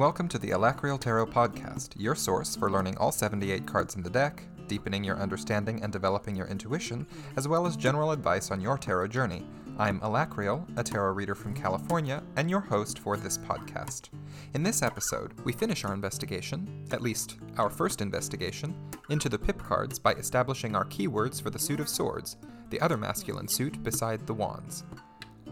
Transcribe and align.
Welcome 0.00 0.28
to 0.28 0.38
the 0.38 0.48
Alacrael 0.48 0.98
Tarot 0.98 1.26
Podcast, 1.26 1.90
your 1.94 2.14
source 2.14 2.56
for 2.56 2.70
learning 2.70 2.96
all 2.96 3.12
78 3.12 3.66
cards 3.66 3.96
in 3.96 4.02
the 4.02 4.08
deck, 4.08 4.42
deepening 4.66 5.04
your 5.04 5.18
understanding 5.18 5.82
and 5.82 5.92
developing 5.92 6.34
your 6.34 6.46
intuition, 6.46 7.06
as 7.36 7.46
well 7.46 7.66
as 7.66 7.76
general 7.76 8.12
advice 8.12 8.50
on 8.50 8.62
your 8.62 8.78
tarot 8.78 9.08
journey. 9.08 9.46
I'm 9.78 10.00
Alacrael, 10.00 10.66
a 10.78 10.82
tarot 10.82 11.12
reader 11.12 11.34
from 11.34 11.52
California, 11.52 12.22
and 12.36 12.48
your 12.48 12.60
host 12.60 12.98
for 12.98 13.18
this 13.18 13.36
podcast. 13.36 14.08
In 14.54 14.62
this 14.62 14.82
episode, 14.82 15.38
we 15.44 15.52
finish 15.52 15.84
our 15.84 15.92
investigation, 15.92 16.86
at 16.92 17.02
least 17.02 17.36
our 17.58 17.68
first 17.68 18.00
investigation, 18.00 18.74
into 19.10 19.28
the 19.28 19.38
pip 19.38 19.62
cards 19.62 19.98
by 19.98 20.14
establishing 20.14 20.74
our 20.74 20.86
keywords 20.86 21.42
for 21.42 21.50
the 21.50 21.58
suit 21.58 21.78
of 21.78 21.90
swords, 21.90 22.38
the 22.70 22.80
other 22.80 22.96
masculine 22.96 23.48
suit 23.48 23.82
beside 23.82 24.26
the 24.26 24.32
wands. 24.32 24.82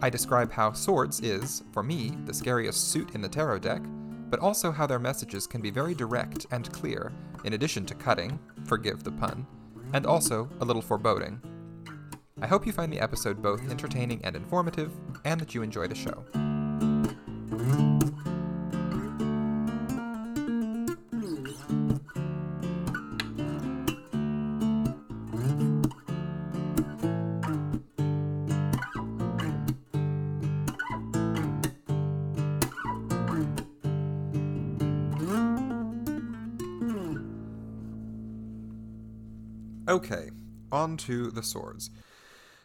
I 0.01 0.09
describe 0.09 0.51
how 0.53 0.73
Swords 0.73 1.21
is, 1.21 1.65
for 1.73 1.83
me, 1.83 2.17
the 2.25 2.33
scariest 2.33 2.91
suit 2.91 3.15
in 3.15 3.21
the 3.21 3.29
tarot 3.29 3.59
deck, 3.59 3.83
but 4.31 4.41
also 4.41 4.71
how 4.71 4.87
their 4.87 4.99
messages 4.99 5.47
can 5.47 5.61
be 5.61 5.71
very 5.71 5.95
direct 5.95 6.47
and 6.51 6.73
clear, 6.73 7.13
in 7.45 7.53
addition 7.55 7.85
to 7.87 7.95
cutting, 7.95 8.39
forgive 8.65 9.05
the 9.05 9.13
pun, 9.13 9.47
and 9.93 10.07
also 10.07 10.49
a 10.61 10.65
little 10.65 10.83
foreboding. 10.83 11.41
I 12.41 12.47
hope 12.47 12.67
you 12.67 12.73
find 12.73 12.93
the 12.93 13.01
episode 13.01 13.43
both 13.43 13.69
entertaining 13.71 14.25
and 14.25 14.37
informative, 14.37 14.93
and 15.25 15.41
that 15.41 15.55
you 15.55 15.63
enjoy 15.63 15.89
the 15.89 15.95
show. 15.95 16.25
Okay, 39.89 40.29
on 40.71 40.99
to 40.99 41.31
the 41.31 41.43
swords. 41.43 41.89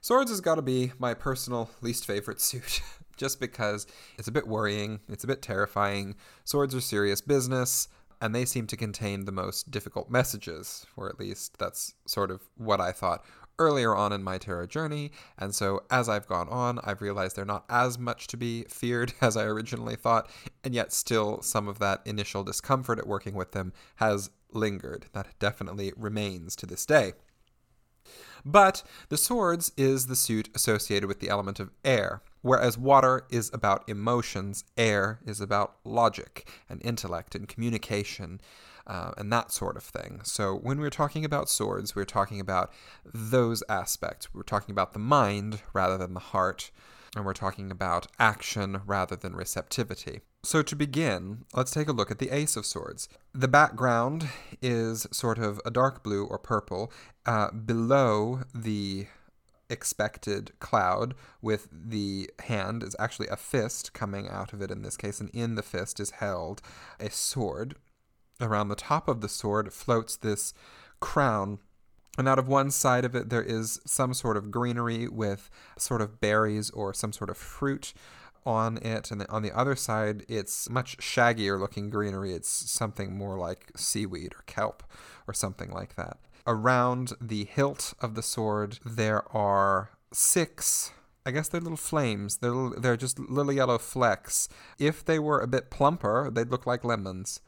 Swords 0.01 0.29
has 0.29 0.41
got 0.41 0.55
to 0.55 0.61
be 0.61 0.91
my 0.99 1.13
personal 1.13 1.69
least 1.79 2.05
favorite 2.05 2.41
suit, 2.41 2.81
just 3.15 3.39
because 3.39 3.87
it's 4.17 4.27
a 4.27 4.31
bit 4.31 4.45
worrying, 4.45 4.99
it's 5.07 5.23
a 5.23 5.27
bit 5.27 5.41
terrifying. 5.41 6.15
Swords 6.43 6.75
are 6.75 6.81
serious 6.81 7.21
business, 7.21 7.87
and 8.19 8.35
they 8.35 8.43
seem 8.43 8.67
to 8.67 8.75
contain 8.75 9.23
the 9.23 9.31
most 9.31 9.71
difficult 9.71 10.09
messages, 10.09 10.85
or 10.97 11.07
at 11.07 11.17
least 11.17 11.57
that's 11.59 11.93
sort 12.05 12.29
of 12.29 12.41
what 12.57 12.81
I 12.81 12.91
thought 12.91 13.23
earlier 13.57 13.95
on 13.95 14.11
in 14.11 14.21
my 14.21 14.37
tarot 14.37 14.65
journey. 14.67 15.11
And 15.37 15.55
so 15.55 15.83
as 15.89 16.09
I've 16.09 16.27
gone 16.27 16.49
on, 16.49 16.79
I've 16.83 17.01
realized 17.01 17.37
they're 17.37 17.45
not 17.45 17.63
as 17.69 17.97
much 17.97 18.27
to 18.27 18.37
be 18.37 18.63
feared 18.63 19.13
as 19.21 19.37
I 19.37 19.45
originally 19.45 19.95
thought, 19.95 20.29
and 20.65 20.75
yet 20.75 20.91
still 20.91 21.41
some 21.41 21.69
of 21.69 21.79
that 21.79 22.01
initial 22.03 22.43
discomfort 22.43 22.99
at 22.99 23.07
working 23.07 23.33
with 23.35 23.53
them 23.53 23.71
has 23.95 24.29
lingered. 24.55 25.05
That 25.13 25.27
definitely 25.39 25.93
remains 25.95 26.55
to 26.57 26.65
this 26.65 26.85
day. 26.85 27.13
But 28.45 28.83
the 29.09 29.17
swords 29.17 29.71
is 29.77 30.07
the 30.07 30.15
suit 30.15 30.49
associated 30.53 31.07
with 31.07 31.19
the 31.19 31.29
element 31.29 31.59
of 31.59 31.71
air, 31.85 32.21
whereas 32.41 32.77
water 32.77 33.25
is 33.29 33.49
about 33.53 33.87
emotions, 33.87 34.65
air 34.77 35.19
is 35.25 35.39
about 35.39 35.77
logic 35.85 36.49
and 36.69 36.81
intellect 36.83 37.35
and 37.35 37.47
communication. 37.47 38.41
Uh, 38.85 39.13
and 39.17 39.31
that 39.31 39.49
sort 39.49 39.77
of 39.77 39.83
thing. 39.83 40.19
So, 40.25 40.53
when 40.53 40.77
we're 40.77 40.89
talking 40.89 41.23
about 41.23 41.47
swords, 41.47 41.95
we're 41.95 42.03
talking 42.03 42.41
about 42.41 42.69
those 43.05 43.63
aspects. 43.69 44.33
We're 44.33 44.43
talking 44.43 44.73
about 44.73 44.91
the 44.91 44.99
mind 44.99 45.61
rather 45.71 45.97
than 45.97 46.13
the 46.13 46.19
heart, 46.19 46.69
and 47.15 47.25
we're 47.25 47.33
talking 47.33 47.71
about 47.71 48.07
action 48.19 48.81
rather 48.85 49.15
than 49.15 49.35
receptivity. 49.35 50.21
So, 50.43 50.61
to 50.61 50.75
begin, 50.75 51.45
let's 51.53 51.71
take 51.71 51.87
a 51.87 51.93
look 51.93 52.11
at 52.11 52.19
the 52.19 52.31
Ace 52.31 52.55
of 52.57 52.65
Swords. 52.65 53.07
The 53.33 53.47
background 53.47 54.27
is 54.61 55.07
sort 55.11 55.37
of 55.37 55.61
a 55.65 55.71
dark 55.71 56.03
blue 56.03 56.25
or 56.25 56.37
purple. 56.37 56.91
Uh, 57.25 57.51
below 57.51 58.41
the 58.53 59.07
expected 59.69 60.51
cloud, 60.59 61.15
with 61.41 61.69
the 61.71 62.29
hand, 62.43 62.83
is 62.83 62.95
actually 62.99 63.27
a 63.29 63.37
fist 63.37 63.93
coming 63.93 64.27
out 64.27 64.53
of 64.53 64.61
it 64.61 64.71
in 64.71 64.81
this 64.81 64.97
case, 64.97 65.21
and 65.21 65.29
in 65.29 65.55
the 65.55 65.63
fist 65.63 65.99
is 65.99 66.11
held 66.11 66.61
a 66.99 67.09
sword. 67.09 67.75
Around 68.41 68.67
the 68.67 68.75
top 68.75 69.07
of 69.07 69.21
the 69.21 69.29
sword 69.29 69.71
floats 69.71 70.17
this 70.17 70.53
crown 70.99 71.59
and 72.17 72.27
out 72.27 72.39
of 72.39 72.47
one 72.47 72.69
side 72.71 73.05
of 73.05 73.15
it, 73.15 73.29
there 73.29 73.43
is 73.43 73.79
some 73.85 74.13
sort 74.13 74.37
of 74.37 74.51
greenery 74.51 75.07
with 75.07 75.49
sort 75.77 76.01
of 76.01 76.19
berries 76.19 76.69
or 76.71 76.93
some 76.93 77.11
sort 77.11 77.29
of 77.29 77.37
fruit 77.37 77.93
on 78.45 78.77
it, 78.77 79.09
and 79.09 79.25
on 79.29 79.41
the 79.41 79.57
other 79.57 79.75
side, 79.75 80.25
it's 80.27 80.69
much 80.69 80.97
shaggier 80.97 81.59
looking 81.59 81.89
greenery. 81.89 82.33
It's 82.33 82.49
something 82.49 83.15
more 83.17 83.37
like 83.37 83.71
seaweed 83.75 84.33
or 84.33 84.43
kelp 84.45 84.83
or 85.27 85.33
something 85.33 85.71
like 85.71 85.95
that. 85.95 86.17
Around 86.45 87.13
the 87.21 87.45
hilt 87.45 87.93
of 88.01 88.15
the 88.15 88.21
sword, 88.21 88.79
there 88.85 89.23
are 89.35 89.91
six. 90.11 90.91
I 91.25 91.31
guess 91.31 91.47
they're 91.47 91.61
little 91.61 91.77
flames. 91.77 92.37
They're 92.37 92.51
little, 92.51 92.81
they're 92.81 92.97
just 92.97 93.17
little 93.17 93.53
yellow 93.53 93.77
flecks. 93.77 94.49
If 94.77 95.05
they 95.05 95.19
were 95.19 95.39
a 95.39 95.47
bit 95.47 95.71
plumper, 95.71 96.29
they'd 96.29 96.51
look 96.51 96.67
like 96.67 96.83
lemons, 96.83 97.39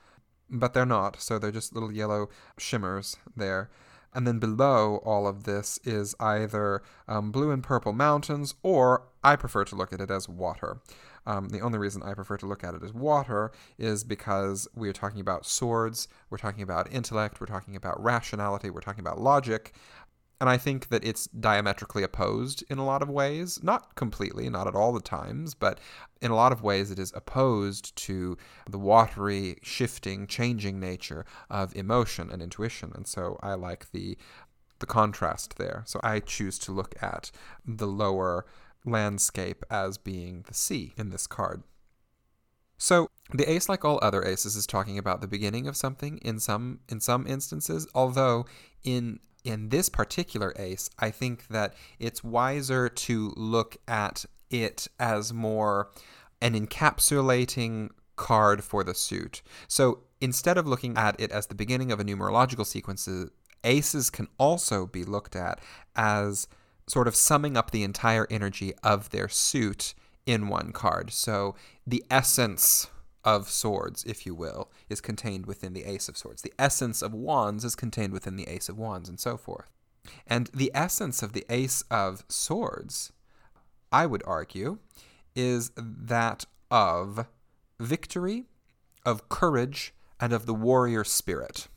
but 0.50 0.74
they're 0.74 0.86
not. 0.86 1.22
So 1.22 1.38
they're 1.38 1.52
just 1.52 1.74
little 1.74 1.92
yellow 1.92 2.30
shimmers 2.58 3.18
there. 3.36 3.70
And 4.16 4.26
then 4.26 4.40
below 4.40 5.02
all 5.04 5.28
of 5.28 5.44
this 5.44 5.78
is 5.84 6.16
either 6.22 6.82
um, 7.08 7.32
blue 7.32 7.52
and 7.52 7.62
purple 7.62 7.92
mountains, 7.92 8.56
or 8.64 9.04
I 9.24 9.36
prefer 9.36 9.66
to 9.66 9.76
look 9.76 9.92
at 9.92 10.00
it 10.00 10.10
as 10.10 10.30
water. 10.30 10.78
Um, 11.28 11.50
the 11.50 11.60
only 11.60 11.78
reason 11.78 12.02
I 12.02 12.14
prefer 12.14 12.38
to 12.38 12.46
look 12.46 12.64
at 12.64 12.74
it 12.76 12.84
as 12.84 12.94
water 12.94 13.52
is 13.78 14.04
because 14.04 14.68
we 14.74 14.88
are 14.88 14.94
talking 14.94 15.20
about 15.20 15.46
swords, 15.46 16.08
we're 16.30 16.38
talking 16.38 16.64
about 16.64 16.92
intellect, 16.94 17.42
we're 17.42 17.48
talking 17.48 17.76
about 17.76 18.02
rationality, 18.02 18.70
we're 18.70 18.80
talking 18.80 19.02
about 19.02 19.20
logic. 19.20 19.74
And 20.40 20.50
I 20.50 20.58
think 20.58 20.90
that 20.90 21.04
it's 21.04 21.28
diametrically 21.28 22.04
opposed 22.04 22.64
in 22.70 22.78
a 22.78 22.86
lot 22.86 23.02
of 23.02 23.10
ways. 23.10 23.60
Not 23.64 23.96
completely, 23.96 24.50
not 24.50 24.68
at 24.68 24.76
all 24.76 24.94
the 24.94 25.02
times, 25.02 25.54
but 25.54 25.80
in 26.26 26.32
a 26.32 26.36
lot 26.36 26.52
of 26.52 26.64
ways 26.64 26.90
it 26.90 26.98
is 26.98 27.14
opposed 27.16 27.96
to 27.96 28.36
the 28.68 28.80
watery, 28.80 29.58
shifting, 29.62 30.26
changing 30.26 30.80
nature 30.80 31.24
of 31.52 31.76
emotion 31.76 32.32
and 32.32 32.42
intuition. 32.42 32.92
And 32.96 33.08
so 33.08 33.40
I 33.44 33.54
like 33.54 33.92
the 33.92 34.18
the 34.80 34.88
contrast 34.88 35.58
there. 35.58 35.84
So 35.86 36.02
I 36.04 36.20
choose 36.20 36.58
to 36.60 36.72
look 36.72 36.96
at 37.02 37.32
the 37.66 37.88
lower 37.88 38.46
landscape 38.84 39.64
as 39.70 39.98
being 39.98 40.44
the 40.48 40.54
sea 40.54 40.94
in 40.98 41.12
this 41.12 41.28
card. 41.28 41.64
So 42.78 43.08
the 43.32 43.50
ace, 43.50 43.70
like 43.70 43.86
all 43.86 44.00
other 44.02 44.26
aces, 44.26 44.56
is 44.56 44.68
talking 44.68 44.98
about 44.98 45.22
the 45.22 45.28
beginning 45.28 45.68
of 45.68 45.78
something 45.78 46.18
in 46.18 46.40
some 46.40 46.80
in 46.90 47.00
some 47.00 47.26
instances, 47.28 47.88
although 47.94 48.48
in 48.84 49.20
in 49.44 49.70
this 49.70 49.90
particular 49.90 50.54
ace, 50.58 50.90
I 50.98 51.12
think 51.12 51.48
that 51.50 51.76
it's 52.00 52.24
wiser 52.24 52.90
to 52.90 53.32
look 53.38 53.78
at 53.88 54.26
it 54.50 54.88
as 55.00 55.34
more 55.34 55.90
an 56.42 56.54
encapsulating 56.54 57.90
card 58.16 58.64
for 58.64 58.84
the 58.84 58.94
suit. 58.94 59.42
So 59.68 60.04
instead 60.22 60.58
of 60.58 60.68
looking 60.68 60.98
at 60.98 61.20
it 61.20 61.32
as 61.32 61.48
the 61.48 61.56
beginning 61.56 61.92
of 61.92 62.00
a 62.00 62.04
numerological 62.04 62.66
sequence, 62.66 63.08
aces 63.64 64.10
can 64.10 64.28
also 64.38 64.86
be 64.86 65.04
looked 65.04 65.36
at 65.36 65.60
as 65.96 66.48
sort 66.88 67.08
of 67.08 67.16
summing 67.16 67.58
up 67.58 67.72
the 67.72 67.84
entire 67.84 68.28
energy 68.30 68.74
of 68.84 69.10
their 69.10 69.28
suit 69.28 69.94
in 70.26 70.48
one 70.48 70.72
card. 70.72 71.12
So 71.12 71.56
the 71.86 72.04
essence 72.10 72.88
of 73.24 73.50
swords, 73.50 74.04
if 74.04 74.26
you 74.26 74.36
will, 74.36 74.72
is 74.88 75.02
contained 75.02 75.48
within 75.48 75.74
the 75.74 75.86
Ace 75.86 76.08
of 76.08 76.18
Swords. 76.18 76.44
The 76.44 76.54
essence 76.60 77.02
of 77.02 77.14
wands 77.14 77.66
is 77.66 77.76
contained 77.76 78.14
within 78.14 78.36
the 78.36 78.48
Ace 78.48 78.70
of 78.70 78.78
Wands, 78.78 79.10
and 79.10 79.20
so 79.20 79.36
forth. 79.36 79.72
And 80.28 80.48
the 80.54 80.72
essence 80.76 81.24
of 81.24 81.34
the 81.34 81.46
Ace 81.50 81.84
of 81.90 82.24
Swords, 82.30 83.12
I 83.92 84.06
would 84.06 84.22
argue, 84.28 84.78
is 85.36 85.72
that 85.78 86.46
of 86.72 87.28
victory, 87.80 88.46
of 89.06 89.30
courage, 89.30 89.94
and 90.20 90.34
of 90.34 90.46
the 90.46 90.54
warrior 90.54 91.04
spirit. 91.04 91.68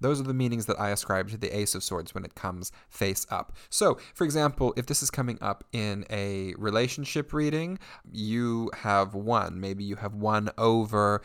Those 0.00 0.20
are 0.20 0.24
the 0.24 0.34
meanings 0.34 0.66
that 0.66 0.80
I 0.80 0.90
ascribe 0.90 1.30
to 1.30 1.36
the 1.36 1.56
Ace 1.56 1.74
of 1.74 1.82
Swords 1.82 2.14
when 2.14 2.24
it 2.24 2.34
comes 2.34 2.72
face 2.88 3.26
up. 3.30 3.52
So, 3.70 3.98
for 4.14 4.24
example, 4.24 4.74
if 4.76 4.86
this 4.86 5.02
is 5.02 5.10
coming 5.10 5.38
up 5.40 5.64
in 5.72 6.04
a 6.10 6.54
relationship 6.58 7.32
reading, 7.32 7.78
you 8.10 8.70
have 8.74 9.14
won. 9.14 9.60
Maybe 9.60 9.84
you 9.84 9.96
have 9.96 10.14
won 10.14 10.50
over 10.58 11.22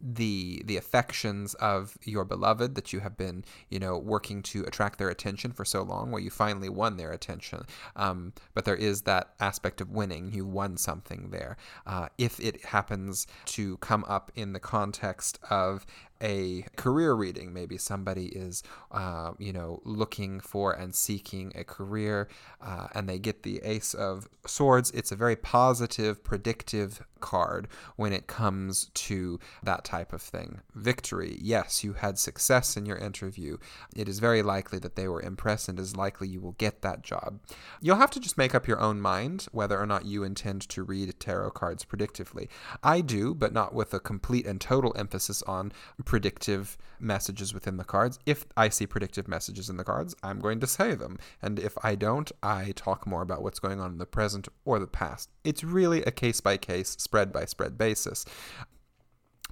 the 0.00 0.62
the 0.64 0.76
affections 0.76 1.54
of 1.54 1.98
your 2.04 2.24
beloved 2.24 2.74
that 2.74 2.92
you 2.92 3.00
have 3.00 3.16
been, 3.16 3.44
you 3.68 3.78
know, 3.78 3.98
working 3.98 4.42
to 4.42 4.64
attract 4.64 4.98
their 4.98 5.08
attention 5.08 5.52
for 5.52 5.64
so 5.64 5.82
long. 5.82 6.10
Where 6.10 6.22
you 6.22 6.30
finally 6.30 6.68
won 6.68 6.96
their 6.96 7.12
attention. 7.12 7.64
Um, 7.96 8.32
but 8.54 8.64
there 8.64 8.76
is 8.76 9.02
that 9.02 9.34
aspect 9.40 9.80
of 9.80 9.90
winning. 9.90 10.32
You 10.32 10.44
won 10.46 10.76
something 10.76 11.30
there. 11.30 11.56
Uh, 11.86 12.08
if 12.18 12.38
it 12.40 12.64
happens 12.66 13.26
to 13.46 13.76
come 13.78 14.04
up 14.08 14.30
in 14.34 14.52
the 14.52 14.60
context 14.60 15.38
of 15.50 15.86
a 16.22 16.64
career 16.76 17.14
reading. 17.14 17.52
Maybe 17.52 17.78
somebody 17.78 18.26
is, 18.26 18.62
uh, 18.90 19.32
you 19.38 19.52
know, 19.52 19.80
looking 19.84 20.40
for 20.40 20.72
and 20.72 20.94
seeking 20.94 21.52
a 21.54 21.64
career, 21.64 22.28
uh, 22.60 22.88
and 22.94 23.08
they 23.08 23.18
get 23.18 23.42
the 23.42 23.60
Ace 23.64 23.94
of 23.94 24.28
Swords. 24.46 24.90
It's 24.92 25.12
a 25.12 25.16
very 25.16 25.36
positive, 25.36 26.22
predictive 26.22 27.02
card 27.20 27.68
when 27.96 28.12
it 28.12 28.26
comes 28.26 28.90
to 28.94 29.38
that 29.62 29.84
type 29.84 30.12
of 30.12 30.22
thing. 30.22 30.60
Victory, 30.74 31.38
yes, 31.40 31.84
you 31.84 31.94
had 31.94 32.18
success 32.18 32.76
in 32.76 32.86
your 32.86 32.96
interview. 32.96 33.58
It 33.94 34.08
is 34.08 34.18
very 34.18 34.42
likely 34.42 34.78
that 34.80 34.96
they 34.96 35.08
were 35.08 35.20
impressed, 35.20 35.68
and 35.68 35.78
is 35.78 35.96
likely 35.96 36.28
you 36.28 36.40
will 36.40 36.52
get 36.52 36.82
that 36.82 37.02
job. 37.02 37.40
You'll 37.80 37.96
have 37.96 38.10
to 38.12 38.20
just 38.20 38.38
make 38.38 38.54
up 38.54 38.66
your 38.66 38.80
own 38.80 39.00
mind 39.00 39.46
whether 39.52 39.78
or 39.78 39.86
not 39.86 40.04
you 40.04 40.24
intend 40.24 40.68
to 40.70 40.82
read 40.82 41.18
tarot 41.20 41.50
cards 41.50 41.84
predictively. 41.84 42.48
I 42.82 43.00
do, 43.00 43.34
but 43.34 43.52
not 43.52 43.74
with 43.74 43.92
a 43.94 44.00
complete 44.00 44.46
and 44.46 44.60
total 44.60 44.94
emphasis 44.96 45.42
on 45.42 45.72
predictive 46.10 46.76
messages 46.98 47.54
within 47.54 47.76
the 47.76 47.84
cards. 47.84 48.18
If 48.26 48.44
I 48.56 48.68
see 48.68 48.84
predictive 48.84 49.28
messages 49.28 49.70
in 49.70 49.76
the 49.76 49.84
cards, 49.84 50.16
I'm 50.24 50.40
going 50.40 50.58
to 50.58 50.66
say 50.66 50.96
them. 50.96 51.20
And 51.40 51.56
if 51.56 51.78
I 51.84 51.94
don't, 51.94 52.32
I 52.42 52.72
talk 52.74 53.06
more 53.06 53.22
about 53.22 53.44
what's 53.44 53.60
going 53.60 53.78
on 53.78 53.92
in 53.92 53.98
the 53.98 54.06
present 54.06 54.48
or 54.64 54.80
the 54.80 54.88
past. 54.88 55.30
It's 55.44 55.62
really 55.62 56.02
a 56.02 56.10
case 56.10 56.40
by 56.40 56.56
case, 56.56 56.96
spread 56.98 57.32
by 57.32 57.44
spread 57.44 57.78
basis. 57.78 58.24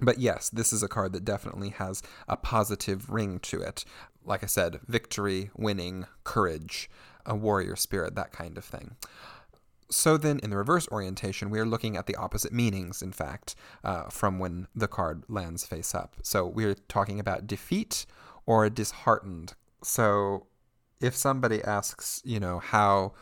But 0.01 0.19
yes, 0.19 0.49
this 0.49 0.73
is 0.73 0.83
a 0.83 0.89
card 0.89 1.13
that 1.13 1.23
definitely 1.23 1.69
has 1.69 2.03
a 2.27 2.35
positive 2.35 3.09
ring 3.09 3.39
to 3.43 3.61
it. 3.61 3.85
Like 4.25 4.43
I 4.43 4.47
said, 4.47 4.81
victory, 4.85 5.51
winning, 5.55 6.07
courage, 6.25 6.89
a 7.25 7.37
warrior 7.37 7.77
spirit, 7.77 8.15
that 8.15 8.33
kind 8.33 8.57
of 8.57 8.65
thing. 8.65 8.97
So 9.91 10.17
then, 10.17 10.39
in 10.43 10.51
the 10.51 10.57
reverse 10.57 10.87
orientation, 10.89 11.49
we 11.49 11.59
are 11.59 11.65
looking 11.65 11.97
at 11.97 12.05
the 12.05 12.15
opposite 12.15 12.53
meanings, 12.53 13.01
in 13.01 13.11
fact, 13.11 13.55
uh, 13.83 14.03
from 14.09 14.37
when 14.37 14.67
the 14.75 14.87
card 14.87 15.23
lands 15.27 15.65
face 15.65 15.95
up. 15.95 16.15
So 16.21 16.45
we're 16.45 16.75
talking 16.75 17.19
about 17.19 17.47
defeat 17.47 18.05
or 18.45 18.69
disheartened. 18.69 19.55
So 19.83 20.45
if 21.01 21.15
somebody 21.15 21.63
asks, 21.63 22.21
you 22.23 22.39
know, 22.39 22.59
how 22.59 23.13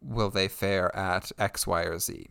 will 0.00 0.30
they 0.30 0.48
fare 0.48 0.94
at 0.94 1.32
X, 1.38 1.66
Y, 1.66 1.82
or 1.82 1.98
Z, 1.98 2.28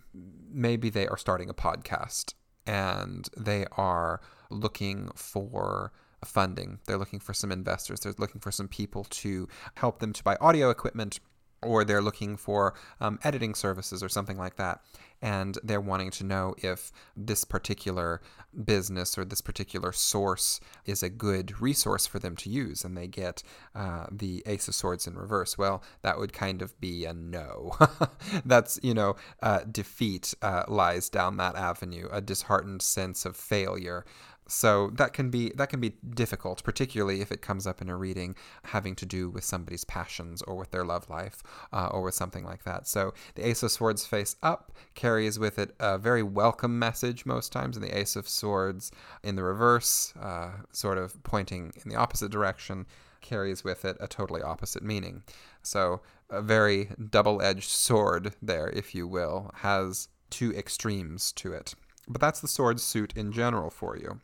maybe 0.50 0.90
they 0.90 1.08
are 1.08 1.18
starting 1.18 1.50
a 1.50 1.54
podcast 1.54 2.34
and 2.66 3.28
they 3.36 3.66
are 3.78 4.22
looking 4.50 5.10
for 5.16 5.92
funding. 6.24 6.80
They're 6.86 6.98
looking 6.98 7.20
for 7.20 7.34
some 7.34 7.52
investors. 7.52 8.02
They're 8.02 8.14
looking 8.18 8.42
for 8.42 8.52
some 8.52 8.68
people 8.68 9.06
to 9.06 9.48
help 9.76 10.00
them 10.00 10.14
to 10.14 10.24
buy 10.24 10.38
audio 10.40 10.70
equipment 10.70 11.20
or 11.64 11.84
they're 11.84 12.02
looking 12.02 12.38
for 12.38 12.74
um, 13.00 13.20
editing 13.24 13.54
services 13.54 14.02
or 14.02 14.10
something 14.10 14.38
like 14.38 14.56
that. 14.56 14.82
And 15.24 15.60
they're 15.64 15.82
wanting 15.82 16.10
to 16.12 16.24
know 16.24 16.56
if 16.58 16.92
this 17.16 17.44
particular 17.44 18.22
business 18.66 19.18
or 19.18 19.24
this 19.24 19.42
particular 19.42 19.92
source 19.92 20.60
is 20.86 21.04
a 21.04 21.10
good 21.10 21.62
resource 21.62 22.08
for 22.08 22.18
them 22.18 22.36
to 22.38 22.50
use. 22.50 22.84
And 22.84 22.98
they 22.98 23.06
get 23.06 23.44
uh, 23.76 24.08
the 24.12 24.42
Ace 24.48 24.68
of 24.68 24.74
Swords 24.74 25.06
in 25.06 25.16
reverse. 25.16 25.60
Well, 25.60 25.84
that 26.02 26.18
would 26.18 26.34
kind 26.34 26.64
of 26.64 26.80
be 26.82 27.06
a 27.06 27.14
no. 27.14 27.74
That's, 28.46 28.80
you 28.82 28.96
know, 28.96 29.16
uh, 29.44 29.60
defeat 29.72 30.34
uh, 30.42 30.64
lies 30.68 31.10
down 31.10 31.38
that 31.38 31.56
avenue, 31.56 32.10
a 32.12 32.20
disheartened 32.20 32.82
sense 32.82 33.24
of 33.24 33.36
failure. 33.36 34.06
So 34.52 34.92
that 34.96 35.14
can 35.14 35.30
be 35.30 35.52
that 35.56 35.70
can 35.70 35.80
be 35.80 35.94
difficult, 36.14 36.62
particularly 36.62 37.22
if 37.22 37.32
it 37.32 37.42
comes 37.42 37.66
up 37.66 37.82
in 37.82 37.88
a 37.88 37.96
reading 37.96 38.36
having 38.66 38.96
to 38.96 39.06
do 39.06 39.30
with 39.30 39.46
somebody's 39.46 39.86
passions 39.86 40.42
or 40.42 40.56
with 40.56 40.72
their 40.72 40.84
love 40.84 41.10
life 41.10 41.42
uh, 41.72 41.88
or 41.88 42.02
with 42.02 42.16
something 42.16 42.44
like 42.44 42.64
that. 42.66 42.86
So 42.86 43.14
the 43.36 43.48
Ace 43.48 43.64
of 43.64 43.72
Swords 43.72 44.06
face 44.06 44.36
up 44.44 44.74
carries 44.94 45.40
with 45.40 45.58
it 45.58 45.74
a 45.80 45.98
very 45.98 46.22
welcome 46.22 46.78
message 46.78 47.26
most 47.26 47.54
times, 47.54 47.78
and 47.78 47.86
the 47.86 47.98
Ace 47.98 48.18
of 48.18 48.28
Swords 48.28 48.92
in 49.24 49.38
the 49.38 49.44
reverse, 49.44 50.14
uh, 50.22 50.52
sort 50.74 50.98
of 50.98 51.24
pointing 51.24 51.72
in 51.84 51.90
the 51.90 51.96
opposite 51.96 52.30
direction, 52.30 52.86
carries 53.22 53.64
with 53.64 53.86
it 53.86 53.96
a 54.02 54.08
totally 54.08 54.42
opposite 54.42 54.84
meaning. 54.84 55.24
So 55.64 56.02
a 56.30 56.42
very 56.42 56.90
double-edged 57.10 57.70
sword 57.70 58.34
there, 58.42 58.68
if 58.70 58.94
you 58.94 59.08
will, 59.08 59.52
has 59.56 60.10
two 60.30 60.54
extremes 60.54 61.32
to 61.34 61.54
it. 61.54 61.74
But 62.08 62.20
that's 62.20 62.42
the 62.42 62.50
sword 62.50 62.82
suit 62.82 63.14
in 63.16 63.32
general 63.32 63.70
for 63.70 63.96
you. 63.96 64.20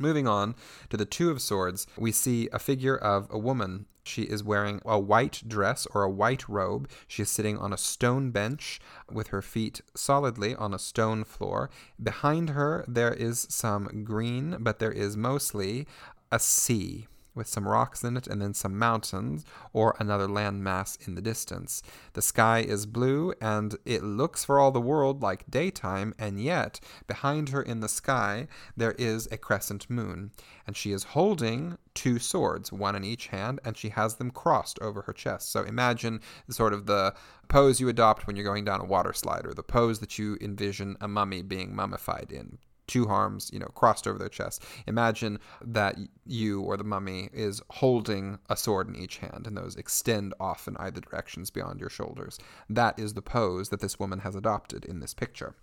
Moving 0.00 0.26
on 0.26 0.54
to 0.88 0.96
the 0.96 1.04
Two 1.04 1.30
of 1.30 1.42
Swords, 1.42 1.86
we 1.98 2.10
see 2.10 2.48
a 2.54 2.58
figure 2.58 2.96
of 2.96 3.28
a 3.28 3.38
woman. 3.38 3.84
She 4.02 4.22
is 4.22 4.42
wearing 4.42 4.80
a 4.86 4.98
white 4.98 5.42
dress 5.46 5.86
or 5.94 6.02
a 6.02 6.10
white 6.10 6.48
robe. 6.48 6.88
She 7.06 7.20
is 7.22 7.28
sitting 7.28 7.58
on 7.58 7.70
a 7.70 7.76
stone 7.76 8.30
bench 8.30 8.80
with 9.12 9.26
her 9.26 9.42
feet 9.42 9.82
solidly 9.94 10.54
on 10.54 10.72
a 10.72 10.78
stone 10.78 11.22
floor. 11.24 11.68
Behind 12.02 12.48
her, 12.50 12.82
there 12.88 13.12
is 13.12 13.46
some 13.50 14.02
green, 14.02 14.56
but 14.60 14.78
there 14.78 14.90
is 14.90 15.18
mostly 15.18 15.86
a 16.32 16.38
sea 16.38 17.06
with 17.34 17.46
some 17.46 17.66
rocks 17.66 18.02
in 18.04 18.16
it 18.16 18.26
and 18.26 18.40
then 18.40 18.54
some 18.54 18.78
mountains 18.78 19.44
or 19.72 19.96
another 19.98 20.26
landmass 20.26 21.06
in 21.06 21.14
the 21.14 21.22
distance. 21.22 21.82
The 22.12 22.22
sky 22.22 22.60
is 22.60 22.86
blue 22.86 23.32
and 23.40 23.76
it 23.84 24.02
looks 24.02 24.44
for 24.44 24.58
all 24.58 24.70
the 24.70 24.80
world 24.80 25.22
like 25.22 25.50
daytime, 25.50 26.14
and 26.18 26.42
yet 26.42 26.80
behind 27.06 27.50
her 27.50 27.62
in 27.62 27.80
the 27.80 27.88
sky 27.88 28.48
there 28.76 28.92
is 28.98 29.28
a 29.30 29.38
crescent 29.38 29.88
moon, 29.88 30.32
and 30.66 30.76
she 30.76 30.92
is 30.92 31.04
holding 31.04 31.78
two 31.94 32.18
swords, 32.18 32.72
one 32.72 32.94
in 32.94 33.04
each 33.04 33.28
hand, 33.28 33.60
and 33.64 33.76
she 33.76 33.90
has 33.90 34.16
them 34.16 34.30
crossed 34.30 34.78
over 34.80 35.02
her 35.02 35.12
chest. 35.12 35.50
So 35.50 35.62
imagine 35.62 36.20
sort 36.48 36.72
of 36.72 36.86
the 36.86 37.14
pose 37.48 37.80
you 37.80 37.88
adopt 37.88 38.26
when 38.26 38.36
you're 38.36 38.44
going 38.44 38.64
down 38.64 38.80
a 38.80 38.84
water 38.84 39.12
slide, 39.12 39.46
or 39.46 39.54
the 39.54 39.62
pose 39.62 39.98
that 40.00 40.18
you 40.18 40.36
envision 40.40 40.96
a 41.00 41.08
mummy 41.08 41.42
being 41.42 41.74
mummified 41.74 42.32
in 42.32 42.58
two 42.90 43.08
arms, 43.08 43.50
you 43.52 43.58
know, 43.60 43.68
crossed 43.68 44.06
over 44.06 44.18
their 44.18 44.28
chest. 44.28 44.64
Imagine 44.86 45.38
that 45.64 45.96
you 46.26 46.60
or 46.60 46.76
the 46.76 46.84
mummy 46.84 47.30
is 47.32 47.62
holding 47.70 48.38
a 48.50 48.56
sword 48.56 48.88
in 48.88 48.96
each 48.96 49.18
hand, 49.18 49.46
and 49.46 49.56
those 49.56 49.76
extend 49.76 50.34
off 50.40 50.66
in 50.66 50.76
either 50.78 51.00
directions 51.00 51.50
beyond 51.50 51.80
your 51.80 51.88
shoulders. 51.88 52.38
That 52.68 52.98
is 52.98 53.14
the 53.14 53.22
pose 53.22 53.68
that 53.68 53.80
this 53.80 53.98
woman 53.98 54.18
has 54.20 54.34
adopted 54.34 54.84
in 54.84 54.98
this 54.98 55.14
picture. 55.14 55.54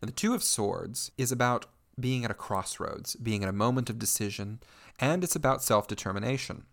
And 0.00 0.08
the 0.08 0.14
Two 0.14 0.32
of 0.32 0.44
Swords 0.44 1.10
is 1.18 1.32
about 1.32 1.66
being 1.98 2.24
at 2.24 2.30
a 2.30 2.34
crossroads, 2.34 3.16
being 3.16 3.42
at 3.42 3.48
a 3.48 3.52
moment 3.52 3.90
of 3.90 3.98
decision, 3.98 4.60
and 5.00 5.24
it's 5.24 5.36
about 5.36 5.62
self 5.62 5.88
determination. 5.88 6.64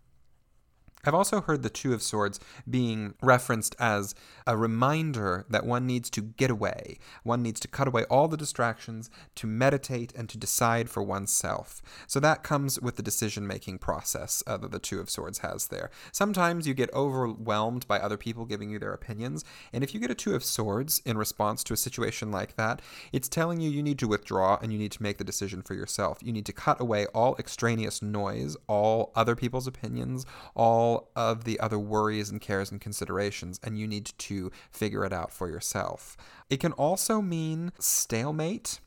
I've 1.04 1.14
also 1.14 1.40
heard 1.40 1.62
the 1.62 1.70
Two 1.70 1.94
of 1.94 2.02
Swords 2.02 2.38
being 2.68 3.14
referenced 3.22 3.74
as 3.78 4.14
a 4.46 4.56
reminder 4.56 5.46
that 5.48 5.64
one 5.64 5.86
needs 5.86 6.10
to 6.10 6.20
get 6.20 6.50
away. 6.50 6.98
One 7.22 7.42
needs 7.42 7.58
to 7.60 7.68
cut 7.68 7.88
away 7.88 8.04
all 8.04 8.28
the 8.28 8.36
distractions, 8.36 9.10
to 9.36 9.46
meditate, 9.46 10.12
and 10.14 10.28
to 10.28 10.36
decide 10.36 10.90
for 10.90 11.02
oneself. 11.02 11.80
So 12.06 12.20
that 12.20 12.42
comes 12.42 12.78
with 12.80 12.96
the 12.96 13.02
decision 13.02 13.46
making 13.46 13.78
process 13.78 14.42
uh, 14.46 14.58
that 14.58 14.72
the 14.72 14.78
Two 14.78 15.00
of 15.00 15.08
Swords 15.08 15.38
has 15.38 15.68
there. 15.68 15.90
Sometimes 16.12 16.66
you 16.66 16.74
get 16.74 16.92
overwhelmed 16.92 17.88
by 17.88 17.98
other 17.98 18.18
people 18.18 18.44
giving 18.44 18.68
you 18.68 18.78
their 18.78 18.92
opinions, 18.92 19.42
and 19.72 19.82
if 19.82 19.94
you 19.94 20.00
get 20.00 20.10
a 20.10 20.14
Two 20.14 20.34
of 20.34 20.44
Swords 20.44 21.00
in 21.06 21.16
response 21.16 21.64
to 21.64 21.72
a 21.72 21.78
situation 21.78 22.30
like 22.30 22.56
that, 22.56 22.82
it's 23.10 23.28
telling 23.28 23.60
you 23.60 23.70
you 23.70 23.82
need 23.82 23.98
to 24.00 24.08
withdraw 24.08 24.58
and 24.60 24.70
you 24.70 24.78
need 24.78 24.92
to 24.92 25.02
make 25.02 25.16
the 25.16 25.24
decision 25.24 25.62
for 25.62 25.72
yourself. 25.72 26.18
You 26.22 26.32
need 26.32 26.46
to 26.46 26.52
cut 26.52 26.80
away 26.80 27.06
all 27.06 27.36
extraneous 27.38 28.02
noise, 28.02 28.56
all 28.66 29.12
other 29.14 29.34
people's 29.34 29.66
opinions, 29.66 30.26
all 30.54 30.89
all 30.90 31.10
of 31.16 31.44
the 31.44 31.58
other 31.60 31.78
worries 31.78 32.30
and 32.30 32.40
cares 32.40 32.70
and 32.70 32.80
considerations, 32.80 33.60
and 33.62 33.78
you 33.78 33.86
need 33.86 34.12
to 34.18 34.50
figure 34.70 35.04
it 35.04 35.12
out 35.12 35.32
for 35.32 35.48
yourself. 35.48 36.16
It 36.48 36.58
can 36.60 36.72
also 36.72 37.20
mean 37.20 37.72
stalemate. 37.78 38.80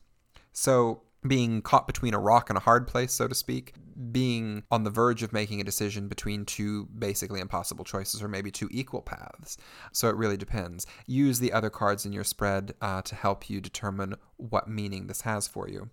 So, 0.52 1.04
being 1.26 1.62
caught 1.62 1.88
between 1.88 2.14
a 2.14 2.20
rock 2.20 2.50
and 2.50 2.58
a 2.58 2.62
hard 2.62 2.86
place, 2.86 3.14
so 3.14 3.30
to 3.30 3.36
speak, 3.36 3.74
being 4.12 4.64
on 4.70 4.84
the 4.84 4.90
verge 4.90 5.24
of 5.24 5.32
making 5.32 5.62
a 5.62 5.64
decision 5.64 6.10
between 6.10 6.44
two 6.44 6.86
basically 6.88 7.40
impossible 7.40 7.86
choices 7.86 8.22
or 8.22 8.28
maybe 8.28 8.52
two 8.52 8.68
equal 8.72 9.02
paths. 9.02 9.56
So 9.94 10.10
it 10.10 10.18
really 10.18 10.36
depends. 10.36 10.86
Use 11.08 11.40
the 11.40 11.54
other 11.54 11.70
cards 11.70 12.06
in 12.06 12.12
your 12.12 12.26
spread 12.26 12.74
uh, 12.82 13.04
to 13.04 13.16
help 13.16 13.50
you 13.50 13.62
determine 13.62 14.16
what 14.36 14.68
meaning 14.68 15.08
this 15.08 15.22
has 15.22 15.48
for 15.48 15.70
you. 15.70 15.90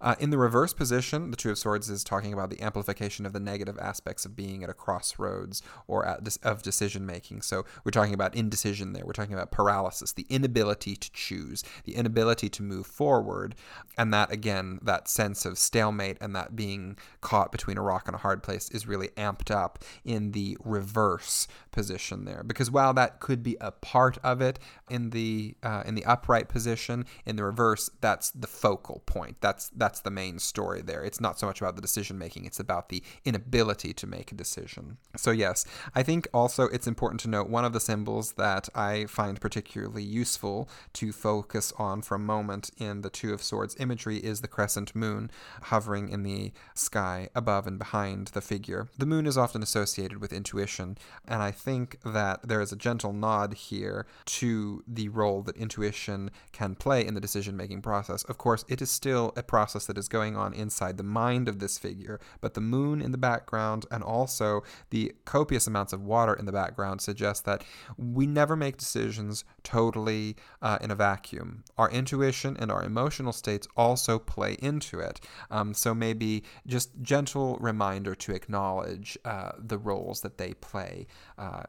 Uh, 0.00 0.14
in 0.18 0.30
the 0.30 0.38
reverse 0.38 0.72
position, 0.72 1.30
the 1.30 1.36
Two 1.36 1.50
of 1.50 1.58
Swords 1.58 1.90
is 1.90 2.04
talking 2.04 2.32
about 2.32 2.50
the 2.50 2.60
amplification 2.62 3.26
of 3.26 3.32
the 3.32 3.40
negative 3.40 3.78
aspects 3.78 4.24
of 4.24 4.36
being 4.36 4.64
at 4.64 4.70
a 4.70 4.74
crossroads 4.74 5.62
or 5.86 6.06
at, 6.06 6.36
of 6.42 6.62
decision 6.62 7.04
making. 7.04 7.42
So 7.42 7.64
we're 7.84 7.90
talking 7.90 8.14
about 8.14 8.34
indecision 8.34 8.92
there. 8.92 9.04
We're 9.04 9.12
talking 9.12 9.34
about 9.34 9.50
paralysis, 9.50 10.12
the 10.12 10.26
inability 10.28 10.96
to 10.96 11.10
choose, 11.12 11.62
the 11.84 11.94
inability 11.94 12.48
to 12.48 12.62
move 12.62 12.86
forward. 12.86 13.54
And 13.98 14.12
that, 14.14 14.32
again, 14.32 14.78
that 14.82 15.08
sense 15.08 15.44
of 15.44 15.58
stalemate 15.58 16.16
and 16.20 16.34
that 16.34 16.56
being 16.56 16.96
caught 17.20 17.52
between 17.52 17.78
a 17.78 17.82
rock 17.82 18.06
and 18.06 18.14
a 18.14 18.18
hard 18.18 18.42
place 18.42 18.70
is 18.70 18.86
really 18.86 19.08
amped 19.16 19.50
up 19.50 19.84
in 20.04 20.32
the 20.32 20.56
reverse 20.64 21.46
position 21.70 22.24
there. 22.24 22.42
Because 22.42 22.70
while 22.70 22.94
that 22.94 23.20
could 23.20 23.42
be 23.42 23.56
a 23.60 23.70
part 23.70 24.18
of 24.22 24.40
it 24.40 24.58
in 24.88 25.10
the 25.10 25.54
uh, 25.62 25.82
in 25.84 25.94
the 25.94 26.04
upright 26.04 26.48
position, 26.48 27.04
in 27.26 27.36
the 27.36 27.44
reverse, 27.44 27.90
that's 28.00 28.30
the 28.30 28.46
focal 28.46 29.02
point. 29.06 29.36
That's 29.40 29.51
that's 29.52 29.70
that's 29.76 30.00
the 30.00 30.10
main 30.10 30.38
story 30.38 30.80
there. 30.80 31.04
It's 31.04 31.20
not 31.20 31.38
so 31.38 31.46
much 31.46 31.60
about 31.60 31.76
the 31.76 31.82
decision 31.82 32.16
making; 32.18 32.46
it's 32.46 32.58
about 32.58 32.88
the 32.88 33.02
inability 33.24 33.92
to 33.92 34.06
make 34.06 34.32
a 34.32 34.34
decision. 34.34 34.96
So 35.14 35.30
yes, 35.30 35.66
I 35.94 36.02
think 36.02 36.26
also 36.32 36.64
it's 36.68 36.86
important 36.86 37.20
to 37.22 37.28
note 37.28 37.50
one 37.50 37.66
of 37.66 37.74
the 37.74 37.80
symbols 37.80 38.32
that 38.32 38.70
I 38.74 39.04
find 39.04 39.38
particularly 39.38 40.02
useful 40.02 40.70
to 40.94 41.12
focus 41.12 41.70
on 41.78 42.00
for 42.00 42.14
a 42.14 42.18
moment 42.18 42.70
in 42.78 43.02
the 43.02 43.10
Two 43.10 43.34
of 43.34 43.42
Swords 43.42 43.76
imagery 43.78 44.16
is 44.16 44.40
the 44.40 44.48
crescent 44.48 44.96
moon 44.96 45.30
hovering 45.64 46.08
in 46.08 46.22
the 46.22 46.52
sky 46.72 47.28
above 47.34 47.66
and 47.66 47.78
behind 47.78 48.28
the 48.28 48.40
figure. 48.40 48.88
The 48.96 49.06
moon 49.06 49.26
is 49.26 49.36
often 49.36 49.62
associated 49.62 50.18
with 50.18 50.32
intuition, 50.32 50.96
and 51.28 51.42
I 51.42 51.50
think 51.50 51.98
that 52.06 52.48
there 52.48 52.62
is 52.62 52.72
a 52.72 52.76
gentle 52.76 53.12
nod 53.12 53.52
here 53.52 54.06
to 54.40 54.82
the 54.88 55.10
role 55.10 55.42
that 55.42 55.58
intuition 55.58 56.30
can 56.52 56.74
play 56.74 57.06
in 57.06 57.12
the 57.12 57.20
decision 57.20 57.54
making 57.54 57.82
process. 57.82 58.22
Of 58.24 58.38
course, 58.38 58.64
it 58.68 58.80
is 58.80 58.90
still 58.90 59.34
a 59.42 59.44
process 59.44 59.86
that 59.86 59.98
is 59.98 60.08
going 60.08 60.36
on 60.36 60.54
inside 60.54 60.96
the 60.96 61.02
mind 61.02 61.48
of 61.48 61.58
this 61.58 61.78
figure, 61.78 62.20
but 62.40 62.54
the 62.54 62.60
moon 62.60 63.02
in 63.02 63.12
the 63.12 63.18
background 63.18 63.86
and 63.90 64.02
also 64.02 64.62
the 64.90 65.12
copious 65.24 65.66
amounts 65.66 65.92
of 65.92 66.02
water 66.02 66.34
in 66.34 66.46
the 66.46 66.52
background 66.52 67.00
suggest 67.00 67.44
that 67.44 67.64
we 67.96 68.26
never 68.26 68.56
make 68.56 68.76
decisions 68.76 69.44
totally 69.62 70.36
uh, 70.60 70.78
in 70.80 70.90
a 70.90 70.94
vacuum. 70.94 71.64
Our 71.76 71.90
intuition 71.90 72.56
and 72.58 72.70
our 72.70 72.82
emotional 72.82 73.32
states 73.32 73.68
also 73.76 74.18
play 74.18 74.56
into 74.60 75.00
it. 75.00 75.20
Um, 75.50 75.74
so 75.74 75.94
maybe 75.94 76.44
just 76.66 76.90
gentle 77.02 77.56
reminder 77.60 78.14
to 78.14 78.34
acknowledge 78.34 79.18
uh, 79.24 79.52
the 79.58 79.78
roles 79.78 80.20
that 80.22 80.38
they 80.38 80.54
play 80.54 81.06
uh, 81.38 81.64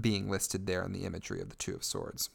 being 0.00 0.30
listed 0.30 0.66
there 0.66 0.82
in 0.84 0.92
the 0.92 1.04
imagery 1.04 1.40
of 1.40 1.48
the 1.50 1.56
Two 1.56 1.74
of 1.74 1.84
Swords. 1.84 2.30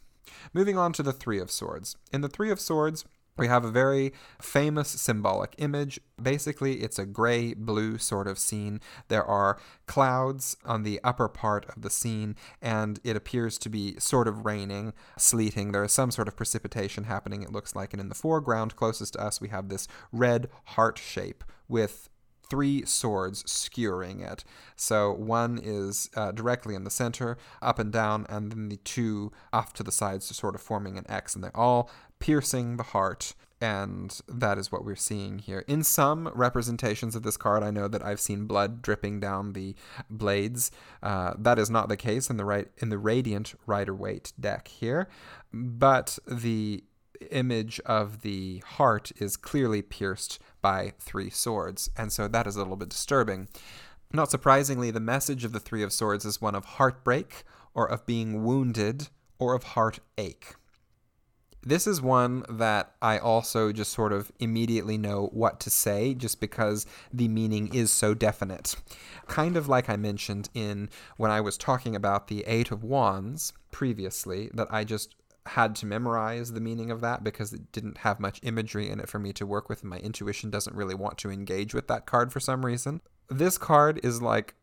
Moving 0.53 0.77
on 0.77 0.93
to 0.93 1.03
the 1.03 1.13
Three 1.13 1.39
of 1.39 1.51
Swords. 1.51 1.95
In 2.11 2.21
the 2.21 2.29
Three 2.29 2.51
of 2.51 2.59
Swords, 2.59 3.05
we 3.37 3.47
have 3.47 3.65
a 3.65 3.71
very 3.71 4.13
famous 4.41 4.89
symbolic 4.89 5.55
image. 5.57 5.99
Basically, 6.21 6.81
it's 6.81 6.99
a 6.99 7.05
gray 7.05 7.53
blue 7.53 7.97
sort 7.97 8.27
of 8.27 8.37
scene. 8.37 8.79
There 9.07 9.23
are 9.23 9.59
clouds 9.87 10.55
on 10.65 10.83
the 10.83 10.99
upper 11.03 11.27
part 11.27 11.65
of 11.75 11.81
the 11.81 11.89
scene, 11.89 12.35
and 12.61 12.99
it 13.03 13.15
appears 13.15 13.57
to 13.59 13.69
be 13.69 13.99
sort 13.99 14.27
of 14.27 14.45
raining, 14.45 14.93
sleeting. 15.17 15.71
There 15.71 15.83
is 15.83 15.91
some 15.91 16.11
sort 16.11 16.27
of 16.27 16.35
precipitation 16.35 17.05
happening, 17.05 17.41
it 17.41 17.51
looks 17.51 17.75
like. 17.75 17.93
And 17.93 18.01
in 18.01 18.09
the 18.09 18.15
foreground, 18.15 18.75
closest 18.75 19.13
to 19.13 19.21
us, 19.21 19.41
we 19.41 19.49
have 19.49 19.69
this 19.69 19.87
red 20.11 20.49
heart 20.65 20.97
shape 20.97 21.43
with 21.67 22.09
three 22.49 22.85
swords 22.85 23.43
skewering 23.49 24.21
it. 24.21 24.43
So 24.75 25.11
one 25.11 25.59
is 25.61 26.09
uh, 26.15 26.31
directly 26.31 26.75
in 26.75 26.83
the 26.83 26.91
center, 26.91 27.37
up 27.63 27.79
and 27.79 27.91
down, 27.91 28.27
and 28.29 28.51
then 28.51 28.69
the 28.69 28.77
two 28.77 29.31
off 29.51 29.73
to 29.73 29.83
the 29.83 29.91
sides, 29.91 30.35
sort 30.35 30.53
of 30.53 30.61
forming 30.61 30.97
an 30.97 31.05
X, 31.09 31.33
and 31.33 31.43
they're 31.43 31.57
all 31.57 31.89
piercing 32.23 32.77
the 32.77 32.83
heart. 32.83 33.35
And 33.59 34.17
that 34.29 34.57
is 34.57 34.71
what 34.71 34.85
we're 34.85 34.95
seeing 34.95 35.39
here. 35.39 35.65
In 35.67 35.83
some 35.83 36.29
representations 36.33 37.15
of 37.17 37.23
this 37.23 37.35
card, 37.35 37.63
I 37.63 37.71
know 37.71 37.89
that 37.89 38.01
I've 38.03 38.19
seen 38.19 38.45
blood 38.45 38.81
dripping 38.81 39.19
down 39.19 39.51
the 39.51 39.75
blades. 40.09 40.71
Uh, 41.01 41.33
that 41.37 41.59
is 41.59 41.69
not 41.69 41.89
the 41.89 41.97
case 41.97 42.29
in 42.29 42.37
the 42.37 42.45
right 42.45 42.69
in 42.77 42.87
the 42.87 42.97
Radiant 42.97 43.55
Rider 43.65 43.93
Waite 43.93 44.31
deck 44.39 44.69
here, 44.69 45.09
but 45.53 46.17
the 46.25 46.85
image 47.31 47.79
of 47.85 48.21
the 48.21 48.63
heart 48.65 49.11
is 49.17 49.35
clearly 49.37 49.81
pierced 49.81 50.39
by 50.61 50.93
three 50.99 51.29
swords, 51.29 51.89
and 51.97 52.11
so 52.11 52.29
that 52.29 52.47
is 52.47 52.55
a 52.55 52.59
little 52.59 52.77
bit 52.77 52.89
disturbing. 52.89 53.49
Not 54.13 54.31
surprisingly, 54.31 54.91
the 54.91 54.99
message 54.99 55.43
of 55.43 55.51
the 55.51 55.59
Three 55.59 55.83
of 55.83 55.91
Swords 55.91 56.23
is 56.23 56.41
one 56.41 56.55
of 56.55 56.65
heartbreak, 56.65 57.43
or 57.73 57.89
of 57.89 58.05
being 58.05 58.43
wounded, 58.43 59.09
or 59.39 59.55
of 59.55 59.63
heartache. 59.63 60.55
This 61.65 61.87
is 61.87 62.01
one 62.01 62.43
that 62.49 62.93
I 63.01 63.17
also 63.17 63.71
just 63.71 63.93
sort 63.93 64.11
of 64.11 64.31
immediately 64.39 64.97
know 64.97 65.29
what 65.31 65.59
to 65.61 65.69
say 65.69 66.13
just 66.13 66.41
because 66.41 66.85
the 67.11 67.27
meaning 67.27 67.73
is 67.73 67.91
so 67.91 68.13
definite. 68.13 68.75
Kind 69.27 69.55
of 69.55 69.69
like 69.69 69.89
I 69.89 69.95
mentioned 69.95 70.49
in 70.53 70.89
when 71.17 71.31
I 71.31 71.39
was 71.41 71.57
talking 71.57 71.95
about 71.95 72.27
the 72.27 72.43
Eight 72.45 72.71
of 72.71 72.83
Wands 72.83 73.53
previously, 73.71 74.49
that 74.53 74.67
I 74.71 74.83
just 74.83 75.15
had 75.45 75.75
to 75.75 75.85
memorize 75.85 76.53
the 76.53 76.61
meaning 76.61 76.91
of 76.91 77.01
that 77.01 77.23
because 77.23 77.53
it 77.53 77.71
didn't 77.71 77.99
have 77.99 78.19
much 78.19 78.39
imagery 78.43 78.89
in 78.89 78.99
it 78.99 79.09
for 79.09 79.19
me 79.19 79.33
to 79.33 79.45
work 79.45 79.69
with. 79.69 79.81
And 79.81 79.89
my 79.89 79.99
intuition 79.99 80.49
doesn't 80.49 80.75
really 80.75 80.95
want 80.95 81.17
to 81.19 81.31
engage 81.31 81.73
with 81.73 81.87
that 81.87 82.05
card 82.05 82.31
for 82.31 82.39
some 82.39 82.65
reason. 82.65 83.01
This 83.29 83.57
card 83.57 83.99
is 84.03 84.21
like 84.21 84.55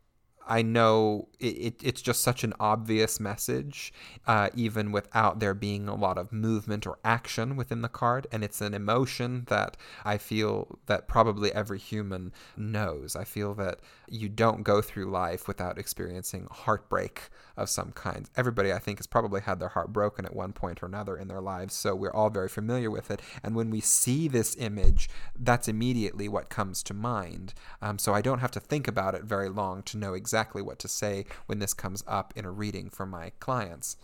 I 0.47 0.63
know 0.63 1.29
it, 1.39 1.47
it, 1.47 1.75
it's 1.83 2.03
just 2.03 2.23
such 2.23 2.45
an 2.45 2.55
obvious 2.59 3.21
message, 3.21 3.93
uh, 4.27 4.51
even 4.55 4.93
without 4.93 5.39
there 5.39 5.55
being 5.55 5.89
a 5.89 5.95
lot 5.95 6.19
of 6.19 6.33
movement 6.33 6.87
or 6.87 6.99
action 7.05 7.57
within 7.57 7.83
the 7.83 7.89
card. 7.89 8.27
And 8.33 8.43
it's 8.43 8.61
an 8.61 8.75
emotion 8.75 9.45
that 9.49 9.77
I 10.05 10.19
feel 10.19 10.79
that 10.87 11.09
probably 11.09 11.53
every 11.53 11.79
human 11.79 12.33
knows. 12.57 13.15
I 13.17 13.25
feel 13.25 13.55
that 13.55 13.81
you 14.11 14.29
don't 14.29 14.65
go 14.65 14.83
through 14.83 15.11
life 15.11 15.47
without 15.47 15.79
experiencing 15.79 16.49
heartbreak 16.51 17.31
of 17.57 17.71
some 17.71 17.93
kind. 17.93 18.29
Everybody, 18.37 18.73
I 18.73 18.79
think, 18.79 18.99
has 18.99 19.07
probably 19.07 19.41
had 19.41 19.61
their 19.61 19.69
heart 19.69 19.93
broken 19.93 20.25
at 20.25 20.35
one 20.35 20.53
point 20.53 20.83
or 20.83 20.87
another 20.87 21.17
in 21.17 21.29
their 21.29 21.41
lives. 21.41 21.75
So 21.75 21.95
we're 21.95 22.13
all 22.13 22.29
very 22.29 22.49
familiar 22.49 22.91
with 22.91 23.11
it. 23.11 23.23
And 23.45 23.55
when 23.55 23.71
we 23.71 23.81
see 23.81 24.27
this 24.27 24.57
image, 24.57 25.09
that's 25.39 25.69
immediately 25.69 26.29
what 26.29 26.49
comes 26.49 26.83
to 26.85 26.95
mind. 26.95 27.55
Um, 27.81 27.99
so 27.99 28.13
I 28.13 28.21
don't 28.21 28.41
have 28.41 28.51
to 28.53 28.61
think 28.61 28.89
about 28.89 29.15
it 29.15 29.23
very 29.23 29.49
long 29.49 29.83
to 29.85 29.97
know 29.97 30.15
exactly 30.15 30.61
what 30.61 30.81
to 30.81 30.89
say 30.89 31.25
when 31.47 31.61
this 31.61 31.73
comes 31.73 32.03
up 32.07 32.35
in 32.35 32.45
a 32.45 32.51
reading 32.51 32.91
for 32.91 33.07
my 33.07 33.31
clients. 33.39 33.97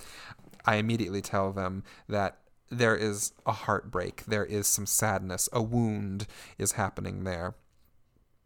I 0.65 0.77
immediately 0.77 1.23
tell 1.23 1.53
them 1.53 1.83
that 2.09 2.39
there 2.71 2.97
is 2.97 3.33
a 3.45 3.53
heartbreak, 3.53 4.25
there 4.27 4.45
is 4.45 4.67
some 4.67 4.87
sadness, 4.87 5.49
a 5.53 5.63
wound 5.63 6.27
is 6.59 6.73
happening 6.73 7.25
there. 7.25 7.55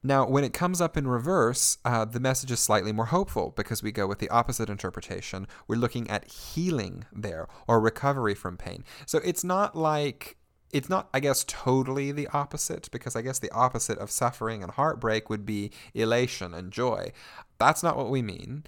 Now, 0.03 0.27
when 0.27 0.45
it 0.45 0.55
comes 0.55 0.81
up 0.81 0.97
in 0.97 1.07
reverse, 1.07 1.77
uh, 1.85 2.07
the 2.07 2.21
message 2.21 2.51
is 2.51 2.61
slightly 2.61 2.91
more 2.91 3.07
hopeful 3.07 3.53
because 3.55 3.83
we 3.83 3.93
go 3.93 4.07
with 4.07 4.19
the 4.19 4.31
opposite 4.31 4.71
interpretation. 4.71 5.47
We're 5.69 5.77
looking 5.77 6.09
at 6.09 6.31
healing 6.31 7.05
there 7.13 7.49
or 7.69 7.81
recovery 7.81 8.35
from 8.35 8.57
pain. 8.57 8.85
So 9.05 9.21
it's 9.23 9.45
not 9.45 9.77
like 9.77 10.39
it's 10.73 10.89
not, 10.89 11.09
I 11.13 11.21
guess, 11.21 11.45
totally 11.47 12.13
the 12.13 12.29
opposite, 12.29 12.89
because 12.93 13.17
I 13.17 13.23
guess 13.23 13.41
the 13.41 13.51
opposite 13.51 13.99
of 13.99 14.11
suffering 14.11 14.63
and 14.63 14.73
heartbreak 14.73 15.29
would 15.29 15.45
be 15.45 15.73
elation 15.95 16.55
and 16.55 16.73
joy. 16.73 17.13
That's 17.59 17.83
not 17.83 17.97
what 17.97 18.09
we 18.09 18.23
mean. 18.23 18.65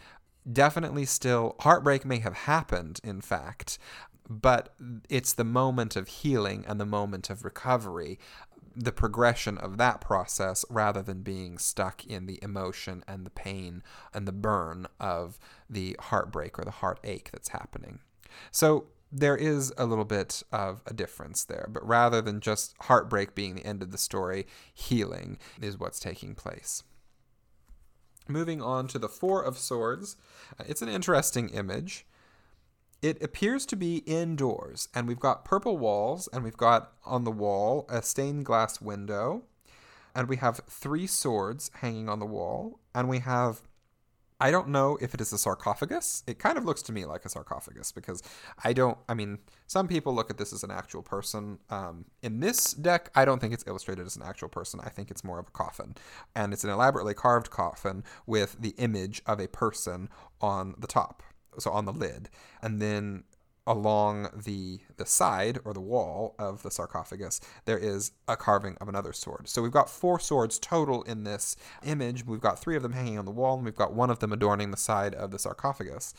Definitely 0.51 1.05
still, 1.05 1.55
heartbreak 1.61 2.05
may 2.05 2.19
have 2.19 2.35
happened, 2.35 2.99
in 3.05 3.21
fact, 3.21 3.79
but 4.29 4.75
it's 5.09 5.33
the 5.33 5.45
moment 5.45 5.95
of 5.95 6.09
healing 6.09 6.65
and 6.67 6.81
the 6.81 6.87
moment 6.87 7.31
of 7.31 7.45
recovery, 7.45 8.19
the 8.75 8.93
progression 8.93 9.59
of 9.59 9.77
that 9.79 10.01
process, 10.01 10.65
rather 10.71 11.03
than 11.03 11.23
being 11.23 11.59
stuck 11.59 12.05
in 12.05 12.27
the 12.27 12.39
emotion 12.43 13.05
and 13.07 13.27
the 13.27 13.31
pain 13.31 13.83
and 14.15 14.27
the 14.27 14.33
burn 14.33 14.87
of 14.99 15.39
the 15.69 15.97
heartbreak 16.01 16.59
or 16.59 16.65
the 16.65 16.71
heartache 16.71 17.31
that's 17.33 17.49
happening. 17.49 18.01
So, 18.51 18.87
there 19.15 19.37
is 19.37 19.73
a 19.77 19.85
little 19.85 20.07
bit 20.07 20.43
of 20.51 20.81
a 20.87 20.95
difference 20.95 21.45
there, 21.45 21.69
but 21.71 21.87
rather 21.87 22.23
than 22.23 22.41
just 22.41 22.75
heartbreak 22.81 23.35
being 23.35 23.55
the 23.55 23.67
end 23.67 23.83
of 23.83 23.93
the 23.93 23.99
story, 23.99 24.47
healing 24.73 25.39
is 25.61 25.79
what's 25.79 26.01
taking 26.01 26.35
place. 26.35 26.83
Moving 28.27 28.63
on 28.63 28.87
to 28.89 28.99
the 28.99 29.09
Four 29.09 29.43
of 29.43 29.59
Swords, 29.59 30.17
uh, 30.59 30.65
it's 30.67 30.81
an 30.81 30.89
interesting 30.89 31.51
image. 31.51 32.07
It 33.03 33.21
appears 33.21 33.67
to 33.67 33.77
be 33.77 33.99
indoors, 33.99 34.89
and 34.95 35.09
we've 35.09 35.19
got 35.19 35.45
purple 35.45 35.77
walls, 35.77 36.29
and 36.33 36.45
we've 36.45 36.57
got 36.57 36.93
on 37.05 37.25
the 37.25 37.33
wall 37.33 37.85
a 37.89 38.01
stained 38.01 38.45
glass 38.45 38.81
window, 38.81 39.43
and 40.15 40.29
we 40.29 40.37
have 40.37 40.61
three 40.69 41.09
swords 41.09 41.71
hanging 41.75 42.09
on 42.09 42.21
the 42.21 42.27
wall, 42.27 42.79
and 42.95 43.09
we 43.09 43.19
have 43.19 43.63
I 44.43 44.51
don't 44.51 44.71
know 44.71 44.99
if 45.01 45.15
it 45.15 45.21
is 45.21 45.33
a 45.33 45.39
sarcophagus. 45.39 46.25
It 46.27 46.41
kind 46.41 46.59
of 46.59 46.65
looks 46.65 46.83
to 46.83 46.93
me 46.93 47.05
like 47.05 47.25
a 47.25 47.29
sarcophagus 47.29 47.93
because 47.93 48.25
I 48.65 48.73
don't. 48.73 48.99
I 49.09 49.15
mean, 49.15 49.39
some 49.69 49.87
people 49.87 50.13
look 50.13 50.31
at 50.31 50.37
this 50.37 50.53
as 50.53 50.65
an 50.65 50.71
actual 50.73 51.01
person. 51.01 51.61
Um, 51.71 52.07
in 52.23 52.41
this 52.41 52.73
deck, 52.73 53.13
I 53.15 53.25
don't 53.25 53.41
think 53.41 53.55
it's 53.55 53.65
illustrated 53.69 54.05
as 54.05 54.17
an 54.17 54.23
actual 54.25 54.49
person. 54.49 54.81
I 54.83 54.89
think 54.89 55.13
it's 55.13 55.23
more 55.23 55.39
of 55.39 55.47
a 55.47 55.53
coffin, 55.53 55.95
and 56.35 56.53
it's 56.53 56.65
an 56.65 56.71
elaborately 56.71 57.15
carved 57.15 57.51
coffin 57.51 58.03
with 58.27 58.57
the 58.59 58.75
image 58.79 59.23
of 59.27 59.39
a 59.39 59.47
person 59.47 60.09
on 60.41 60.75
the 60.77 60.89
top, 60.89 61.23
so 61.59 61.71
on 61.71 61.85
the 61.85 61.93
lid, 61.93 62.29
and 62.61 62.81
then 62.81 63.25
along 63.67 64.29
the 64.45 64.81
the 64.97 65.07
side 65.07 65.59
or 65.65 65.73
the 65.73 65.81
wall 65.81 66.35
of 66.39 66.63
the 66.63 66.71
sarcophagus 66.71 67.41
there 67.65 67.79
is 67.79 68.11
a 68.27 68.37
carving 68.37 68.77
of 68.81 68.89
another 68.89 69.13
sword. 69.13 69.49
So 69.49 69.63
we've 69.63 69.71
got 69.71 69.89
four 69.89 70.19
swords 70.19 70.59
total 70.59 71.03
in 71.03 71.25
this 71.25 71.57
image. 71.85 72.27
We've 72.27 72.41
got 72.41 72.59
three 72.59 72.75
of 72.75 72.83
them 72.83 72.93
hanging 72.93 73.19
on 73.19 73.25
the 73.25 73.31
wall 73.31 73.55
and 73.57 73.65
we've 73.65 73.75
got 73.77 73.95
one 73.95 74.11
of 74.11 74.19
them 74.19 74.33
adorning 74.33 74.73
the 74.73 74.77
side 74.77 75.15
of 75.15 75.31
the 75.31 75.39
sarcophagus 75.39 76.13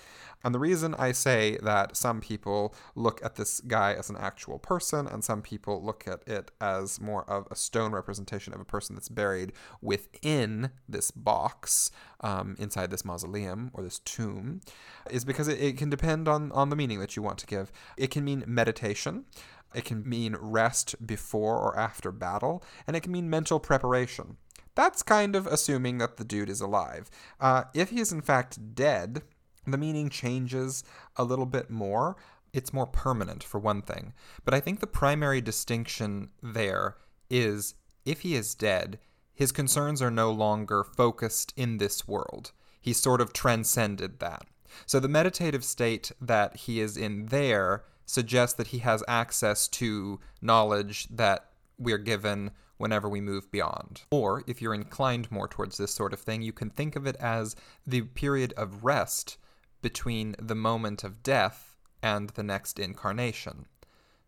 and 0.44 0.54
the 0.54 0.60
reason 0.60 0.96
i 0.96 1.12
say 1.12 1.58
that 1.62 1.96
some 1.96 2.22
people 2.22 2.74
look 2.96 3.24
at 3.24 3.36
this 3.36 3.60
guy 3.62 3.94
as 3.94 4.10
an 4.10 4.18
actual 4.18 4.60
person 4.60 5.08
and 5.08 5.24
some 5.24 5.42
people 5.42 5.84
look 5.84 6.08
at 6.08 6.28
it 6.28 6.52
as 6.62 7.00
more 7.00 7.30
of 7.30 7.48
a 7.52 7.56
stone 7.56 7.92
representation 7.92 8.54
of 8.54 8.60
a 8.60 8.66
person 8.66 8.96
that's 8.96 9.10
buried 9.10 9.52
within 9.82 10.72
this 10.88 11.12
box 11.12 11.92
um, 12.22 12.56
inside 12.58 12.90
this 12.90 13.06
mausoleum 13.06 13.70
or 13.74 13.84
this 13.84 14.00
tomb 14.00 14.62
is 15.10 15.26
because 15.26 15.48
it, 15.48 15.60
it 15.60 15.78
can 15.78 15.90
depend 15.90 16.28
on 16.28 16.52
on 16.52 16.70
the 16.70 16.76
meaning 16.76 17.00
that 17.00 17.16
you 17.16 17.22
want 17.22 17.38
to 17.40 17.48
give. 17.48 17.72
It 17.98 18.12
can 18.12 18.24
mean 18.24 18.44
meditation. 18.48 19.26
it 19.74 19.86
can 19.86 20.08
mean 20.08 20.36
rest 20.40 20.96
before 21.06 21.58
or 21.58 21.78
after 21.78 22.12
battle, 22.12 22.64
and 22.86 22.96
it 22.96 23.02
can 23.02 23.12
mean 23.12 23.30
mental 23.30 23.60
preparation. 23.60 24.38
That's 24.76 25.04
kind 25.04 25.36
of 25.36 25.48
assuming 25.48 25.98
that 26.00 26.18
the 26.18 26.24
dude 26.24 26.50
is 26.50 26.62
alive. 26.62 27.10
Uh, 27.40 27.64
if 27.74 27.90
he 27.90 28.00
is 28.00 28.12
in 28.12 28.22
fact 28.22 28.76
dead, 28.76 29.24
the 29.66 29.78
meaning 29.78 30.10
changes 30.10 30.84
a 31.16 31.24
little 31.24 31.46
bit 31.46 31.70
more. 31.70 32.16
It's 32.52 32.74
more 32.74 32.86
permanent, 32.86 33.44
for 33.44 33.60
one 33.60 33.82
thing. 33.82 34.14
But 34.46 34.54
I 34.54 34.60
think 34.60 34.80
the 34.80 34.88
primary 34.88 35.42
distinction 35.42 36.30
there 36.42 36.98
is 37.30 37.76
if 38.06 38.22
he 38.22 38.36
is 38.36 38.54
dead, 38.54 39.00
his 39.34 39.52
concerns 39.52 40.02
are 40.02 40.12
no 40.12 40.32
longer 40.32 40.84
focused 40.84 41.54
in 41.56 41.78
this 41.78 42.08
world. 42.08 42.52
He 42.80 42.94
sort 42.94 43.22
of 43.22 43.34
transcended 43.34 44.20
that. 44.20 44.46
So 44.86 45.00
the 45.00 45.08
meditative 45.08 45.64
state 45.64 46.12
that 46.22 46.56
he 46.58 46.80
is 46.80 46.98
in 46.98 47.28
there 47.28 47.84
suggests 48.06 48.56
that 48.58 48.68
he 48.68 48.80
has 48.80 49.04
access 49.08 49.68
to 49.70 50.20
knowledge 50.42 51.08
that 51.10 51.50
we're 51.78 51.98
given 51.98 52.52
whenever 52.78 53.08
we 53.08 53.22
move 53.22 53.50
beyond. 53.52 54.02
Or, 54.12 54.44
if 54.46 54.62
you're 54.62 54.74
inclined 54.74 55.32
more 55.32 55.48
towards 55.48 55.78
this 55.78 55.94
sort 55.94 56.12
of 56.12 56.20
thing, 56.20 56.42
you 56.42 56.52
can 56.52 56.70
think 56.70 56.96
of 56.96 57.08
it 57.08 57.16
as 57.18 57.56
the 57.88 58.02
period 58.02 58.54
of 58.58 58.84
rest 58.84 59.38
between 59.84 60.36
the 60.42 60.56
moment 60.56 61.04
of 61.04 61.22
death 61.22 61.78
and 62.02 62.32
the 62.32 62.42
next 62.42 62.80
incarnation. 62.80 63.68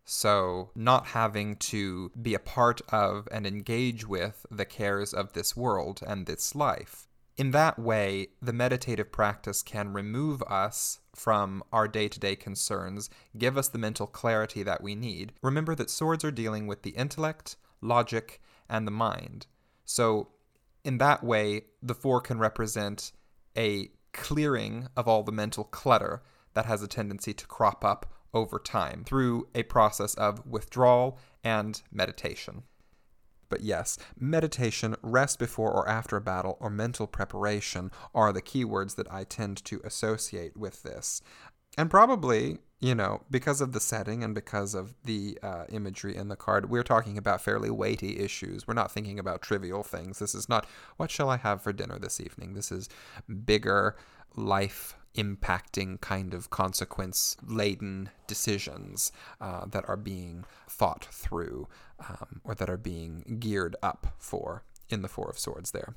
So, 0.04 0.70
not 0.76 1.08
having 1.08 1.56
to 1.56 2.10
be 2.10 2.34
a 2.34 2.38
part 2.38 2.80
of 2.90 3.26
and 3.32 3.44
engage 3.44 4.06
with 4.06 4.46
the 4.48 4.64
cares 4.64 5.12
of 5.12 5.32
this 5.32 5.56
world 5.56 6.00
and 6.06 6.26
this 6.26 6.54
life. 6.54 7.08
In 7.36 7.50
that 7.50 7.78
way, 7.78 8.28
the 8.40 8.52
meditative 8.52 9.10
practice 9.10 9.62
can 9.62 9.92
remove 9.92 10.42
us 10.44 11.00
from 11.14 11.62
our 11.72 11.88
day 11.88 12.08
to 12.08 12.20
day 12.20 12.36
concerns, 12.36 13.10
give 13.36 13.58
us 13.58 13.68
the 13.68 13.78
mental 13.78 14.06
clarity 14.06 14.62
that 14.62 14.80
we 14.80 14.94
need. 14.94 15.32
Remember 15.42 15.74
that 15.74 15.90
swords 15.90 16.24
are 16.24 16.30
dealing 16.30 16.66
with 16.66 16.82
the 16.82 16.90
intellect, 16.90 17.56
logic, 17.82 18.40
and 18.68 18.86
the 18.86 18.92
mind. 18.92 19.46
So, 19.84 20.28
in 20.84 20.98
that 20.98 21.24
way, 21.24 21.62
the 21.82 21.94
four 21.94 22.20
can 22.20 22.38
represent 22.38 23.10
a 23.56 23.90
clearing 24.16 24.88
of 24.96 25.06
all 25.06 25.22
the 25.22 25.30
mental 25.30 25.64
clutter 25.64 26.22
that 26.54 26.66
has 26.66 26.82
a 26.82 26.88
tendency 26.88 27.32
to 27.34 27.46
crop 27.46 27.84
up 27.84 28.12
over 28.34 28.58
time 28.58 29.04
through 29.04 29.46
a 29.54 29.62
process 29.62 30.14
of 30.14 30.44
withdrawal 30.46 31.18
and 31.44 31.82
meditation. 31.92 32.64
But 33.48 33.60
yes, 33.60 33.96
meditation, 34.18 34.96
rest 35.02 35.38
before 35.38 35.70
or 35.70 35.88
after 35.88 36.16
a 36.16 36.20
battle, 36.20 36.56
or 36.60 36.68
mental 36.68 37.06
preparation 37.06 37.92
are 38.14 38.32
the 38.32 38.42
keywords 38.42 38.96
that 38.96 39.10
I 39.12 39.22
tend 39.22 39.64
to 39.66 39.80
associate 39.84 40.56
with 40.56 40.82
this. 40.82 41.22
And 41.78 41.88
probably, 41.88 42.58
you 42.80 42.94
know, 42.94 43.22
because 43.30 43.60
of 43.60 43.72
the 43.72 43.80
setting 43.80 44.22
and 44.22 44.34
because 44.34 44.74
of 44.74 44.94
the 45.04 45.38
uh, 45.42 45.64
imagery 45.70 46.14
in 46.14 46.28
the 46.28 46.36
card, 46.36 46.68
we're 46.68 46.82
talking 46.82 47.16
about 47.16 47.40
fairly 47.40 47.70
weighty 47.70 48.18
issues. 48.18 48.66
We're 48.66 48.74
not 48.74 48.92
thinking 48.92 49.18
about 49.18 49.40
trivial 49.40 49.82
things. 49.82 50.18
This 50.18 50.34
is 50.34 50.48
not, 50.48 50.66
what 50.96 51.10
shall 51.10 51.30
I 51.30 51.38
have 51.38 51.62
for 51.62 51.72
dinner 51.72 51.98
this 51.98 52.20
evening? 52.20 52.54
This 52.54 52.70
is 52.70 52.88
bigger 53.44 53.96
life 54.34 54.96
impacting 55.14 55.98
kind 56.02 56.34
of 56.34 56.50
consequence 56.50 57.38
laden 57.42 58.10
decisions 58.26 59.10
uh, 59.40 59.64
that 59.66 59.88
are 59.88 59.96
being 59.96 60.44
thought 60.68 61.06
through 61.10 61.68
um, 62.06 62.42
or 62.44 62.54
that 62.54 62.68
are 62.68 62.76
being 62.76 63.38
geared 63.40 63.74
up 63.82 64.14
for 64.18 64.62
in 64.90 65.00
the 65.00 65.08
Four 65.08 65.30
of 65.30 65.38
Swords 65.38 65.70
there. 65.70 65.96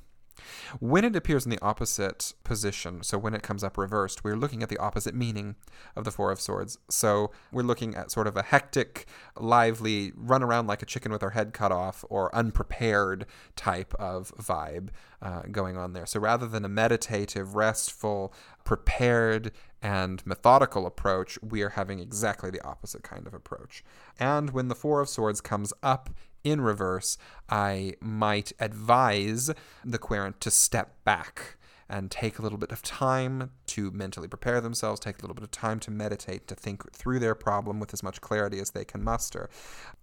When 0.78 1.04
it 1.04 1.16
appears 1.16 1.44
in 1.44 1.50
the 1.50 1.60
opposite 1.62 2.34
position, 2.44 3.02
so 3.02 3.18
when 3.18 3.34
it 3.34 3.42
comes 3.42 3.64
up 3.64 3.76
reversed, 3.76 4.24
we're 4.24 4.36
looking 4.36 4.62
at 4.62 4.68
the 4.68 4.78
opposite 4.78 5.14
meaning 5.14 5.56
of 5.96 6.04
the 6.04 6.10
Four 6.10 6.30
of 6.30 6.40
Swords. 6.40 6.78
So 6.88 7.30
we're 7.52 7.62
looking 7.62 7.94
at 7.94 8.10
sort 8.10 8.26
of 8.26 8.36
a 8.36 8.42
hectic, 8.42 9.06
lively, 9.36 10.12
run 10.16 10.42
around 10.42 10.66
like 10.66 10.82
a 10.82 10.86
chicken 10.86 11.12
with 11.12 11.22
our 11.22 11.30
head 11.30 11.52
cut 11.52 11.72
off, 11.72 12.04
or 12.08 12.34
unprepared 12.34 13.26
type 13.56 13.94
of 13.94 14.32
vibe 14.36 14.88
uh, 15.22 15.42
going 15.50 15.76
on 15.76 15.92
there. 15.92 16.06
So 16.06 16.20
rather 16.20 16.46
than 16.46 16.64
a 16.64 16.68
meditative, 16.68 17.54
restful, 17.54 18.32
prepared, 18.64 19.52
and 19.82 20.24
methodical 20.26 20.86
approach, 20.86 21.38
we 21.42 21.62
are 21.62 21.70
having 21.70 22.00
exactly 22.00 22.50
the 22.50 22.62
opposite 22.62 23.02
kind 23.02 23.26
of 23.26 23.34
approach. 23.34 23.82
And 24.18 24.50
when 24.50 24.68
the 24.68 24.74
Four 24.74 25.00
of 25.00 25.08
Swords 25.08 25.40
comes 25.40 25.72
up 25.82 26.10
in 26.44 26.60
reverse, 26.60 27.18
I 27.48 27.94
might 28.00 28.52
advise 28.58 29.50
the 29.84 29.98
querent 29.98 30.40
to 30.40 30.50
step 30.50 31.04
back 31.04 31.56
and 31.90 32.08
take 32.08 32.38
a 32.38 32.42
little 32.42 32.56
bit 32.56 32.70
of 32.70 32.82
time 32.82 33.50
to 33.66 33.90
mentally 33.90 34.28
prepare 34.28 34.60
themselves, 34.60 35.00
take 35.00 35.18
a 35.18 35.22
little 35.22 35.34
bit 35.34 35.42
of 35.42 35.50
time 35.50 35.80
to 35.80 35.90
meditate, 35.90 36.46
to 36.46 36.54
think 36.54 36.92
through 36.92 37.18
their 37.18 37.34
problem 37.34 37.80
with 37.80 37.92
as 37.92 38.02
much 38.02 38.20
clarity 38.20 38.60
as 38.60 38.70
they 38.70 38.84
can 38.84 39.02
muster. 39.02 39.50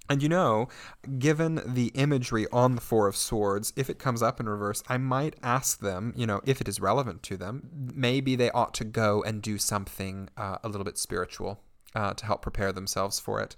And 0.10 0.22
you 0.22 0.28
know, 0.28 0.68
given 1.18 1.62
the 1.66 1.88
imagery 1.96 2.46
on 2.52 2.76
the 2.76 2.82
Four 2.82 3.08
of 3.08 3.16
Swords, 3.16 3.72
if 3.78 3.90
it 3.90 4.00
comes 4.00 4.22
up 4.22 4.40
in 4.40 4.50
reverse, 4.50 4.84
I 4.90 4.98
might 4.98 5.38
ask 5.42 5.80
them, 5.80 6.14
you 6.16 6.28
know, 6.28 6.42
if 6.46 6.60
it 6.60 6.68
is 6.68 6.82
relevant 6.82 7.24
to 7.24 7.38
them, 7.38 7.70
maybe 7.96 8.36
they 8.36 8.52
ought 8.52 8.74
to 8.76 8.84
go 8.84 9.24
and 9.24 9.42
do 9.42 9.58
something 9.58 10.30
uh, 10.36 10.58
a 10.64 10.70
little 10.70 10.86
bit 10.86 10.98
spiritual 10.98 11.62
uh, 11.96 12.14
to 12.14 12.26
help 12.26 12.42
prepare 12.42 12.72
themselves 12.72 13.20
for 13.20 13.42
it. 13.42 13.56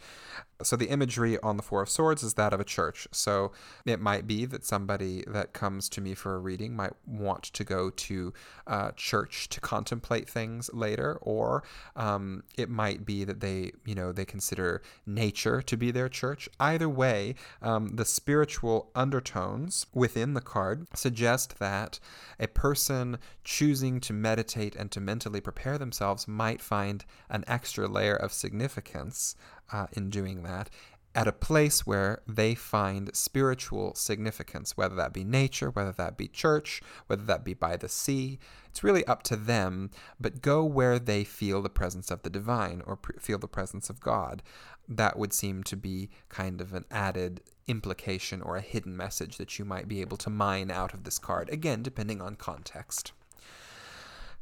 So 0.61 0.75
the 0.75 0.89
imagery 0.89 1.39
on 1.39 1.55
the 1.55 1.63
Four 1.63 1.81
of 1.81 1.89
Swords 1.89 2.21
is 2.21 2.33
that 2.33 2.51
of 2.51 2.59
a 2.59 2.65
church. 2.65 3.07
So 3.11 3.53
it 3.85 4.01
might 4.01 4.27
be 4.27 4.45
that 4.45 4.65
somebody 4.65 5.23
that 5.25 5.53
comes 5.53 5.87
to 5.89 6.01
me 6.01 6.13
for 6.13 6.35
a 6.35 6.39
reading 6.39 6.75
might 6.75 6.91
want 7.07 7.43
to 7.43 7.63
go 7.63 7.89
to 7.89 8.33
uh, 8.67 8.91
church 8.97 9.47
to 9.49 9.61
contemplate 9.61 10.29
things 10.29 10.69
later, 10.73 11.17
or 11.21 11.63
um, 11.95 12.43
it 12.57 12.69
might 12.69 13.05
be 13.05 13.23
that 13.23 13.39
they, 13.39 13.71
you 13.85 13.95
know, 13.95 14.11
they 14.11 14.25
consider 14.25 14.81
nature 15.05 15.61
to 15.61 15.77
be 15.77 15.91
their 15.91 16.09
church. 16.09 16.49
Either 16.59 16.89
way, 16.89 17.35
um, 17.61 17.95
the 17.95 18.05
spiritual 18.05 18.91
undertones 18.95 19.85
within 19.93 20.33
the 20.33 20.41
card 20.41 20.87
suggest 20.93 21.59
that 21.59 22.01
a 22.37 22.47
person 22.47 23.17
choosing 23.45 24.01
to 24.01 24.11
meditate 24.11 24.75
and 24.75 24.91
to 24.91 24.99
mentally 24.99 25.39
prepare 25.39 25.77
themselves 25.77 26.27
might 26.27 26.61
find 26.61 27.05
an 27.29 27.45
extra 27.47 27.87
layer 27.87 28.18
of 28.19 28.33
significance 28.33 29.35
uh, 29.71 29.87
in 29.93 30.09
doing 30.09 30.43
that 30.43 30.69
at 31.15 31.27
a 31.27 31.31
place 31.31 31.87
where 31.87 32.21
they 32.27 32.53
find 32.53 33.15
spiritual 33.15 33.95
significance, 33.95 34.77
whether 34.77 34.95
that 34.95 35.11
be 35.11 35.23
nature, 35.23 35.71
whether 35.71 35.91
that 35.91 36.17
be 36.17 36.27
church, 36.27 36.81
whether 37.07 37.23
that 37.23 37.43
be 37.43 37.53
by 37.53 37.75
the 37.75 37.89
sea. 37.89 38.37
It's 38.69 38.83
really 38.83 39.03
up 39.05 39.23
to 39.23 39.35
them, 39.35 39.89
but 40.19 40.41
go 40.41 40.63
where 40.63 40.99
they 40.99 41.23
feel 41.23 41.61
the 41.61 41.69
presence 41.69 42.11
of 42.11 42.21
the 42.21 42.29
divine 42.29 42.83
or 42.85 42.99
feel 43.19 43.39
the 43.39 43.47
presence 43.47 43.89
of 43.89 43.99
God. 43.99 44.43
That 44.87 45.17
would 45.17 45.33
seem 45.33 45.63
to 45.63 45.75
be 45.75 46.09
kind 46.29 46.61
of 46.61 46.73
an 46.73 46.85
added 46.91 47.41
implication 47.67 48.41
or 48.41 48.55
a 48.55 48.61
hidden 48.61 48.95
message 48.95 49.37
that 49.37 49.57
you 49.57 49.65
might 49.65 49.87
be 49.87 50.01
able 50.01 50.17
to 50.17 50.29
mine 50.29 50.69
out 50.69 50.93
of 50.93 51.03
this 51.03 51.17
card, 51.17 51.49
again, 51.49 51.81
depending 51.81 52.21
on 52.21 52.35
context. 52.35 53.13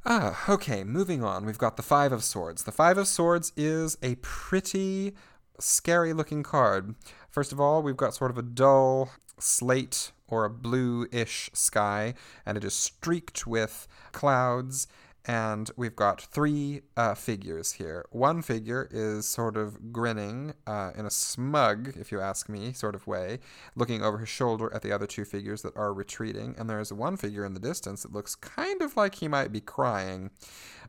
Ah, 0.09 0.41
okay, 0.47 0.85
moving 0.85 1.21
on. 1.21 1.45
We've 1.45 1.57
got 1.57 1.75
the 1.75 1.83
Five 1.83 2.13
of 2.13 2.23
Swords. 2.23 2.63
The 2.63 2.71
Five 2.71 2.97
of 2.97 3.09
Swords 3.09 3.51
is 3.57 3.97
a 4.01 4.15
pretty 4.21 5.13
scary 5.59 6.13
looking 6.13 6.43
card. 6.43 6.95
First 7.29 7.51
of 7.51 7.59
all, 7.59 7.83
we've 7.83 7.97
got 7.97 8.15
sort 8.15 8.31
of 8.31 8.37
a 8.37 8.41
dull 8.41 9.11
slate 9.37 10.13
or 10.29 10.45
a 10.45 10.49
blue-ish 10.49 11.49
sky, 11.51 12.13
and 12.45 12.57
it 12.57 12.63
is 12.63 12.73
streaked 12.73 13.45
with 13.45 13.85
clouds 14.13 14.87
and 15.27 15.69
we've 15.75 15.95
got 15.95 16.21
three 16.21 16.81
uh, 16.95 17.13
figures 17.13 17.73
here. 17.73 18.05
One 18.11 18.41
figure 18.41 18.87
is 18.89 19.27
sort 19.27 19.57
of 19.57 19.91
grinning 19.91 20.53
uh, 20.65 20.91
in 20.95 21.05
a 21.05 21.11
smug, 21.11 21.93
if 21.97 22.13
you 22.13 22.21
ask 22.21 22.47
me, 22.47 22.71
sort 22.71 22.95
of 22.95 23.05
way, 23.07 23.39
looking 23.75 24.01
over 24.01 24.19
his 24.19 24.29
shoulder 24.29 24.73
at 24.73 24.83
the 24.83 24.93
other 24.93 25.05
two 25.05 25.25
figures 25.25 25.63
that 25.63 25.75
are 25.75 25.93
retreating. 25.93 26.55
And 26.57 26.69
there's 26.69 26.93
one 26.93 27.17
figure 27.17 27.43
in 27.43 27.53
the 27.53 27.59
distance 27.59 28.03
that 28.03 28.13
looks 28.13 28.35
kind 28.35 28.81
of 28.81 28.95
like 28.95 29.15
he 29.15 29.27
might 29.27 29.51
be 29.51 29.59
crying. 29.59 30.31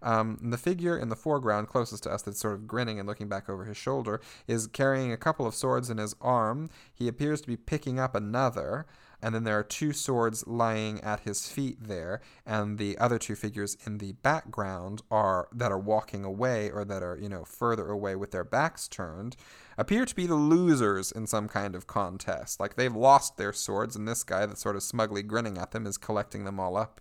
Um, 0.03 0.38
the 0.40 0.57
figure 0.57 0.96
in 0.96 1.09
the 1.09 1.16
foreground, 1.16 1.66
closest 1.66 2.05
to 2.05 2.12
us, 2.12 2.22
that's 2.22 2.38
sort 2.38 2.55
of 2.55 2.68
grinning 2.68 3.01
and 3.01 3.09
looking 3.09 3.29
back 3.29 3.51
over 3.51 3.64
his 3.64 3.77
shoulder, 3.77 4.20
is 4.46 4.68
carrying 4.68 5.11
a 5.11 5.16
couple 5.16 5.48
of 5.48 5.55
swords 5.57 5.90
in 5.90 5.98
his 5.98 6.14
arm. 6.20 6.70
He 6.94 7.09
appears 7.09 7.40
to 7.40 7.48
be 7.48 7.57
picking 7.57 7.98
up 7.98 8.14
another 8.14 8.87
and 9.22 9.35
then 9.35 9.44
there 9.44 9.59
are 9.59 9.64
two 9.64 9.92
swords 9.92 10.46
lying 10.46 11.00
at 11.00 11.20
his 11.20 11.48
feet 11.48 11.78
there, 11.81 12.20
and 12.46 12.78
the 12.78 12.96
other 12.98 13.18
two 13.18 13.35
figures 13.35 13.76
in 13.85 13.98
the 13.98 14.12
background 14.12 15.02
are 15.11 15.48
that 15.52 15.72
are 15.72 15.78
walking 15.78 16.24
away 16.24 16.70
or 16.70 16.85
that 16.85 17.02
are, 17.02 17.16
you 17.16 17.28
know, 17.28 17.44
further 17.44 17.90
away 17.90 18.14
with 18.16 18.31
their 18.31 18.44
backs 18.44 18.87
turned, 18.88 19.37
appear 19.76 20.04
to 20.04 20.14
be 20.14 20.26
the 20.26 20.35
losers 20.35 21.11
in 21.11 21.26
some 21.26 21.48
kind 21.48 21.74
of 21.74 21.87
contest. 21.87 22.61
Like 22.61 22.76
they've 22.76 22.94
lost 22.94 23.37
their 23.37 23.52
swords, 23.52 23.96
and 23.96 24.07
this 24.07 24.24
guy 24.24 24.46
that's 24.46 24.62
sort 24.62 24.76
of 24.76 24.83
smugly 24.83 25.22
grinning 25.22 25.59
at 25.59 25.72
them 25.72 25.87
is 25.87 25.98
collecting 25.98 26.44
them 26.44 26.61
all 26.61 26.76
up. 26.76 27.00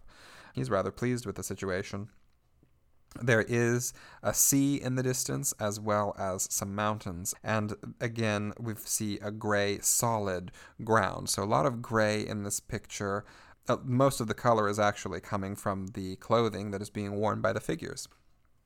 He's 0.54 0.70
rather 0.72 0.92
pleased 0.92 1.26
with 1.26 1.36
the 1.36 1.44
situation. 1.44 2.10
There 3.22 3.46
is 3.48 3.94
a 4.24 4.34
sea 4.34 4.82
in 4.82 4.96
the 4.96 5.04
distance 5.04 5.54
as 5.60 5.80
well 5.80 6.16
as 6.18 6.48
some 6.52 6.76
mountains. 6.76 7.34
And 7.44 7.76
again, 8.00 8.54
we 8.60 8.74
see 8.76 9.20
a 9.20 9.32
gray, 9.32 9.80
solid 9.82 10.52
ground. 10.84 11.30
So 11.30 11.44
a 11.44 11.46
lot 11.46 11.66
of 11.66 11.82
gray 11.82 12.26
in 12.26 12.44
this 12.44 12.60
picture. 12.60 13.26
Uh, 13.68 13.78
most 13.84 14.22
of 14.22 14.28
the 14.28 14.34
color 14.34 14.70
is 14.70 14.80
actually 14.80 15.20
coming 15.20 15.56
from 15.56 15.88
the 15.88 16.16
clothing 16.18 16.72
that 16.72 16.82
is 16.82 16.90
being 16.90 17.16
worn 17.16 17.42
by 17.42 17.54
the 17.54 17.60
figures. 17.60 18.08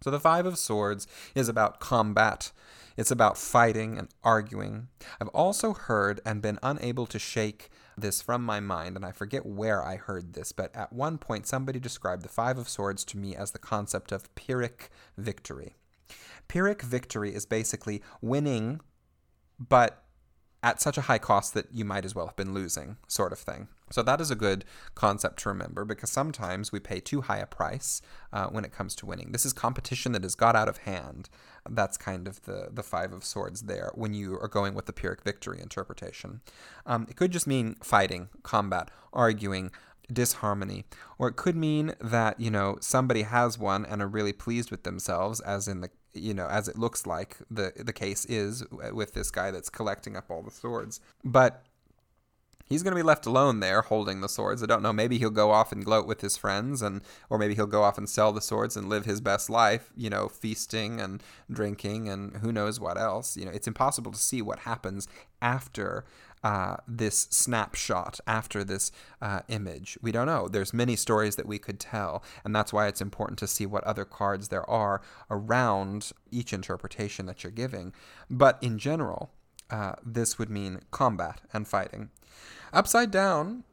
So 0.03 0.09
the 0.09 0.19
Five 0.19 0.45
of 0.45 0.57
Swords 0.57 1.07
is 1.35 1.47
about 1.47 1.79
combat. 1.79 2.51
It's 2.97 3.11
about 3.11 3.37
fighting 3.37 3.97
and 3.97 4.09
arguing. 4.23 4.87
I've 5.19 5.27
also 5.29 5.73
heard 5.73 6.21
and 6.25 6.41
been 6.41 6.59
unable 6.63 7.05
to 7.07 7.19
shake 7.19 7.69
this 8.01 8.21
from 8.21 8.43
my 8.43 8.59
mind, 8.59 8.95
and 8.95 9.05
I 9.05 9.11
forget 9.11 9.45
where 9.45 9.83
I 9.83 9.95
heard 9.95 10.33
this, 10.33 10.51
but 10.51 10.75
at 10.75 10.93
one 10.93 11.17
point 11.17 11.47
somebody 11.47 11.79
described 11.79 12.23
the 12.23 12.29
Five 12.29 12.57
of 12.57 12.69
Swords 12.69 13.03
to 13.05 13.17
me 13.17 13.35
as 13.35 13.51
the 13.51 13.59
concept 13.59 14.11
of 14.11 14.33
Pyrrhic 14.35 14.89
victory. 15.17 15.75
Pyrrhic 16.47 16.81
victory 16.81 17.33
is 17.33 17.45
basically 17.45 18.01
winning, 18.21 18.81
but 19.59 20.00
at 20.63 20.81
such 20.81 20.97
a 20.97 21.01
high 21.01 21.17
cost 21.17 21.53
that 21.53 21.67
you 21.73 21.83
might 21.83 22.05
as 22.05 22.13
well 22.13 22.27
have 22.27 22.35
been 22.35 22.53
losing, 22.53 22.97
sort 23.07 23.31
of 23.31 23.39
thing. 23.39 23.67
So 23.89 24.03
that 24.03 24.21
is 24.21 24.31
a 24.31 24.35
good 24.35 24.63
concept 24.95 25.39
to 25.39 25.49
remember 25.49 25.83
because 25.85 26.09
sometimes 26.09 26.71
we 26.71 26.79
pay 26.79 26.99
too 26.99 27.21
high 27.21 27.39
a 27.39 27.45
price 27.45 28.01
uh, 28.31 28.47
when 28.47 28.63
it 28.63 28.71
comes 28.71 28.95
to 28.97 29.05
winning. 29.05 29.31
This 29.31 29.45
is 29.45 29.53
competition 29.53 30.11
that 30.13 30.23
has 30.23 30.35
got 30.35 30.55
out 30.55 30.69
of 30.69 30.77
hand. 30.79 31.29
That's 31.69 31.97
kind 31.97 32.27
of 32.27 32.43
the 32.43 32.69
the 32.71 32.83
five 32.83 33.11
of 33.11 33.25
swords 33.25 33.63
there 33.63 33.91
when 33.95 34.13
you 34.13 34.39
are 34.39 34.47
going 34.47 34.73
with 34.73 34.85
the 34.85 34.93
Pyrrhic 34.93 35.23
victory 35.23 35.59
interpretation. 35.61 36.41
Um, 36.85 37.05
it 37.09 37.15
could 37.15 37.31
just 37.31 37.47
mean 37.47 37.75
fighting, 37.81 38.29
combat, 38.43 38.89
arguing, 39.13 39.71
disharmony, 40.11 40.85
or 41.17 41.27
it 41.27 41.35
could 41.35 41.55
mean 41.55 41.95
that 41.99 42.39
you 42.39 42.49
know 42.49 42.77
somebody 42.81 43.23
has 43.23 43.57
won 43.59 43.85
and 43.85 44.01
are 44.01 44.07
really 44.07 44.33
pleased 44.33 44.71
with 44.71 44.83
themselves, 44.83 45.39
as 45.41 45.67
in 45.67 45.81
the 45.81 45.89
you 46.13 46.33
know 46.33 46.47
as 46.47 46.67
it 46.67 46.77
looks 46.77 47.05
like 47.05 47.37
the 47.49 47.71
the 47.75 47.93
case 47.93 48.25
is 48.25 48.63
with 48.91 49.13
this 49.13 49.31
guy 49.31 49.51
that's 49.51 49.69
collecting 49.69 50.15
up 50.15 50.29
all 50.29 50.41
the 50.41 50.51
swords, 50.51 50.99
but 51.23 51.63
he's 52.71 52.83
going 52.83 52.95
to 52.95 52.99
be 52.99 53.03
left 53.03 53.25
alone 53.25 53.59
there 53.59 53.81
holding 53.81 54.21
the 54.21 54.29
swords. 54.29 54.63
I 54.63 54.65
don't 54.65 54.81
know. 54.81 54.93
Maybe 54.93 55.17
he'll 55.17 55.29
go 55.29 55.51
off 55.51 55.71
and 55.73 55.83
gloat 55.83 56.07
with 56.07 56.21
his 56.21 56.37
friends, 56.37 56.81
and 56.81 57.01
or 57.29 57.37
maybe 57.37 57.53
he'll 57.53 57.67
go 57.67 57.83
off 57.83 57.97
and 57.97 58.09
sell 58.09 58.31
the 58.31 58.41
swords 58.41 58.77
and 58.77 58.87
live 58.89 59.05
his 59.05 59.21
best 59.21 59.49
life. 59.49 59.91
You 59.95 60.09
know, 60.09 60.29
feasting 60.29 60.99
and 60.99 61.21
drinking 61.51 62.09
and 62.09 62.37
who 62.37 62.51
knows 62.51 62.79
what 62.79 62.97
else. 62.97 63.35
You 63.35 63.45
know, 63.45 63.51
it's 63.51 63.67
impossible 63.67 64.11
to 64.11 64.19
see 64.19 64.41
what 64.41 64.59
happens 64.59 65.07
after. 65.41 66.05
Uh, 66.43 66.77
this 66.87 67.27
snapshot 67.29 68.19
after 68.25 68.63
this 68.63 68.91
uh, 69.21 69.41
image. 69.47 69.95
We 70.01 70.11
don't 70.11 70.25
know. 70.25 70.47
There's 70.47 70.73
many 70.73 70.95
stories 70.95 71.35
that 71.35 71.45
we 71.45 71.59
could 71.59 71.79
tell, 71.79 72.23
and 72.43 72.55
that's 72.55 72.73
why 72.73 72.87
it's 72.87 72.99
important 72.99 73.37
to 73.39 73.47
see 73.47 73.67
what 73.67 73.83
other 73.83 74.05
cards 74.05 74.47
there 74.47 74.67
are 74.67 75.03
around 75.29 76.11
each 76.31 76.51
interpretation 76.51 77.27
that 77.27 77.43
you're 77.43 77.51
giving. 77.51 77.93
But 78.27 78.57
in 78.59 78.79
general, 78.79 79.29
uh, 79.69 79.93
this 80.03 80.39
would 80.39 80.49
mean 80.49 80.79
combat 80.89 81.41
and 81.53 81.67
fighting. 81.67 82.09
Upside 82.73 83.11
down, 83.11 83.63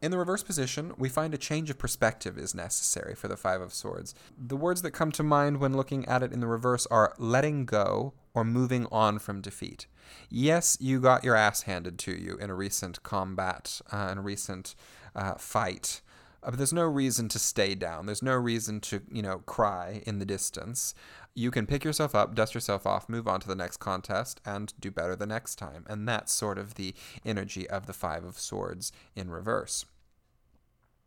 in 0.00 0.10
the 0.10 0.18
reverse 0.18 0.42
position, 0.42 0.94
we 0.98 1.08
find 1.08 1.32
a 1.32 1.38
change 1.38 1.70
of 1.70 1.78
perspective 1.78 2.36
is 2.36 2.54
necessary 2.54 3.14
for 3.14 3.28
the 3.28 3.36
Five 3.36 3.60
of 3.60 3.72
Swords. 3.72 4.14
The 4.36 4.56
words 4.56 4.82
that 4.82 4.90
come 4.90 5.12
to 5.12 5.22
mind 5.22 5.58
when 5.58 5.76
looking 5.76 6.04
at 6.06 6.22
it 6.24 6.32
in 6.32 6.40
the 6.40 6.48
reverse 6.48 6.86
are 6.86 7.14
letting 7.18 7.66
go 7.66 8.12
or 8.34 8.44
moving 8.44 8.86
on 8.90 9.20
from 9.20 9.40
defeat. 9.40 9.86
Yes, 10.30 10.76
you 10.80 11.00
got 11.00 11.24
your 11.24 11.36
ass 11.36 11.62
handed 11.62 11.98
to 12.00 12.12
you 12.12 12.36
in 12.36 12.50
a 12.50 12.54
recent 12.54 13.02
combat, 13.02 13.80
uh, 13.92 14.08
in 14.12 14.18
a 14.18 14.22
recent 14.22 14.74
uh, 15.14 15.34
fight. 15.34 16.00
Uh, 16.42 16.50
but 16.50 16.56
there's 16.56 16.72
no 16.72 16.84
reason 16.84 17.28
to 17.28 17.38
stay 17.38 17.74
down. 17.74 18.06
There's 18.06 18.22
no 18.22 18.34
reason 18.34 18.80
to, 18.80 19.02
you 19.12 19.22
know, 19.22 19.38
cry 19.40 20.02
in 20.06 20.18
the 20.18 20.24
distance 20.24 20.94
you 21.34 21.50
can 21.50 21.66
pick 21.66 21.84
yourself 21.84 22.14
up, 22.14 22.34
dust 22.34 22.54
yourself 22.54 22.86
off, 22.86 23.08
move 23.08 23.26
on 23.26 23.40
to 23.40 23.48
the 23.48 23.54
next 23.54 23.78
contest, 23.78 24.40
and 24.44 24.72
do 24.78 24.90
better 24.90 25.16
the 25.16 25.26
next 25.26 25.56
time. 25.56 25.84
And 25.88 26.06
that's 26.06 26.32
sort 26.32 26.58
of 26.58 26.74
the 26.74 26.94
energy 27.24 27.68
of 27.68 27.86
the 27.86 27.92
Five 27.92 28.24
of 28.24 28.38
Swords 28.38 28.92
in 29.16 29.30
reverse. 29.30 29.86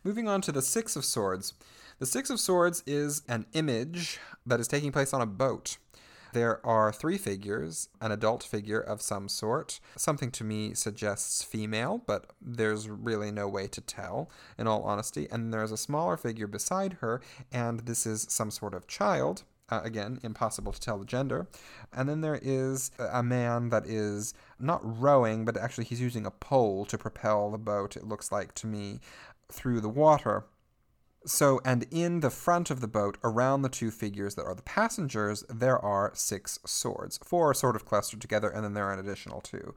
Moving 0.04 0.28
on 0.28 0.42
to 0.42 0.52
the 0.52 0.62
Six 0.62 0.96
of 0.96 1.06
Swords. 1.06 1.54
The 2.00 2.06
Six 2.06 2.30
of 2.30 2.40
Swords 2.40 2.84
is 2.86 3.22
an 3.28 3.46
image 3.54 4.20
that 4.46 4.60
is 4.60 4.68
taking 4.68 4.92
place 4.92 5.14
on 5.14 5.22
a 5.22 5.28
boat. 5.28 5.78
There 6.36 6.60
are 6.66 6.92
three 6.92 7.18
figures 7.18 7.88
an 8.02 8.12
adult 8.12 8.44
figure 8.44 8.82
of 8.82 9.02
some 9.02 9.30
sort. 9.30 9.80
Something 9.96 10.32
to 10.32 10.44
me 10.44 10.74
suggests 10.74 11.42
female, 11.42 12.02
but 12.06 12.30
there's 12.42 12.90
really 12.90 13.32
no 13.32 13.48
way 13.48 13.68
to 13.68 13.80
tell, 13.80 14.30
in 14.58 14.68
all 14.68 14.84
honesty. 14.84 15.30
And 15.32 15.54
there's 15.54 15.72
a 15.72 15.78
smaller 15.78 16.18
figure 16.18 16.48
beside 16.48 16.98
her, 17.00 17.22
and 17.54 17.86
this 17.86 18.06
is 18.06 18.28
some 18.30 18.52
sort 18.52 18.74
of 18.74 18.86
child. 18.86 19.44
Uh, 19.70 19.80
again, 19.86 20.20
impossible 20.24 20.74
to 20.74 20.80
tell 20.82 20.98
the 20.98 21.06
gender. 21.06 21.48
And 21.94 22.10
then 22.10 22.20
there 22.20 22.40
is 22.42 22.92
a 23.00 23.24
man 23.24 23.70
that 23.70 23.86
is 23.86 24.34
not 24.60 24.82
rowing, 24.84 25.46
but 25.46 25.56
actually 25.56 25.86
he's 25.86 26.02
using 26.02 26.26
a 26.26 26.32
pole 26.32 26.84
to 26.88 26.98
propel 26.98 27.50
the 27.50 27.58
boat, 27.58 27.96
it 27.96 28.04
looks 28.04 28.30
like 28.30 28.54
to 28.56 28.68
me, 28.68 29.00
through 29.50 29.80
the 29.80 29.88
water. 29.88 30.44
So, 31.26 31.60
and 31.66 31.88
in 31.90 32.20
the 32.20 32.30
front 32.30 32.70
of 32.70 32.82
the 32.82 32.88
boat, 32.88 33.18
around 33.24 33.64
the 33.64 33.70
two 33.70 33.90
figures 33.90 34.36
that 34.36 34.46
are 34.46 34.54
the 34.54 34.62
passengers, 34.62 35.44
there 35.50 35.80
are 35.80 36.12
six 36.14 36.60
swords. 36.66 37.18
Four 37.24 37.50
are 37.50 37.54
sort 37.56 37.76
of 37.76 37.84
clustered 37.84 38.22
together, 38.22 38.50
and 38.50 38.64
then 38.64 38.76
there 38.76 38.86
are 38.86 38.94
an 38.94 39.00
additional 39.00 39.42
two. 39.42 39.74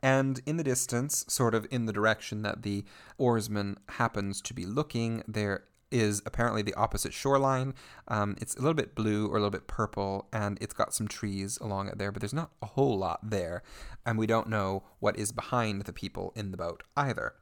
And 0.00 0.40
in 0.46 0.56
the 0.56 0.62
distance, 0.62 1.24
sort 1.28 1.54
of 1.54 1.66
in 1.70 1.86
the 1.86 1.92
direction 1.92 2.42
that 2.42 2.62
the 2.62 2.84
oarsman 3.18 3.78
happens 3.88 4.40
to 4.42 4.54
be 4.54 4.66
looking, 4.66 5.24
there 5.26 5.64
is 5.90 6.22
apparently 6.26 6.62
the 6.62 6.74
opposite 6.74 7.12
shoreline. 7.12 7.74
Um, 8.08 8.36
it's 8.40 8.54
a 8.54 8.60
little 8.60 8.74
bit 8.74 8.94
blue 8.94 9.26
or 9.26 9.36
a 9.36 9.40
little 9.40 9.50
bit 9.50 9.66
purple, 9.66 10.28
and 10.32 10.58
it's 10.60 10.74
got 10.74 10.94
some 10.94 11.08
trees 11.08 11.58
along 11.58 11.88
it 11.88 11.98
there, 11.98 12.12
but 12.12 12.20
there's 12.20 12.34
not 12.34 12.50
a 12.62 12.66
whole 12.66 12.98
lot 12.98 13.30
there, 13.30 13.62
and 14.06 14.18
we 14.18 14.26
don't 14.26 14.48
know 14.48 14.84
what 15.00 15.18
is 15.18 15.32
behind 15.32 15.82
the 15.82 15.92
people 15.92 16.32
in 16.36 16.50
the 16.50 16.56
boat 16.56 16.82
either. 16.96 17.34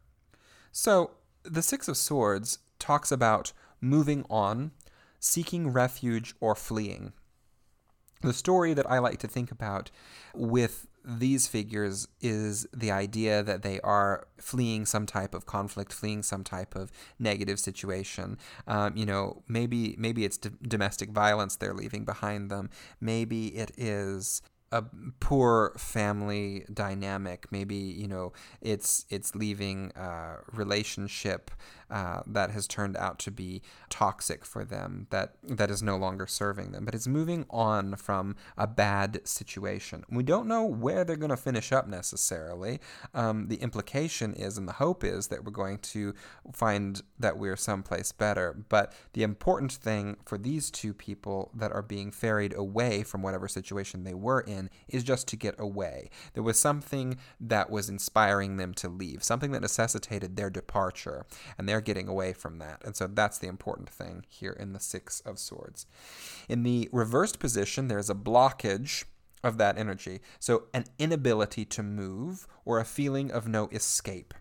So, 0.70 1.12
the 1.44 1.62
Six 1.62 1.88
of 1.88 1.96
Swords 1.96 2.58
talks 2.82 3.12
about 3.12 3.52
moving 3.80 4.24
on, 4.28 4.72
seeking 5.20 5.70
refuge, 5.70 6.34
or 6.40 6.54
fleeing. 6.54 7.12
The 8.22 8.32
story 8.32 8.74
that 8.74 8.90
I 8.90 8.98
like 8.98 9.18
to 9.20 9.28
think 9.28 9.50
about 9.50 9.90
with 10.34 10.86
these 11.04 11.48
figures 11.48 12.06
is 12.20 12.66
the 12.72 12.90
idea 12.90 13.42
that 13.42 13.62
they 13.62 13.80
are 13.80 14.28
fleeing 14.38 14.86
some 14.86 15.06
type 15.06 15.34
of 15.34 15.46
conflict, 15.46 15.92
fleeing 15.92 16.22
some 16.22 16.44
type 16.44 16.76
of 16.76 16.92
negative 17.18 17.58
situation. 17.58 18.38
Um, 18.66 18.96
you 18.96 19.04
know, 19.04 19.42
maybe 19.48 19.96
maybe 19.98 20.24
it's 20.24 20.38
d- 20.38 20.50
domestic 20.62 21.10
violence 21.10 21.56
they're 21.56 21.74
leaving 21.74 22.04
behind 22.04 22.50
them. 22.50 22.70
Maybe 23.00 23.48
it 23.48 23.72
is 23.76 24.42
a 24.72 24.84
poor 25.20 25.74
family 25.76 26.64
dynamic. 26.72 27.46
Maybe 27.52 27.76
you 27.76 28.08
know 28.08 28.32
it's 28.60 29.06
it's 29.10 29.34
leaving 29.34 29.92
a 29.94 30.36
relationship 30.52 31.50
uh, 31.92 32.22
that 32.26 32.50
has 32.50 32.66
turned 32.66 32.96
out 32.96 33.18
to 33.18 33.30
be 33.30 33.60
toxic 33.90 34.46
for 34.46 34.64
them, 34.64 35.06
that 35.10 35.34
that 35.42 35.70
is 35.70 35.82
no 35.82 35.96
longer 35.96 36.26
serving 36.26 36.72
them, 36.72 36.86
but 36.86 36.94
it's 36.94 37.06
moving 37.06 37.44
on 37.50 37.96
from 37.96 38.34
a 38.56 38.66
bad 38.66 39.20
situation. 39.28 40.02
We 40.10 40.22
don't 40.22 40.48
know 40.48 40.64
where 40.64 41.04
they're 41.04 41.16
going 41.16 41.28
to 41.28 41.36
finish 41.36 41.70
up 41.70 41.86
necessarily. 41.86 42.80
Um, 43.12 43.48
the 43.48 43.56
implication 43.56 44.32
is, 44.32 44.56
and 44.56 44.66
the 44.66 44.72
hope 44.72 45.04
is, 45.04 45.28
that 45.28 45.44
we're 45.44 45.50
going 45.50 45.78
to 45.78 46.14
find 46.54 47.02
that 47.18 47.36
we're 47.36 47.56
someplace 47.56 48.10
better. 48.10 48.56
But 48.70 48.94
the 49.12 49.22
important 49.22 49.72
thing 49.72 50.16
for 50.24 50.38
these 50.38 50.70
two 50.70 50.94
people 50.94 51.50
that 51.54 51.72
are 51.72 51.82
being 51.82 52.10
ferried 52.10 52.54
away 52.56 53.02
from 53.02 53.20
whatever 53.20 53.48
situation 53.48 54.04
they 54.04 54.14
were 54.14 54.40
in 54.40 54.61
is 54.88 55.04
just 55.04 55.28
to 55.28 55.36
get 55.36 55.54
away. 55.58 56.10
There 56.34 56.42
was 56.42 56.58
something 56.58 57.18
that 57.40 57.70
was 57.70 57.88
inspiring 57.88 58.56
them 58.56 58.74
to 58.74 58.88
leave, 58.88 59.22
something 59.22 59.52
that 59.52 59.62
necessitated 59.62 60.36
their 60.36 60.50
departure, 60.50 61.26
and 61.56 61.68
they're 61.68 61.80
getting 61.80 62.08
away 62.08 62.32
from 62.32 62.58
that. 62.58 62.82
And 62.84 62.96
so 62.96 63.06
that's 63.06 63.38
the 63.38 63.48
important 63.48 63.88
thing 63.88 64.24
here 64.28 64.52
in 64.52 64.72
the 64.72 64.80
Six 64.80 65.20
of 65.20 65.38
Swords. 65.38 65.86
In 66.48 66.62
the 66.62 66.88
reversed 66.92 67.38
position, 67.38 67.88
there's 67.88 68.10
a 68.10 68.14
blockage 68.14 69.04
of 69.42 69.58
that 69.58 69.78
energy. 69.78 70.20
So 70.38 70.64
an 70.72 70.84
inability 70.98 71.64
to 71.66 71.82
move 71.82 72.46
or 72.64 72.78
a 72.78 72.84
feeling 72.84 73.30
of 73.30 73.48
no 73.48 73.68
escape. 73.68 74.34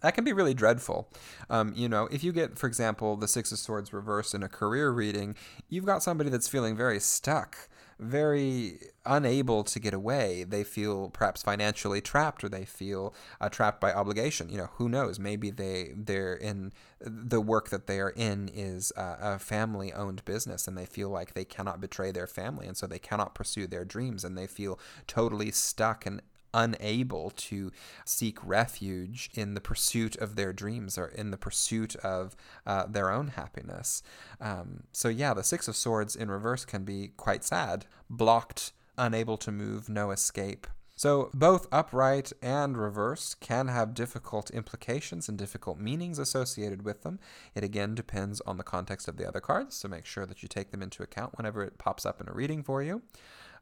That 0.00 0.14
can 0.14 0.22
be 0.24 0.32
really 0.32 0.54
dreadful. 0.54 1.10
Um, 1.50 1.72
you 1.74 1.88
know, 1.88 2.08
if 2.12 2.22
you 2.22 2.32
get, 2.32 2.56
for 2.56 2.68
example, 2.68 3.16
the 3.16 3.26
Six 3.26 3.50
of 3.50 3.58
Swords 3.58 3.92
reversed 3.92 4.34
in 4.34 4.44
a 4.44 4.48
career 4.48 4.90
reading, 4.90 5.34
you've 5.68 5.86
got 5.86 6.04
somebody 6.04 6.30
that's 6.30 6.46
feeling 6.46 6.76
very 6.76 7.00
stuck 7.00 7.68
very 7.98 8.78
unable 9.04 9.64
to 9.64 9.80
get 9.80 9.92
away. 9.94 10.44
They 10.44 10.64
feel 10.64 11.10
perhaps 11.10 11.42
financially 11.42 12.00
trapped, 12.00 12.44
or 12.44 12.48
they 12.48 12.64
feel 12.64 13.14
uh, 13.40 13.48
trapped 13.48 13.80
by 13.80 13.92
obligation. 13.92 14.48
You 14.48 14.58
know, 14.58 14.68
who 14.74 14.88
knows? 14.88 15.18
Maybe 15.18 15.50
they 15.50 15.92
they're 15.96 16.34
in 16.34 16.72
the 17.00 17.40
work 17.40 17.70
that 17.70 17.86
they 17.86 18.00
are 18.00 18.10
in 18.10 18.50
is 18.52 18.92
uh, 18.96 19.16
a 19.20 19.38
family-owned 19.38 20.24
business, 20.24 20.68
and 20.68 20.76
they 20.76 20.86
feel 20.86 21.08
like 21.10 21.34
they 21.34 21.44
cannot 21.44 21.80
betray 21.80 22.12
their 22.12 22.26
family, 22.26 22.66
and 22.66 22.76
so 22.76 22.86
they 22.86 22.98
cannot 22.98 23.34
pursue 23.34 23.66
their 23.66 23.84
dreams, 23.84 24.24
and 24.24 24.36
they 24.36 24.46
feel 24.46 24.78
totally 25.06 25.50
stuck 25.50 26.06
and 26.06 26.22
unable 26.54 27.30
to 27.30 27.70
seek 28.04 28.38
refuge 28.44 29.30
in 29.34 29.54
the 29.54 29.60
pursuit 29.60 30.16
of 30.16 30.36
their 30.36 30.52
dreams 30.52 30.98
or 30.98 31.06
in 31.06 31.30
the 31.30 31.36
pursuit 31.36 31.96
of 31.96 32.36
uh, 32.66 32.86
their 32.86 33.10
own 33.10 33.28
happiness. 33.28 34.02
Um, 34.40 34.84
so, 34.92 35.08
yeah, 35.08 35.34
the 35.34 35.44
Six 35.44 35.68
of 35.68 35.76
Swords 35.76 36.16
in 36.16 36.30
reverse 36.30 36.64
can 36.64 36.84
be 36.84 37.12
quite 37.16 37.44
sad. 37.44 37.86
Blocked, 38.08 38.72
unable 38.96 39.36
to 39.38 39.52
move, 39.52 39.88
no 39.88 40.10
escape. 40.10 40.66
So, 40.96 41.30
both 41.32 41.68
upright 41.70 42.32
and 42.42 42.76
reversed 42.76 43.38
can 43.38 43.68
have 43.68 43.94
difficult 43.94 44.50
implications 44.50 45.28
and 45.28 45.38
difficult 45.38 45.78
meanings 45.78 46.18
associated 46.18 46.84
with 46.84 47.02
them. 47.02 47.20
It 47.54 47.62
again 47.62 47.94
depends 47.94 48.40
on 48.40 48.56
the 48.56 48.64
context 48.64 49.06
of 49.06 49.16
the 49.16 49.28
other 49.28 49.38
cards, 49.38 49.76
so 49.76 49.86
make 49.86 50.06
sure 50.06 50.26
that 50.26 50.42
you 50.42 50.48
take 50.48 50.72
them 50.72 50.82
into 50.82 51.04
account 51.04 51.36
whenever 51.36 51.62
it 51.62 51.78
pops 51.78 52.04
up 52.04 52.20
in 52.20 52.28
a 52.28 52.32
reading 52.32 52.64
for 52.64 52.82
you. 52.82 53.02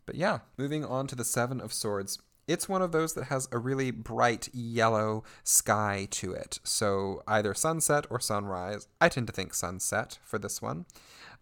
But 0.07 0.15
yeah, 0.15 0.39
moving 0.57 0.83
on 0.83 1.07
to 1.09 1.15
the 1.15 1.25
Seven 1.25 1.61
of 1.61 1.75
Swords. 1.75 2.19
It's 2.49 2.69
one 2.69 2.81
of 2.81 2.93
those 2.93 3.15
that 3.15 3.25
has 3.25 3.49
a 3.51 3.59
really 3.59 3.91
bright 3.91 4.49
yellow 4.55 5.25
sky 5.43 6.07
to 6.13 6.33
it. 6.33 6.61
So 6.63 7.25
either 7.27 7.55
sunset 7.55 8.07
or 8.09 8.21
sunrise. 8.21 8.87
I 9.01 9.09
tend 9.09 9.27
to 9.27 9.33
think 9.33 9.53
sunset 9.53 10.19
for 10.23 10.39
this 10.39 10.63
one. 10.63 10.87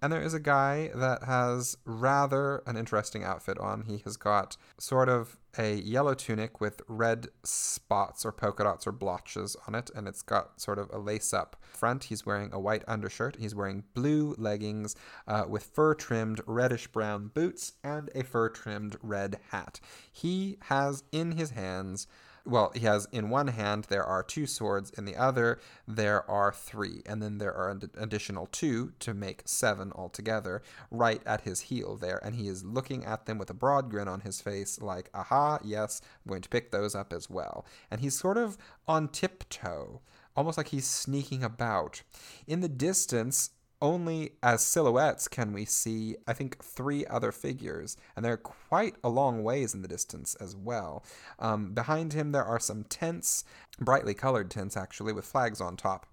And 0.04 0.12
there 0.12 0.20
is 0.20 0.34
a 0.34 0.38
guy 0.38 0.90
that 0.94 1.22
has 1.22 1.78
rather 1.86 2.62
an 2.66 2.76
interesting 2.76 3.24
outfit 3.24 3.58
on. 3.58 3.84
He 3.84 4.02
has 4.04 4.18
got 4.18 4.58
sort 4.76 5.08
of 5.08 5.38
a 5.56 5.76
yellow 5.76 6.12
tunic 6.12 6.60
with 6.60 6.82
red 6.88 7.28
spots 7.42 8.26
or 8.26 8.30
polka 8.30 8.64
dots 8.64 8.86
or 8.86 8.92
blotches 8.92 9.56
on 9.66 9.74
it, 9.74 9.90
and 9.96 10.06
it's 10.06 10.20
got 10.20 10.60
sort 10.60 10.78
of 10.78 10.90
a 10.92 10.98
lace 10.98 11.32
up 11.32 11.56
front. 11.62 12.04
He's 12.04 12.26
wearing 12.26 12.52
a 12.52 12.60
white 12.60 12.84
undershirt. 12.86 13.36
He's 13.40 13.54
wearing 13.54 13.82
blue 13.94 14.34
leggings 14.36 14.94
uh, 15.26 15.46
with 15.48 15.64
fur 15.64 15.94
trimmed 15.94 16.42
reddish 16.46 16.88
brown 16.88 17.28
boots 17.32 17.72
and 17.82 18.10
a 18.14 18.24
fur 18.24 18.50
trimmed 18.50 18.98
red 19.02 19.38
hat. 19.52 19.80
He 20.12 20.58
has 20.64 21.02
in 21.12 21.32
his 21.32 21.52
hands 21.52 22.08
well, 22.46 22.72
he 22.74 22.80
has 22.80 23.09
in 23.11 23.30
one 23.30 23.48
hand 23.48 23.85
there 23.85 24.04
are 24.04 24.22
two 24.22 24.46
swords, 24.46 24.90
in 24.90 25.07
the 25.07 25.16
other 25.16 25.59
there 25.88 26.28
are 26.30 26.52
three, 26.52 27.02
and 27.07 27.22
then 27.22 27.38
there 27.38 27.54
are 27.54 27.70
an 27.70 27.90
additional 27.96 28.46
two 28.46 28.92
to 28.98 29.14
make 29.14 29.42
seven 29.46 29.92
altogether, 29.94 30.62
right 30.90 31.22
at 31.24 31.42
his 31.42 31.62
heel 31.62 31.96
there, 31.96 32.20
and 32.22 32.35
he 32.35 32.48
is 32.48 32.64
looking 32.64 33.04
at 33.04 33.24
them 33.26 33.38
with 33.38 33.48
a 33.48 33.54
broad 33.54 33.90
grin 33.90 34.09
on 34.09 34.20
his 34.20 34.40
face, 34.40 34.80
like, 34.80 35.09
aha, 35.14 35.59
yes, 35.64 36.02
I'm 36.24 36.28
going 36.28 36.42
to 36.42 36.48
pick 36.48 36.70
those 36.70 36.94
up 36.94 37.12
as 37.12 37.30
well. 37.30 37.64
And 37.90 38.00
he's 38.00 38.18
sort 38.18 38.37
of 38.37 38.59
on 38.87 39.09
tiptoe, 39.09 40.02
almost 40.37 40.59
like 40.59 40.68
he's 40.68 40.87
sneaking 40.87 41.42
about. 41.42 42.02
In 42.46 42.61
the 42.61 42.68
distance, 42.68 43.50
only 43.82 44.32
as 44.42 44.62
silhouettes 44.62 45.28
can 45.28 45.52
we 45.52 45.64
see, 45.64 46.16
I 46.26 46.32
think, 46.32 46.62
three 46.62 47.04
other 47.06 47.32
figures, 47.32 47.96
and 48.16 48.24
they're 48.24 48.37
quite 48.37 48.96
a 49.04 49.08
long 49.08 49.42
ways 49.42 49.74
in 49.74 49.82
the 49.82 49.88
distance 49.88 50.34
as 50.37 50.56
well. 50.56 51.04
Um, 51.38 51.74
behind 51.74 52.12
him, 52.12 52.32
there 52.32 52.44
are 52.44 52.60
some 52.60 52.84
tents, 52.84 53.44
brightly 53.78 54.14
colored 54.14 54.50
tents 54.50 54.76
actually, 54.76 55.12
with 55.12 55.24
flags 55.24 55.60
on 55.60 55.76
top. 55.76 56.06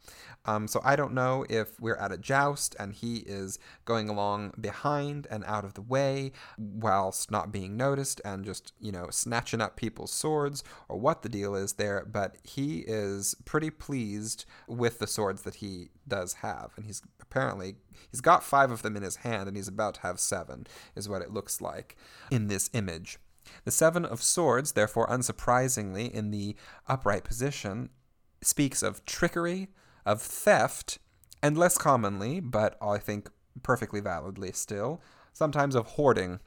Um, 0.45 0.67
so 0.67 0.81
I 0.83 0.95
don't 0.95 1.13
know 1.13 1.45
if 1.49 1.79
we're 1.79 1.95
at 1.95 2.11
a 2.11 2.17
joust 2.17 2.75
and 2.79 2.93
he 2.93 3.17
is 3.17 3.59
going 3.85 4.09
along 4.09 4.53
behind 4.59 5.27
and 5.29 5.43
out 5.45 5.63
of 5.63 5.75
the 5.75 5.81
way 5.81 6.31
whilst 6.57 7.29
not 7.29 7.51
being 7.51 7.77
noticed 7.77 8.19
and 8.25 8.43
just, 8.43 8.73
you 8.79 8.91
know, 8.91 9.07
snatching 9.11 9.61
up 9.61 9.75
people's 9.75 10.11
swords 10.11 10.63
or 10.89 10.97
what 10.97 11.21
the 11.21 11.29
deal 11.29 11.53
is 11.53 11.73
there, 11.73 12.05
but 12.11 12.37
he 12.43 12.79
is 12.79 13.35
pretty 13.45 13.69
pleased 13.69 14.45
with 14.67 14.97
the 14.97 15.07
swords 15.07 15.43
that 15.43 15.55
he 15.55 15.89
does 16.07 16.33
have. 16.33 16.71
And 16.75 16.85
he's 16.85 17.03
apparently 17.31 17.75
he's 18.11 18.21
got 18.21 18.43
five 18.43 18.71
of 18.71 18.81
them 18.81 18.97
in 18.97 19.03
his 19.03 19.17
hand 19.17 19.47
and 19.47 19.55
he's 19.55 19.67
about 19.67 19.95
to 19.95 20.01
have 20.01 20.19
seven 20.19 20.67
is 20.95 21.07
what 21.07 21.21
it 21.21 21.31
looks 21.31 21.61
like 21.61 21.95
in 22.29 22.47
this 22.47 22.69
image. 22.73 23.17
The 23.63 23.71
seven 23.71 24.05
of 24.05 24.21
swords 24.21 24.73
therefore 24.73 25.07
unsurprisingly 25.07 26.11
in 26.11 26.31
the 26.31 26.55
upright 26.87 27.23
position 27.23 27.89
speaks 28.43 28.83
of 28.83 29.05
trickery 29.05 29.69
of 30.05 30.21
theft 30.21 30.97
and 31.43 31.57
less 31.57 31.77
commonly 31.77 32.39
but 32.39 32.75
i 32.81 32.97
think 32.97 33.29
perfectly 33.61 33.99
validly 33.99 34.51
still 34.51 35.01
sometimes 35.33 35.75
of 35.75 35.85
hoarding 35.85 36.39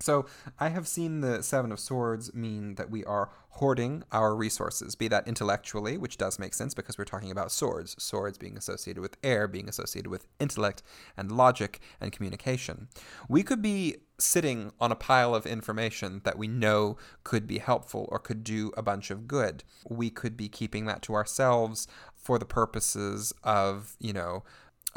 so 0.00 0.26
I 0.58 0.68
have 0.68 0.86
seen 0.86 1.20
the 1.20 1.42
Seven 1.42 1.72
of 1.72 1.80
Swords 1.80 2.34
mean 2.34 2.76
that 2.76 2.90
we 2.90 3.04
are 3.04 3.30
hoarding 3.50 4.04
our 4.12 4.36
resources, 4.36 4.94
be 4.94 5.08
that 5.08 5.26
intellectually, 5.26 5.98
which 5.98 6.16
does 6.16 6.38
make 6.38 6.54
sense 6.54 6.74
because 6.74 6.96
we're 6.96 7.04
talking 7.04 7.30
about 7.30 7.50
swords, 7.50 8.00
swords 8.02 8.38
being 8.38 8.56
associated 8.56 9.00
with 9.00 9.16
air, 9.24 9.48
being 9.48 9.68
associated 9.68 10.08
with 10.08 10.26
intellect 10.38 10.82
and 11.16 11.32
logic 11.32 11.80
and 12.00 12.12
communication. 12.12 12.88
We 13.28 13.42
could 13.42 13.60
be 13.60 13.96
sitting 14.18 14.72
on 14.80 14.92
a 14.92 14.96
pile 14.96 15.34
of 15.34 15.46
information 15.46 16.20
that 16.24 16.38
we 16.38 16.48
know 16.48 16.96
could 17.24 17.46
be 17.46 17.58
helpful 17.58 18.08
or 18.10 18.18
could 18.18 18.44
do 18.44 18.72
a 18.76 18.82
bunch 18.82 19.10
of 19.10 19.26
good. 19.26 19.64
We 19.88 20.10
could 20.10 20.36
be 20.36 20.48
keeping 20.48 20.86
that 20.86 21.02
to 21.02 21.14
ourselves 21.14 21.88
for 22.14 22.38
the 22.38 22.44
purposes 22.44 23.32
of, 23.42 23.96
you 23.98 24.12
know, 24.12 24.44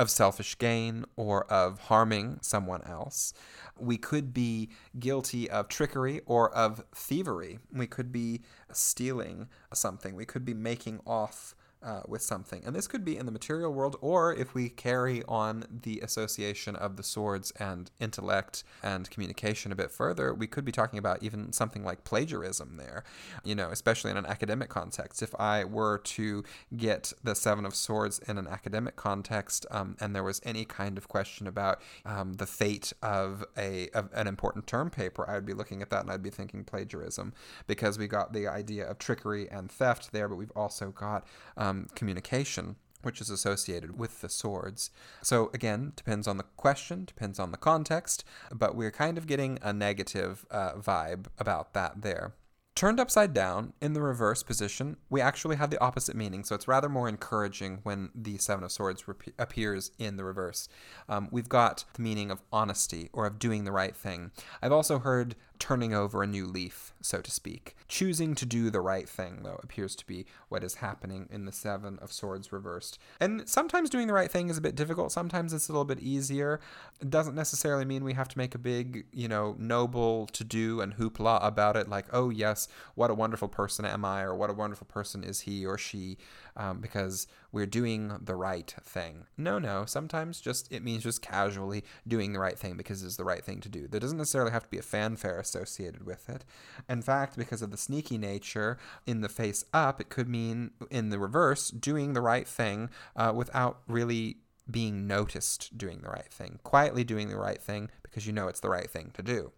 of 0.01 0.09
selfish 0.09 0.57
gain 0.57 1.05
or 1.15 1.45
of 1.45 1.79
harming 1.81 2.39
someone 2.41 2.81
else. 2.87 3.35
We 3.77 3.97
could 3.97 4.33
be 4.33 4.69
guilty 4.97 5.47
of 5.47 5.67
trickery 5.67 6.21
or 6.25 6.49
of 6.55 6.83
thievery. 6.93 7.59
We 7.71 7.85
could 7.85 8.11
be 8.11 8.41
stealing 8.71 9.47
something. 9.71 10.15
We 10.15 10.25
could 10.25 10.43
be 10.43 10.55
making 10.55 11.01
off 11.05 11.53
uh, 11.83 12.01
with 12.07 12.21
something. 12.21 12.63
And 12.65 12.75
this 12.75 12.87
could 12.87 13.03
be 13.03 13.17
in 13.17 13.25
the 13.25 13.31
material 13.31 13.73
world, 13.73 13.95
or 14.01 14.33
if 14.33 14.53
we 14.53 14.69
carry 14.69 15.23
on 15.27 15.65
the 15.83 15.99
association 16.01 16.75
of 16.75 16.97
the 16.97 17.03
swords 17.03 17.51
and 17.59 17.89
intellect 17.99 18.63
and 18.83 19.09
communication 19.09 19.71
a 19.71 19.75
bit 19.75 19.91
further, 19.91 20.33
we 20.33 20.47
could 20.47 20.65
be 20.65 20.71
talking 20.71 20.99
about 20.99 21.23
even 21.23 21.51
something 21.51 21.83
like 21.83 22.03
plagiarism 22.03 22.77
there, 22.77 23.03
you 23.43 23.55
know, 23.55 23.69
especially 23.69 24.11
in 24.11 24.17
an 24.17 24.25
academic 24.25 24.69
context. 24.69 25.21
If 25.21 25.33
I 25.39 25.63
were 25.63 25.97
to 25.99 26.43
get 26.75 27.13
the 27.23 27.35
Seven 27.35 27.65
of 27.65 27.75
Swords 27.75 28.19
in 28.27 28.37
an 28.37 28.47
academic 28.47 28.95
context 28.95 29.65
um, 29.71 29.95
and 29.99 30.15
there 30.15 30.23
was 30.23 30.41
any 30.43 30.65
kind 30.65 30.97
of 30.97 31.07
question 31.07 31.47
about 31.47 31.81
um, 32.05 32.33
the 32.33 32.45
fate 32.45 32.93
of, 33.01 33.43
a, 33.57 33.89
of 33.89 34.09
an 34.13 34.27
important 34.27 34.67
term 34.67 34.89
paper, 34.89 35.27
I 35.29 35.35
would 35.35 35.45
be 35.45 35.53
looking 35.53 35.81
at 35.81 35.89
that 35.89 36.01
and 36.01 36.11
I'd 36.11 36.23
be 36.23 36.29
thinking 36.29 36.63
plagiarism 36.63 37.33
because 37.67 37.97
we 37.97 38.07
got 38.07 38.33
the 38.33 38.47
idea 38.47 38.85
of 38.87 38.99
trickery 38.99 39.49
and 39.49 39.71
theft 39.71 40.11
there, 40.11 40.27
but 40.27 40.35
we've 40.35 40.51
also 40.55 40.89
got 40.89 41.25
um, 41.57 41.70
um, 41.71 41.87
communication 41.95 42.75
which 43.03 43.19
is 43.19 43.29
associated 43.29 43.97
with 43.97 44.21
the 44.21 44.29
swords. 44.29 44.91
So, 45.23 45.49
again, 45.55 45.93
depends 45.95 46.27
on 46.27 46.37
the 46.37 46.45
question, 46.55 47.05
depends 47.05 47.39
on 47.39 47.51
the 47.51 47.57
context, 47.57 48.23
but 48.51 48.75
we're 48.75 48.91
kind 48.91 49.17
of 49.17 49.25
getting 49.25 49.57
a 49.63 49.73
negative 49.73 50.45
uh, 50.51 50.73
vibe 50.73 51.25
about 51.39 51.73
that 51.73 52.03
there. 52.03 52.33
Turned 52.73 52.99
upside 52.99 53.33
down, 53.33 53.73
in 53.81 53.93
the 53.93 54.01
reverse 54.01 54.43
position, 54.43 54.97
we 55.09 55.21
actually 55.21 55.57
have 55.57 55.69
the 55.69 55.81
opposite 55.81 56.15
meaning, 56.15 56.43
so 56.43 56.55
it's 56.55 56.67
rather 56.67 56.89
more 56.89 57.07
encouraging 57.07 57.79
when 57.83 58.09
the 58.15 58.37
Seven 58.37 58.63
of 58.63 58.71
Swords 58.71 59.07
rep- 59.07 59.21
appears 59.37 59.91
in 59.99 60.15
the 60.15 60.23
reverse. 60.23 60.67
Um, 61.07 61.27
we've 61.31 61.49
got 61.49 61.83
the 61.93 62.01
meaning 62.01 62.31
of 62.31 62.41
honesty 62.51 63.09
or 63.13 63.27
of 63.27 63.39
doing 63.39 63.65
the 63.65 63.71
right 63.71 63.95
thing. 63.95 64.31
I've 64.61 64.71
also 64.71 64.99
heard 64.99 65.35
turning 65.59 65.93
over 65.93 66.23
a 66.23 66.27
new 66.27 66.47
leaf, 66.47 66.91
so 67.01 67.21
to 67.21 67.29
speak. 67.29 67.75
Choosing 67.87 68.33
to 68.33 68.47
do 68.47 68.71
the 68.71 68.81
right 68.81 69.07
thing, 69.07 69.41
though, 69.43 69.59
appears 69.61 69.95
to 69.97 70.07
be 70.07 70.25
what 70.49 70.63
is 70.63 70.75
happening 70.75 71.29
in 71.29 71.45
the 71.45 71.51
Seven 71.51 71.99
of 72.01 72.11
Swords 72.11 72.51
reversed. 72.51 72.97
And 73.19 73.47
sometimes 73.47 73.91
doing 73.91 74.07
the 74.07 74.13
right 74.13 74.31
thing 74.31 74.49
is 74.49 74.57
a 74.57 74.61
bit 74.61 74.73
difficult, 74.73 75.11
sometimes 75.11 75.53
it's 75.53 75.69
a 75.69 75.71
little 75.71 75.85
bit 75.85 75.99
easier. 75.99 76.59
It 76.99 77.11
doesn't 77.11 77.35
necessarily 77.35 77.85
mean 77.85 78.03
we 78.03 78.13
have 78.13 78.29
to 78.29 78.39
make 78.39 78.55
a 78.55 78.57
big, 78.57 79.05
you 79.13 79.27
know, 79.27 79.55
noble 79.59 80.25
to 80.27 80.43
do 80.43 80.81
and 80.81 80.95
hoopla 80.95 81.45
about 81.45 81.75
it, 81.75 81.87
like, 81.87 82.07
oh, 82.11 82.31
yes, 82.31 82.60
what 82.95 83.09
a 83.09 83.13
wonderful 83.13 83.47
person 83.47 83.85
am 83.85 84.05
I, 84.05 84.21
or 84.23 84.35
what 84.35 84.49
a 84.49 84.53
wonderful 84.53 84.87
person 84.87 85.23
is 85.23 85.41
he 85.41 85.65
or 85.65 85.77
she, 85.77 86.17
um, 86.55 86.79
because 86.81 87.27
we're 87.51 87.65
doing 87.65 88.17
the 88.21 88.35
right 88.35 88.73
thing. 88.83 89.25
No, 89.37 89.59
no, 89.59 89.85
sometimes 89.85 90.41
just 90.41 90.71
it 90.71 90.83
means 90.83 91.03
just 91.03 91.21
casually 91.21 91.83
doing 92.07 92.33
the 92.33 92.39
right 92.39 92.57
thing 92.57 92.77
because 92.77 93.03
it's 93.03 93.17
the 93.17 93.23
right 93.23 93.43
thing 93.43 93.59
to 93.61 93.69
do. 93.69 93.87
There 93.87 93.99
doesn't 93.99 94.17
necessarily 94.17 94.51
have 94.51 94.63
to 94.63 94.69
be 94.69 94.77
a 94.77 94.83
fanfare 94.83 95.39
associated 95.39 96.05
with 96.05 96.29
it. 96.29 96.45
In 96.89 97.01
fact, 97.01 97.37
because 97.37 97.61
of 97.61 97.71
the 97.71 97.77
sneaky 97.77 98.17
nature 98.17 98.77
in 99.05 99.21
the 99.21 99.29
face 99.29 99.63
up, 99.73 99.99
it 99.99 100.09
could 100.09 100.27
mean 100.27 100.71
in 100.89 101.09
the 101.09 101.19
reverse, 101.19 101.69
doing 101.69 102.13
the 102.13 102.21
right 102.21 102.47
thing 102.47 102.89
uh, 103.15 103.31
without 103.35 103.81
really 103.87 104.37
being 104.69 105.07
noticed 105.07 105.77
doing 105.77 105.99
the 106.01 106.09
right 106.09 106.31
thing, 106.31 106.59
quietly 106.63 107.03
doing 107.03 107.29
the 107.29 107.37
right 107.37 107.61
thing 107.61 107.89
because 108.03 108.25
you 108.25 108.33
know 108.33 108.47
it's 108.47 108.59
the 108.59 108.69
right 108.69 108.89
thing 108.89 109.11
to 109.13 109.23
do. 109.23 109.51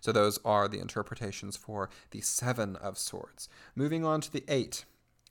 So 0.00 0.12
those 0.12 0.38
are 0.44 0.68
the 0.68 0.80
interpretations 0.80 1.56
for 1.56 1.90
the 2.10 2.20
Seven 2.20 2.76
of 2.76 2.98
Swords. 2.98 3.48
Moving 3.74 4.04
on 4.04 4.20
to 4.22 4.32
the 4.32 4.44
Eight. 4.48 4.84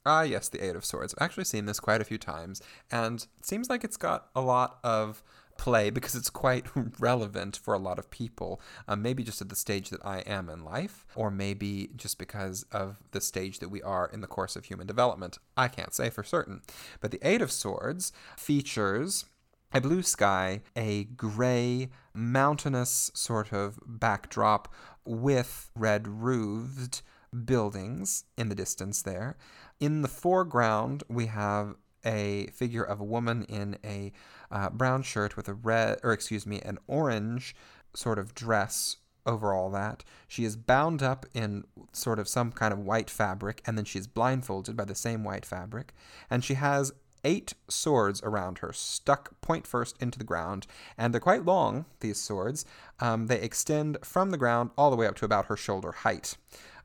Ah, 0.05 0.21
yes, 0.21 0.47
the 0.47 0.63
Eight 0.63 0.75
of 0.75 0.85
Swords. 0.85 1.13
I've 1.17 1.25
actually 1.25 1.43
seen 1.43 1.65
this 1.65 1.79
quite 1.79 1.99
a 1.99 2.05
few 2.05 2.17
times, 2.17 2.61
and 2.89 3.27
it 3.37 3.45
seems 3.45 3.69
like 3.69 3.83
it's 3.83 3.97
got 3.97 4.29
a 4.35 4.41
lot 4.41 4.79
of 4.83 5.21
play 5.57 5.89
because 5.89 6.15
it's 6.15 6.29
quite 6.29 6.65
relevant 6.99 7.57
for 7.57 7.73
a 7.73 7.79
lot 7.79 7.99
of 7.99 8.09
people. 8.09 8.61
Um, 8.87 9.01
maybe 9.01 9.23
just 9.23 9.41
at 9.41 9.49
the 9.49 9.55
stage 9.55 9.89
that 9.89 10.05
I 10.05 10.19
am 10.19 10.49
in 10.49 10.63
life, 10.63 11.05
or 11.15 11.29
maybe 11.29 11.89
just 11.95 12.17
because 12.17 12.63
of 12.71 12.97
the 13.11 13.21
stage 13.21 13.59
that 13.59 13.69
we 13.69 13.81
are 13.81 14.09
in 14.11 14.21
the 14.21 14.27
course 14.27 14.55
of 14.55 14.65
human 14.65 14.87
development. 14.87 15.39
I 15.55 15.67
can't 15.67 15.93
say 15.93 16.09
for 16.09 16.23
certain. 16.23 16.61
But 17.01 17.11
the 17.11 17.19
Eight 17.27 17.41
of 17.41 17.51
Swords 17.51 18.11
features 18.37 19.25
a 19.73 19.81
blue 19.81 20.01
sky, 20.01 20.61
a 20.75 21.03
gray, 21.03 21.89
mountainous 22.13 23.11
sort 23.13 23.51
of 23.51 23.79
backdrop 23.85 24.73
with 25.05 25.69
red 25.75 26.07
roofed 26.07 27.01
buildings 27.45 28.23
in 28.37 28.49
the 28.49 28.55
distance 28.55 29.01
there. 29.01 29.37
In 29.79 30.01
the 30.01 30.07
foreground, 30.07 31.03
we 31.09 31.27
have 31.27 31.75
a 32.05 32.47
figure 32.47 32.83
of 32.83 32.99
a 32.99 33.05
woman 33.05 33.43
in 33.43 33.77
a 33.83 34.11
uh, 34.49 34.69
brown 34.69 35.03
shirt 35.03 35.35
with 35.35 35.47
a 35.47 35.53
red, 35.53 35.99
or 36.03 36.13
excuse 36.13 36.45
me, 36.45 36.61
an 36.61 36.77
orange 36.87 37.55
sort 37.93 38.17
of 38.17 38.33
dress 38.33 38.97
over 39.25 39.53
all 39.53 39.69
that. 39.71 40.03
She 40.27 40.45
is 40.45 40.55
bound 40.55 41.03
up 41.03 41.25
in 41.33 41.65
sort 41.91 42.17
of 42.17 42.29
some 42.29 42.51
kind 42.51 42.71
of 42.73 42.79
white 42.79 43.09
fabric, 43.09 43.61
and 43.65 43.77
then 43.77 43.85
she's 43.85 44.07
blindfolded 44.07 44.77
by 44.77 44.85
the 44.85 44.95
same 44.95 45.23
white 45.23 45.45
fabric. 45.45 45.93
And 46.29 46.43
she 46.43 46.53
has 46.53 46.93
eight 47.23 47.53
swords 47.69 48.21
around 48.23 48.59
her, 48.59 48.71
stuck 48.73 49.39
point 49.41 49.67
first 49.67 49.95
into 50.01 50.17
the 50.17 50.25
ground, 50.25 50.67
and 50.97 51.13
they're 51.13 51.21
quite 51.21 51.45
long, 51.45 51.85
these 51.99 52.19
swords. 52.19 52.65
Um, 52.99 53.27
they 53.27 53.41
extend 53.41 53.97
from 54.03 54.31
the 54.31 54.37
ground 54.37 54.71
all 54.77 54.89
the 54.89 54.95
way 54.95 55.07
up 55.07 55.15
to 55.17 55.25
about 55.25 55.45
her 55.45 55.57
shoulder 55.57 55.91
height. 55.91 56.37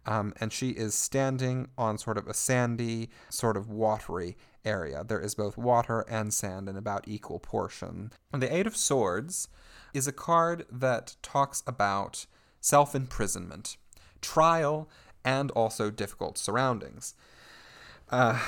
Um, 0.05 0.35
and 0.41 0.53
she 0.53 0.71
is 0.71 0.95
standing 0.95 1.69
on 1.79 1.97
sort 1.97 2.19
of 2.19 2.27
a 2.27 2.35
sandy, 2.35 3.09
sort 3.29 3.57
of 3.57 3.71
watery 3.71 4.37
area. 4.65 5.05
There 5.05 5.21
is 5.21 5.35
both 5.35 5.57
water 5.57 6.05
and 6.09 6.33
sand 6.33 6.69
in 6.69 6.77
about 6.77 7.07
equal 7.07 7.39
portion. 7.39 8.13
And 8.33 8.43
the 8.43 8.55
Eight 8.55 8.67
of 8.67 8.77
Swords 8.77 9.49
is 9.95 10.07
a 10.07 10.13
card 10.13 10.67
that 10.71 11.17
talks 11.23 11.63
about 11.67 12.27
self 12.61 12.95
imprisonment, 12.95 13.77
trial, 14.21 14.89
and 15.25 15.51
also 15.53 15.91
difficult 15.91 16.39
surroundings. 16.39 17.15
Uh, 18.11 18.39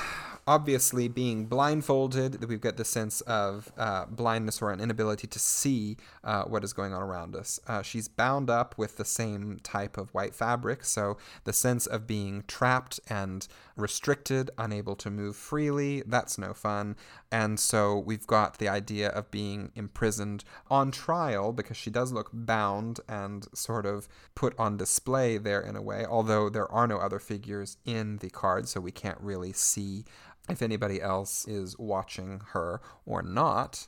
obviously, 0.47 1.07
being 1.07 1.45
blindfolded, 1.45 2.47
we've 2.47 2.61
got 2.61 2.77
the 2.77 2.85
sense 2.85 3.21
of 3.21 3.71
uh, 3.77 4.05
blindness 4.05 4.61
or 4.61 4.71
an 4.71 4.79
inability 4.79 5.27
to 5.27 5.39
see 5.39 5.97
uh, 6.23 6.43
what 6.43 6.63
is 6.63 6.73
going 6.73 6.93
on 6.93 7.01
around 7.01 7.35
us. 7.35 7.59
Uh, 7.67 7.81
she's 7.81 8.07
bound 8.07 8.49
up 8.49 8.77
with 8.77 8.97
the 8.97 9.05
same 9.05 9.59
type 9.63 9.97
of 9.97 10.13
white 10.13 10.35
fabric, 10.35 10.83
so 10.83 11.17
the 11.45 11.53
sense 11.53 11.87
of 11.87 12.05
being 12.05 12.43
trapped 12.47 12.99
and 13.09 13.47
restricted, 13.75 14.51
unable 14.57 14.95
to 14.95 15.09
move 15.09 15.35
freely, 15.35 16.03
that's 16.05 16.37
no 16.37 16.53
fun. 16.53 16.95
And 17.31 17.59
so 17.59 17.97
we've 17.97 18.27
got 18.27 18.59
the 18.59 18.69
idea 18.69 19.09
of 19.09 19.31
being 19.31 19.71
imprisoned 19.75 20.43
on 20.69 20.91
trial 20.91 21.51
because 21.51 21.75
she 21.75 21.89
does 21.89 22.11
look 22.11 22.29
bound 22.31 22.99
and 23.09 23.47
sort 23.53 23.85
of 23.85 24.07
put 24.35 24.57
on 24.59 24.77
display 24.77 25.37
there 25.37 25.61
in 25.61 25.75
a 25.75 25.81
way, 25.81 26.05
although 26.05 26.49
there 26.49 26.71
are 26.71 26.87
no 26.87 26.97
other 26.97 27.19
figures 27.19 27.77
in 27.83 28.17
the 28.17 28.29
card, 28.29 28.69
so 28.69 28.79
we 28.79 28.91
can't 28.91 29.19
really 29.19 29.51
see 29.51 30.05
if 30.49 30.61
anybody 30.61 31.01
else 31.01 31.47
is 31.47 31.77
watching 31.77 32.41
her 32.53 32.79
or 33.05 33.21
not. 33.21 33.87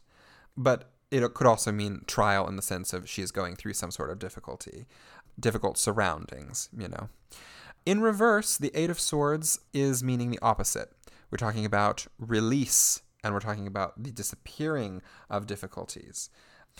But 0.57 0.91
it 1.11 1.33
could 1.33 1.47
also 1.47 1.71
mean 1.71 2.01
trial 2.07 2.47
in 2.47 2.55
the 2.55 2.61
sense 2.61 2.91
of 2.91 3.07
she 3.07 3.21
is 3.21 3.31
going 3.31 3.55
through 3.55 3.73
some 3.73 3.91
sort 3.91 4.09
of 4.09 4.19
difficulty, 4.19 4.87
difficult 5.39 5.77
surroundings, 5.77 6.69
you 6.77 6.87
know. 6.87 7.09
In 7.85 8.01
reverse, 8.01 8.57
the 8.57 8.71
Eight 8.73 8.89
of 8.89 8.99
Swords 8.99 9.59
is 9.73 10.03
meaning 10.03 10.31
the 10.31 10.39
opposite. 10.41 10.91
We're 11.31 11.37
talking 11.37 11.65
about 11.65 12.07
release 12.19 13.01
and 13.23 13.33
we're 13.33 13.39
talking 13.39 13.67
about 13.67 14.01
the 14.01 14.11
disappearing 14.11 15.01
of 15.29 15.47
difficulties. 15.47 16.29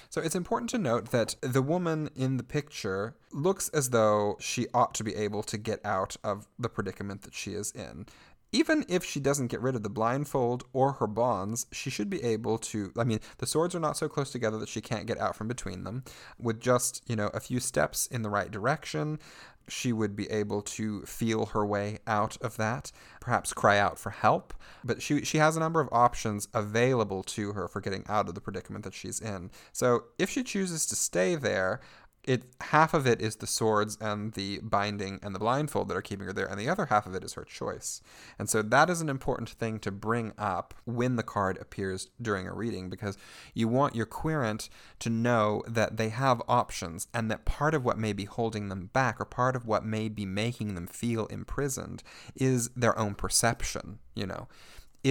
So 0.09 0.21
it's 0.21 0.35
important 0.35 0.69
to 0.71 0.77
note 0.77 1.11
that 1.11 1.35
the 1.41 1.61
woman 1.61 2.09
in 2.15 2.37
the 2.37 2.43
picture 2.43 3.15
looks 3.31 3.69
as 3.69 3.89
though 3.89 4.37
she 4.39 4.67
ought 4.73 4.93
to 4.95 5.03
be 5.03 5.15
able 5.15 5.43
to 5.43 5.57
get 5.57 5.83
out 5.83 6.15
of 6.23 6.47
the 6.59 6.69
predicament 6.69 7.23
that 7.23 7.33
she 7.33 7.53
is 7.53 7.71
in 7.71 8.05
even 8.51 8.85
if 8.87 9.03
she 9.03 9.19
doesn't 9.19 9.47
get 9.47 9.61
rid 9.61 9.75
of 9.75 9.83
the 9.83 9.89
blindfold 9.89 10.63
or 10.73 10.93
her 10.93 11.07
bonds, 11.07 11.67
she 11.71 11.89
should 11.89 12.09
be 12.09 12.23
able 12.23 12.57
to. 12.57 12.91
I 12.97 13.03
mean, 13.03 13.19
the 13.39 13.47
swords 13.47 13.75
are 13.75 13.79
not 13.79 13.97
so 13.97 14.07
close 14.07 14.31
together 14.31 14.57
that 14.59 14.69
she 14.69 14.81
can't 14.81 15.05
get 15.05 15.19
out 15.19 15.35
from 15.35 15.47
between 15.47 15.83
them. 15.83 16.03
With 16.39 16.59
just, 16.59 17.03
you 17.07 17.15
know, 17.15 17.27
a 17.33 17.39
few 17.39 17.59
steps 17.59 18.07
in 18.07 18.21
the 18.21 18.29
right 18.29 18.49
direction, 18.49 19.19
she 19.67 19.91
would 19.91 20.15
be 20.15 20.29
able 20.31 20.61
to 20.61 21.01
feel 21.01 21.47
her 21.47 21.65
way 21.65 21.99
out 22.07 22.37
of 22.41 22.55
that, 22.57 22.91
perhaps 23.19 23.53
cry 23.53 23.77
out 23.77 23.99
for 23.99 24.11
help. 24.11 24.53
But 24.83 25.01
she, 25.01 25.25
she 25.25 25.39
has 25.39 25.57
a 25.57 25.59
number 25.59 25.81
of 25.81 25.89
options 25.91 26.47
available 26.53 27.23
to 27.23 27.53
her 27.53 27.67
for 27.67 27.81
getting 27.81 28.05
out 28.07 28.29
of 28.29 28.35
the 28.35 28.41
predicament 28.41 28.85
that 28.85 28.93
she's 28.93 29.19
in. 29.19 29.51
So 29.73 30.05
if 30.17 30.29
she 30.29 30.43
chooses 30.43 30.85
to 30.87 30.95
stay 30.95 31.35
there, 31.35 31.81
it 32.27 32.43
half 32.61 32.93
of 32.93 33.07
it 33.07 33.21
is 33.21 33.37
the 33.37 33.47
swords 33.47 33.97
and 34.01 34.33
the 34.33 34.59
binding 34.59 35.19
and 35.23 35.33
the 35.33 35.39
blindfold 35.39 35.87
that 35.87 35.97
are 35.97 36.01
keeping 36.01 36.27
her 36.27 36.33
there, 36.33 36.45
and 36.45 36.59
the 36.59 36.69
other 36.69 36.87
half 36.87 37.07
of 37.07 37.15
it 37.15 37.23
is 37.23 37.33
her 37.33 37.45
choice. 37.45 38.01
And 38.37 38.49
so 38.49 38.61
that 38.61 38.89
is 38.89 39.01
an 39.01 39.09
important 39.09 39.49
thing 39.49 39.79
to 39.79 39.91
bring 39.91 40.33
up 40.37 40.73
when 40.85 41.15
the 41.15 41.23
card 41.23 41.57
appears 41.59 42.09
during 42.21 42.47
a 42.47 42.53
reading, 42.53 42.89
because 42.89 43.17
you 43.53 43.67
want 43.67 43.95
your 43.95 44.05
querent 44.05 44.69
to 44.99 45.09
know 45.09 45.63
that 45.67 45.97
they 45.97 46.09
have 46.09 46.41
options 46.47 47.07
and 47.13 47.31
that 47.31 47.45
part 47.45 47.73
of 47.73 47.85
what 47.85 47.97
may 47.97 48.13
be 48.13 48.25
holding 48.25 48.67
them 48.67 48.89
back 48.93 49.19
or 49.21 49.25
part 49.25 49.55
of 49.55 49.65
what 49.65 49.85
may 49.85 50.09
be 50.09 50.25
making 50.25 50.75
them 50.75 50.87
feel 50.87 51.27
imprisoned 51.27 52.03
is 52.35 52.69
their 52.75 52.97
own 52.99 53.15
perception, 53.15 53.99
you 54.13 54.27
know 54.27 54.47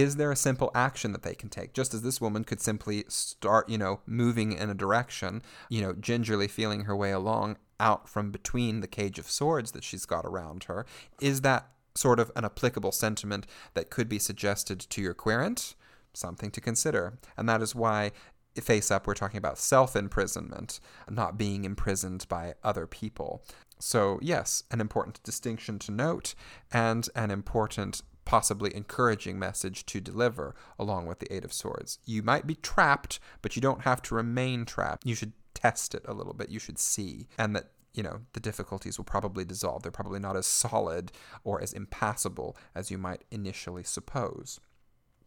is 0.01 0.17
there 0.17 0.31
a 0.31 0.35
simple 0.35 0.71
action 0.75 1.11
that 1.13 1.23
they 1.23 1.33
can 1.33 1.49
take? 1.49 1.73
Just 1.73 1.93
as 1.93 2.01
this 2.01 2.21
woman 2.21 2.43
could 2.43 2.61
simply 2.61 3.05
start, 3.07 3.67
you 3.69 3.77
know, 3.77 4.01
moving 4.05 4.51
in 4.51 4.69
a 4.69 4.75
direction, 4.75 5.41
you 5.69 5.81
know, 5.81 5.93
gingerly 5.93 6.47
feeling 6.47 6.81
her 6.81 6.95
way 6.95 7.11
along 7.11 7.57
out 7.79 8.07
from 8.07 8.31
between 8.31 8.81
the 8.81 8.87
cage 8.87 9.19
of 9.19 9.29
swords 9.29 9.71
that 9.71 9.83
she's 9.83 10.05
got 10.05 10.25
around 10.25 10.65
her. 10.65 10.85
Is 11.21 11.41
that 11.41 11.69
sort 11.95 12.19
of 12.19 12.31
an 12.35 12.45
applicable 12.45 12.91
sentiment 12.91 13.47
that 13.73 13.89
could 13.89 14.07
be 14.07 14.19
suggested 14.19 14.79
to 14.79 15.01
your 15.01 15.13
querent? 15.13 15.75
Something 16.13 16.51
to 16.51 16.61
consider. 16.61 17.17
And 17.35 17.47
that 17.49 17.61
is 17.61 17.75
why 17.75 18.11
face 18.61 18.91
up, 18.91 19.07
we're 19.07 19.13
talking 19.13 19.37
about 19.37 19.57
self 19.57 19.95
imprisonment, 19.95 20.79
not 21.09 21.37
being 21.37 21.65
imprisoned 21.65 22.25
by 22.27 22.55
other 22.63 22.87
people. 22.87 23.43
So, 23.79 24.19
yes, 24.21 24.63
an 24.71 24.81
important 24.81 25.21
distinction 25.23 25.77
to 25.79 25.91
note 25.91 26.33
and 26.71 27.07
an 27.15 27.29
important 27.29 28.01
possibly 28.27 28.75
encouraging 28.75 29.39
message 29.39 29.85
to 29.85 30.01
deliver 30.01 30.53
along 30.77 31.07
with 31.07 31.19
the 31.19 31.33
Eight 31.33 31.45
of 31.45 31.53
Swords. 31.53 31.97
You 32.05 32.21
might 32.21 32.45
be 32.45 32.55
trapped, 32.55 33.21
but 33.41 33.55
you 33.55 33.61
don't 33.61 33.83
have 33.83 34.01
to 34.03 34.15
remain 34.15 34.65
trapped. 34.65 35.07
You 35.07 35.15
should 35.15 35.31
test 35.53 35.95
it 35.95 36.03
a 36.05 36.13
little 36.13 36.33
bit. 36.33 36.49
You 36.49 36.59
should 36.59 36.77
see. 36.77 37.27
And 37.39 37.55
that 37.55 37.71
you 37.93 38.03
know, 38.03 38.19
the 38.33 38.41
difficulties 38.41 38.99
will 38.99 39.05
probably 39.05 39.45
dissolve. 39.45 39.81
They're 39.81 39.91
probably 39.91 40.19
not 40.19 40.35
as 40.35 40.45
solid 40.45 41.11
or 41.43 41.61
as 41.61 41.73
impassable 41.73 42.55
as 42.75 42.91
you 42.91 42.97
might 42.97 43.23
initially 43.31 43.83
suppose. 43.83 44.59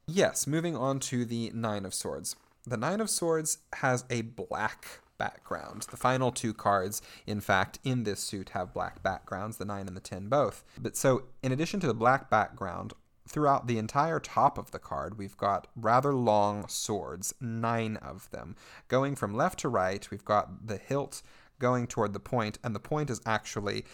Yes, 0.07 0.47
moving 0.47 0.77
on 0.77 1.01
to 1.01 1.25
the 1.25 1.51
Nine 1.55 1.85
of 1.87 1.95
Swords. 1.95 2.37
The 2.67 2.77
Nine 2.77 3.01
of 3.01 3.09
Swords 3.09 3.59
has 3.77 4.05
a 4.11 4.21
black 4.23 5.01
background. 5.21 5.87
The 5.91 5.99
final 5.99 6.33
two 6.33 6.55
cards, 6.55 7.03
in 7.27 7.43
fact, 7.43 7.79
in 7.85 8.05
this 8.05 8.21
suit 8.21 8.49
have 8.51 8.73
black 8.73 9.03
backgrounds, 9.03 9.59
the 9.59 9.67
9 9.67 9.87
and 9.87 9.95
the 9.95 10.01
10 10.01 10.29
both. 10.29 10.65
But 10.81 10.97
so, 10.97 11.25
in 11.43 11.53
addition 11.53 11.79
to 11.81 11.87
the 11.87 11.93
black 11.95 12.31
background, 12.31 12.95
throughout 13.29 13.67
the 13.67 13.77
entire 13.77 14.19
top 14.19 14.57
of 14.57 14.71
the 14.71 14.79
card, 14.79 15.19
we've 15.19 15.37
got 15.37 15.69
rather 15.77 16.15
long 16.15 16.67
swords, 16.69 17.35
nine 17.39 17.99
of 17.99 18.31
them. 18.31 18.57
Going 18.89 19.15
from 19.15 19.35
left 19.35 19.61
to 19.61 19.69
right, 19.69 20.11
we've 20.11 20.25
got 20.25 20.67
the 20.67 20.79
hilt 20.79 21.21
going 21.59 21.87
toward 21.87 22.15
the 22.15 22.19
point, 22.19 22.59
and 22.65 22.75
the 22.75 22.81
point 22.81 23.11
is 23.11 23.21
actually 23.27 23.85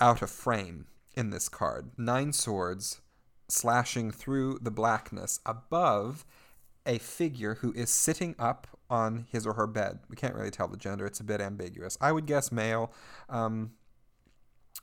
out 0.00 0.22
of 0.22 0.30
frame 0.30 0.86
in 1.14 1.28
this 1.28 1.50
card. 1.50 1.90
Nine 1.98 2.32
swords 2.32 3.02
slashing 3.48 4.10
through 4.10 4.58
the 4.62 4.70
blackness 4.70 5.40
above 5.44 6.24
a 6.86 6.96
figure 6.96 7.56
who 7.56 7.72
is 7.74 7.90
sitting 7.90 8.34
up 8.38 8.66
on 8.90 9.26
his 9.30 9.46
or 9.46 9.54
her 9.54 9.66
bed. 9.66 10.00
We 10.08 10.16
can't 10.16 10.34
really 10.34 10.50
tell 10.50 10.68
the 10.68 10.76
gender, 10.76 11.06
it's 11.06 11.20
a 11.20 11.24
bit 11.24 11.40
ambiguous. 11.40 11.96
I 12.00 12.12
would 12.12 12.26
guess 12.26 12.50
male, 12.52 12.92
um, 13.28 13.72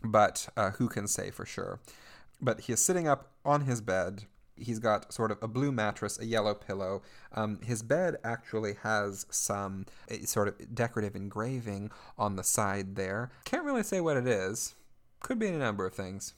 but 0.04 0.50
uh, 0.56 0.72
who 0.72 0.88
can 0.88 1.08
say 1.08 1.30
for 1.30 1.46
sure? 1.46 1.80
But 2.42 2.62
he 2.62 2.74
is 2.74 2.84
sitting 2.84 3.08
up 3.08 3.32
on 3.44 3.62
his 3.62 3.82
bed. 3.82 4.24
He's 4.56 4.80
got 4.80 5.14
sort 5.14 5.32
of 5.32 5.38
a 5.42 5.48
blue 5.48 5.72
mattress, 5.72 6.20
a 6.20 6.26
yellow 6.26 6.56
pillow. 6.56 7.04
Um, 7.34 7.60
his 7.62 7.84
bed 7.84 8.16
actually 8.24 8.76
has 8.82 9.28
some 9.30 9.86
sort 10.26 10.48
of 10.48 10.74
decorative 10.74 11.16
engraving 11.16 11.92
on 12.18 12.36
the 12.36 12.44
side 12.44 12.96
there. 12.96 13.30
Can't 13.46 13.66
really 13.66 13.84
say 13.84 14.02
what 14.02 14.18
it 14.18 14.28
is. 14.28 14.74
Could 15.20 15.38
be 15.38 15.48
any 15.48 15.58
number 15.58 15.86
of 15.86 15.94
things. 15.94 16.34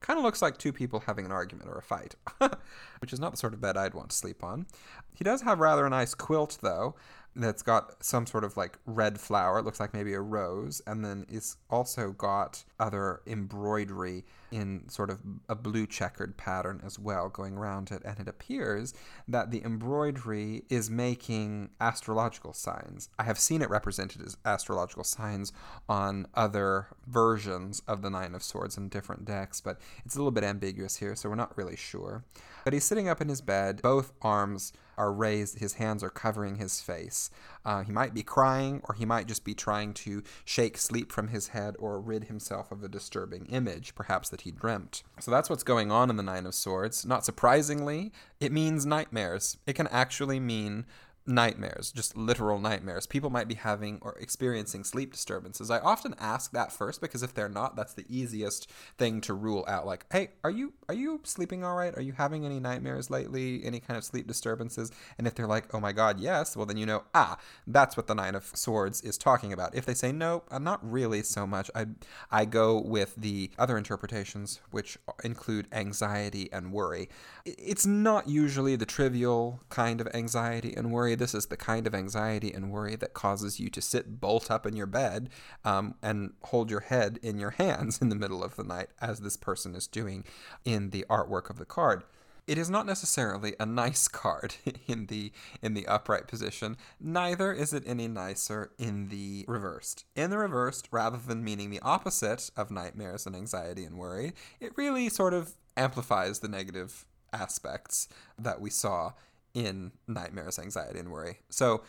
Kind 0.00 0.18
of 0.18 0.24
looks 0.24 0.42
like 0.42 0.58
two 0.58 0.72
people 0.72 1.00
having 1.00 1.24
an 1.24 1.32
argument 1.32 1.70
or 1.70 1.78
a 1.78 1.82
fight, 1.82 2.14
which 3.00 3.12
is 3.12 3.18
not 3.18 3.32
the 3.32 3.36
sort 3.38 3.54
of 3.54 3.60
bed 3.60 3.76
I'd 3.76 3.94
want 3.94 4.10
to 4.10 4.16
sleep 4.16 4.44
on. 4.44 4.66
He 5.14 5.24
does 5.24 5.42
have 5.42 5.58
rather 5.58 5.86
a 5.86 5.90
nice 5.90 6.14
quilt, 6.14 6.58
though, 6.60 6.94
that's 7.36 7.62
got 7.62 8.02
some 8.02 8.26
sort 8.26 8.44
of 8.44 8.56
like 8.56 8.78
red 8.86 9.20
flower. 9.20 9.58
It 9.58 9.64
looks 9.64 9.78
like 9.78 9.92
maybe 9.92 10.14
a 10.14 10.20
rose, 10.20 10.80
and 10.86 11.04
then 11.04 11.26
it's 11.28 11.56
also 11.70 12.12
got 12.12 12.64
other 12.80 13.20
embroidery 13.26 14.24
in 14.50 14.88
sort 14.88 15.10
of 15.10 15.20
a 15.48 15.54
blue 15.54 15.86
checkered 15.86 16.36
pattern 16.36 16.80
as 16.84 16.98
well 16.98 17.28
going 17.28 17.56
around 17.56 17.90
it. 17.90 18.02
And 18.04 18.18
it 18.18 18.28
appears 18.28 18.94
that 19.28 19.50
the 19.50 19.62
embroidery 19.64 20.62
is 20.70 20.88
making 20.88 21.70
astrological 21.80 22.52
signs. 22.52 23.08
I 23.18 23.24
have 23.24 23.38
seen 23.38 23.60
it 23.60 23.70
represented 23.70 24.22
as 24.22 24.36
astrological 24.44 25.04
signs 25.04 25.52
on 25.88 26.26
other 26.34 26.88
versions 27.06 27.82
of 27.86 28.02
the 28.02 28.10
Nine 28.10 28.34
of 28.34 28.42
Swords 28.42 28.76
in 28.76 28.88
different 28.88 29.24
decks, 29.24 29.60
but 29.60 29.78
it's 30.04 30.14
a 30.14 30.18
little 30.18 30.30
bit 30.30 30.44
ambiguous 30.44 30.96
here, 30.96 31.14
so 31.14 31.28
we're 31.28 31.34
not 31.34 31.56
really 31.56 31.76
sure. 31.76 32.24
But 32.66 32.72
he's 32.72 32.82
sitting 32.82 33.08
up 33.08 33.20
in 33.20 33.28
his 33.28 33.42
bed, 33.42 33.80
both 33.80 34.12
arms 34.22 34.72
are 34.98 35.12
raised, 35.12 35.60
his 35.60 35.74
hands 35.74 36.02
are 36.02 36.10
covering 36.10 36.56
his 36.56 36.80
face. 36.80 37.30
Uh, 37.64 37.84
he 37.84 37.92
might 37.92 38.12
be 38.12 38.24
crying, 38.24 38.80
or 38.88 38.96
he 38.96 39.04
might 39.04 39.28
just 39.28 39.44
be 39.44 39.54
trying 39.54 39.94
to 39.94 40.24
shake 40.44 40.76
sleep 40.76 41.12
from 41.12 41.28
his 41.28 41.48
head 41.48 41.76
or 41.78 42.00
rid 42.00 42.24
himself 42.24 42.72
of 42.72 42.82
a 42.82 42.88
disturbing 42.88 43.46
image, 43.46 43.94
perhaps 43.94 44.28
that 44.30 44.40
he 44.40 44.50
dreamt. 44.50 45.04
So 45.20 45.30
that's 45.30 45.48
what's 45.48 45.62
going 45.62 45.92
on 45.92 46.10
in 46.10 46.16
the 46.16 46.24
Nine 46.24 46.44
of 46.44 46.56
Swords. 46.56 47.06
Not 47.06 47.24
surprisingly, 47.24 48.10
it 48.40 48.50
means 48.50 48.84
nightmares. 48.84 49.58
It 49.64 49.74
can 49.74 49.86
actually 49.86 50.40
mean 50.40 50.86
nightmares, 51.26 51.90
just 51.90 52.16
literal 52.16 52.58
nightmares. 52.58 53.06
People 53.06 53.30
might 53.30 53.48
be 53.48 53.54
having 53.54 53.98
or 54.02 54.16
experiencing 54.18 54.84
sleep 54.84 55.12
disturbances. 55.12 55.70
I 55.70 55.78
often 55.80 56.14
ask 56.18 56.52
that 56.52 56.72
first 56.72 57.00
because 57.00 57.22
if 57.22 57.34
they're 57.34 57.48
not, 57.48 57.76
that's 57.76 57.94
the 57.94 58.06
easiest 58.08 58.70
thing 58.96 59.20
to 59.22 59.34
rule 59.34 59.64
out. 59.66 59.86
Like, 59.86 60.06
hey, 60.12 60.30
are 60.44 60.50
you 60.50 60.74
are 60.88 60.94
you 60.94 61.20
sleeping 61.24 61.64
all 61.64 61.74
right? 61.74 61.96
Are 61.96 62.02
you 62.02 62.12
having 62.12 62.44
any 62.44 62.60
nightmares 62.60 63.10
lately? 63.10 63.64
Any 63.64 63.80
kind 63.80 63.98
of 63.98 64.04
sleep 64.04 64.26
disturbances? 64.26 64.92
And 65.18 65.26
if 65.26 65.34
they're 65.34 65.46
like, 65.46 65.74
oh 65.74 65.80
my 65.80 65.92
god, 65.92 66.20
yes, 66.20 66.56
well 66.56 66.66
then 66.66 66.76
you 66.76 66.86
know, 66.86 67.04
ah, 67.14 67.38
that's 67.66 67.96
what 67.96 68.06
the 68.06 68.14
Nine 68.14 68.34
of 68.34 68.44
Swords 68.54 69.02
is 69.02 69.18
talking 69.18 69.52
about. 69.52 69.74
If 69.74 69.86
they 69.86 69.94
say 69.94 70.12
no, 70.12 70.44
I'm 70.50 70.64
not 70.64 70.80
really 70.88 71.22
so 71.22 71.46
much. 71.46 71.70
I 71.74 71.86
I 72.30 72.44
go 72.44 72.80
with 72.80 73.14
the 73.16 73.50
other 73.58 73.76
interpretations, 73.76 74.60
which 74.70 74.98
include 75.24 75.66
anxiety 75.72 76.48
and 76.52 76.72
worry. 76.72 77.08
It's 77.44 77.86
not 77.86 78.28
usually 78.28 78.76
the 78.76 78.86
trivial 78.86 79.60
kind 79.70 80.00
of 80.00 80.08
anxiety 80.14 80.74
and 80.76 80.92
worry 80.92 81.15
this 81.16 81.34
is 81.34 81.46
the 81.46 81.56
kind 81.56 81.86
of 81.86 81.94
anxiety 81.94 82.52
and 82.52 82.70
worry 82.70 82.96
that 82.96 83.14
causes 83.14 83.58
you 83.58 83.68
to 83.70 83.82
sit 83.82 84.20
bolt 84.20 84.50
up 84.50 84.66
in 84.66 84.76
your 84.76 84.86
bed 84.86 85.28
um, 85.64 85.94
and 86.02 86.34
hold 86.44 86.70
your 86.70 86.80
head 86.80 87.18
in 87.22 87.38
your 87.38 87.50
hands 87.50 87.98
in 88.02 88.08
the 88.08 88.14
middle 88.14 88.44
of 88.44 88.56
the 88.56 88.64
night, 88.64 88.88
as 89.00 89.20
this 89.20 89.36
person 89.36 89.74
is 89.74 89.86
doing 89.86 90.24
in 90.64 90.90
the 90.90 91.04
artwork 91.10 91.50
of 91.50 91.58
the 91.58 91.64
card. 91.64 92.04
It 92.46 92.58
is 92.58 92.70
not 92.70 92.86
necessarily 92.86 93.56
a 93.58 93.66
nice 93.66 94.06
card 94.22 94.54
in 94.86 95.06
the 95.06 95.32
in 95.62 95.74
the 95.74 95.86
upright 95.86 96.28
position. 96.28 96.76
Neither 97.00 97.52
is 97.52 97.72
it 97.72 97.82
any 97.86 98.06
nicer 98.06 98.70
in 98.78 99.08
the 99.08 99.44
reversed. 99.48 100.04
In 100.14 100.30
the 100.30 100.38
reversed 100.38 100.88
rather 100.92 101.18
than 101.18 101.42
meaning 101.42 101.70
the 101.70 101.80
opposite 101.80 102.50
of 102.56 102.70
nightmares 102.70 103.26
and 103.26 103.34
anxiety 103.34 103.84
and 103.84 103.98
worry 103.98 104.32
it 104.60 104.72
really 104.76 105.08
sort 105.08 105.34
of 105.34 105.54
amplifies 105.76 106.38
the 106.38 106.48
negative 106.48 107.04
aspects 107.32 108.08
that 108.38 108.60
we 108.60 108.70
saw 108.70 109.12
in 109.56 109.90
nightmares, 110.06 110.58
anxiety, 110.58 110.98
and 110.98 111.10
worry. 111.10 111.38
So, 111.48 111.82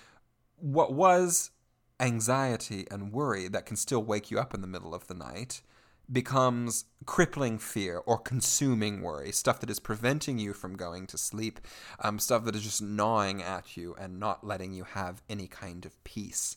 what 0.56 0.94
was 0.94 1.52
anxiety 2.00 2.88
and 2.90 3.12
worry 3.12 3.50
that 3.50 3.66
can 3.66 3.76
still 3.76 4.02
wake 4.02 4.32
you 4.32 4.40
up 4.40 4.54
in 4.54 4.62
the 4.62 4.68
middle 4.68 4.96
of 4.96 5.08
the 5.08 5.14
night 5.14 5.62
becomes 6.10 6.86
crippling 7.06 7.60
fear 7.60 7.98
or 8.06 8.18
consuming 8.18 9.02
worry, 9.02 9.34
stuff 9.34 9.60
that 9.60 9.70
is 9.70 9.80
preventing 9.80 10.40
you 10.40 10.54
from 10.54 10.78
going 10.78 11.06
to 11.08 11.18
sleep, 11.18 11.60
um, 12.02 12.18
stuff 12.18 12.46
that 12.46 12.56
is 12.56 12.64
just 12.64 12.82
gnawing 12.82 13.44
at 13.44 13.76
you 13.76 13.94
and 14.00 14.18
not 14.18 14.48
letting 14.48 14.74
you 14.74 14.86
have 14.86 15.22
any 15.30 15.48
kind 15.48 15.86
of 15.86 16.02
peace 16.06 16.56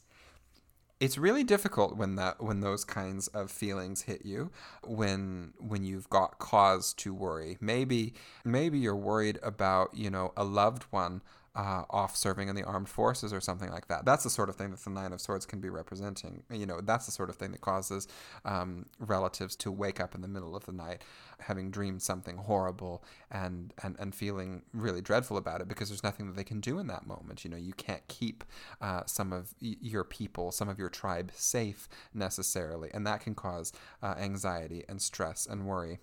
it's 1.01 1.17
really 1.17 1.43
difficult 1.43 1.97
when 1.97 2.17
that 2.17 2.43
when 2.43 2.61
those 2.61 2.85
kinds 2.85 3.27
of 3.29 3.51
feelings 3.51 4.03
hit 4.03 4.25
you 4.25 4.51
when 4.87 5.55
when 5.59 5.83
you've 5.83 6.09
got 6.11 6.39
cause 6.39 6.93
to 6.95 7.15
worry. 7.15 7.57
Maybe 7.61 8.13
maybe 8.45 8.79
you're 8.79 8.95
worried 8.95 9.39
about 9.43 9.95
you 9.95 10.11
know 10.11 10.33
a 10.37 10.45
loved 10.45 10.85
one 10.91 11.23
uh, 11.55 11.83
off 11.91 12.17
serving 12.17 12.49
in 12.49 12.55
the 12.55 12.63
armed 12.63 12.89
forces 12.89 13.33
or 13.33 13.41
something 13.41 13.71
like 13.71 13.89
that. 13.89 14.05
That's 14.05 14.25
the 14.25 14.31
sort 14.31 14.49
of 14.49 14.57
thing 14.57 14.71
that 14.71 14.81
the 14.81 14.91
Nine 14.91 15.13
of 15.13 15.21
Swords 15.21 15.47
can 15.47 15.61
be 15.61 15.69
representing. 15.69 16.43
You 16.51 16.67
know, 16.67 16.81
that's 16.81 17.07
the 17.07 17.13
sort 17.13 17.29
of 17.29 17.37
thing 17.37 17.53
that 17.53 17.61
causes 17.61 18.07
um, 18.45 18.87
relatives 18.99 19.57
to 19.57 19.73
wake 19.73 20.01
up 20.01 20.15
in 20.15 20.21
the 20.21 20.29
middle 20.29 20.55
of 20.55 20.67
the 20.67 20.73
night 20.73 21.03
having 21.41 21.71
dreamed 21.71 22.03
something 22.03 22.37
horrible 22.37 23.03
and, 23.31 23.73
and, 23.83 23.97
and 23.99 24.15
feeling 24.15 24.63
really 24.73 25.01
dreadful 25.01 25.37
about 25.37 25.61
it 25.61 25.69
because 25.69 25.89
there's 25.89 26.03
nothing 26.03 26.27
that 26.27 26.37
they 26.37 26.45
can 26.45 26.61
do 26.61 26.79
in 26.79 26.87
that 26.87 27.07
moment. 27.07 27.45
You 27.45 27.51
know, 27.51 27.57
you 27.57 27.73
can't 27.73 28.07
keep 28.09 28.45
uh, 28.81 29.03
some 29.07 29.33
of 29.33 29.55
y- 29.61 29.77
your 29.81 30.05
people, 30.05 30.53
some 30.53 30.69
of 30.69 30.79
your 30.79 30.91
tribe 30.91 31.33
safe 31.35 31.89
necessarily, 32.15 32.91
and 32.93 33.07
that 33.07 33.21
can 33.21 33.35
cause 33.35 33.73
uh, 34.03 34.15
anxiety 34.19 34.85
and 34.89 35.01
stress 35.01 35.47
and 35.47 35.67
worry 35.67 35.99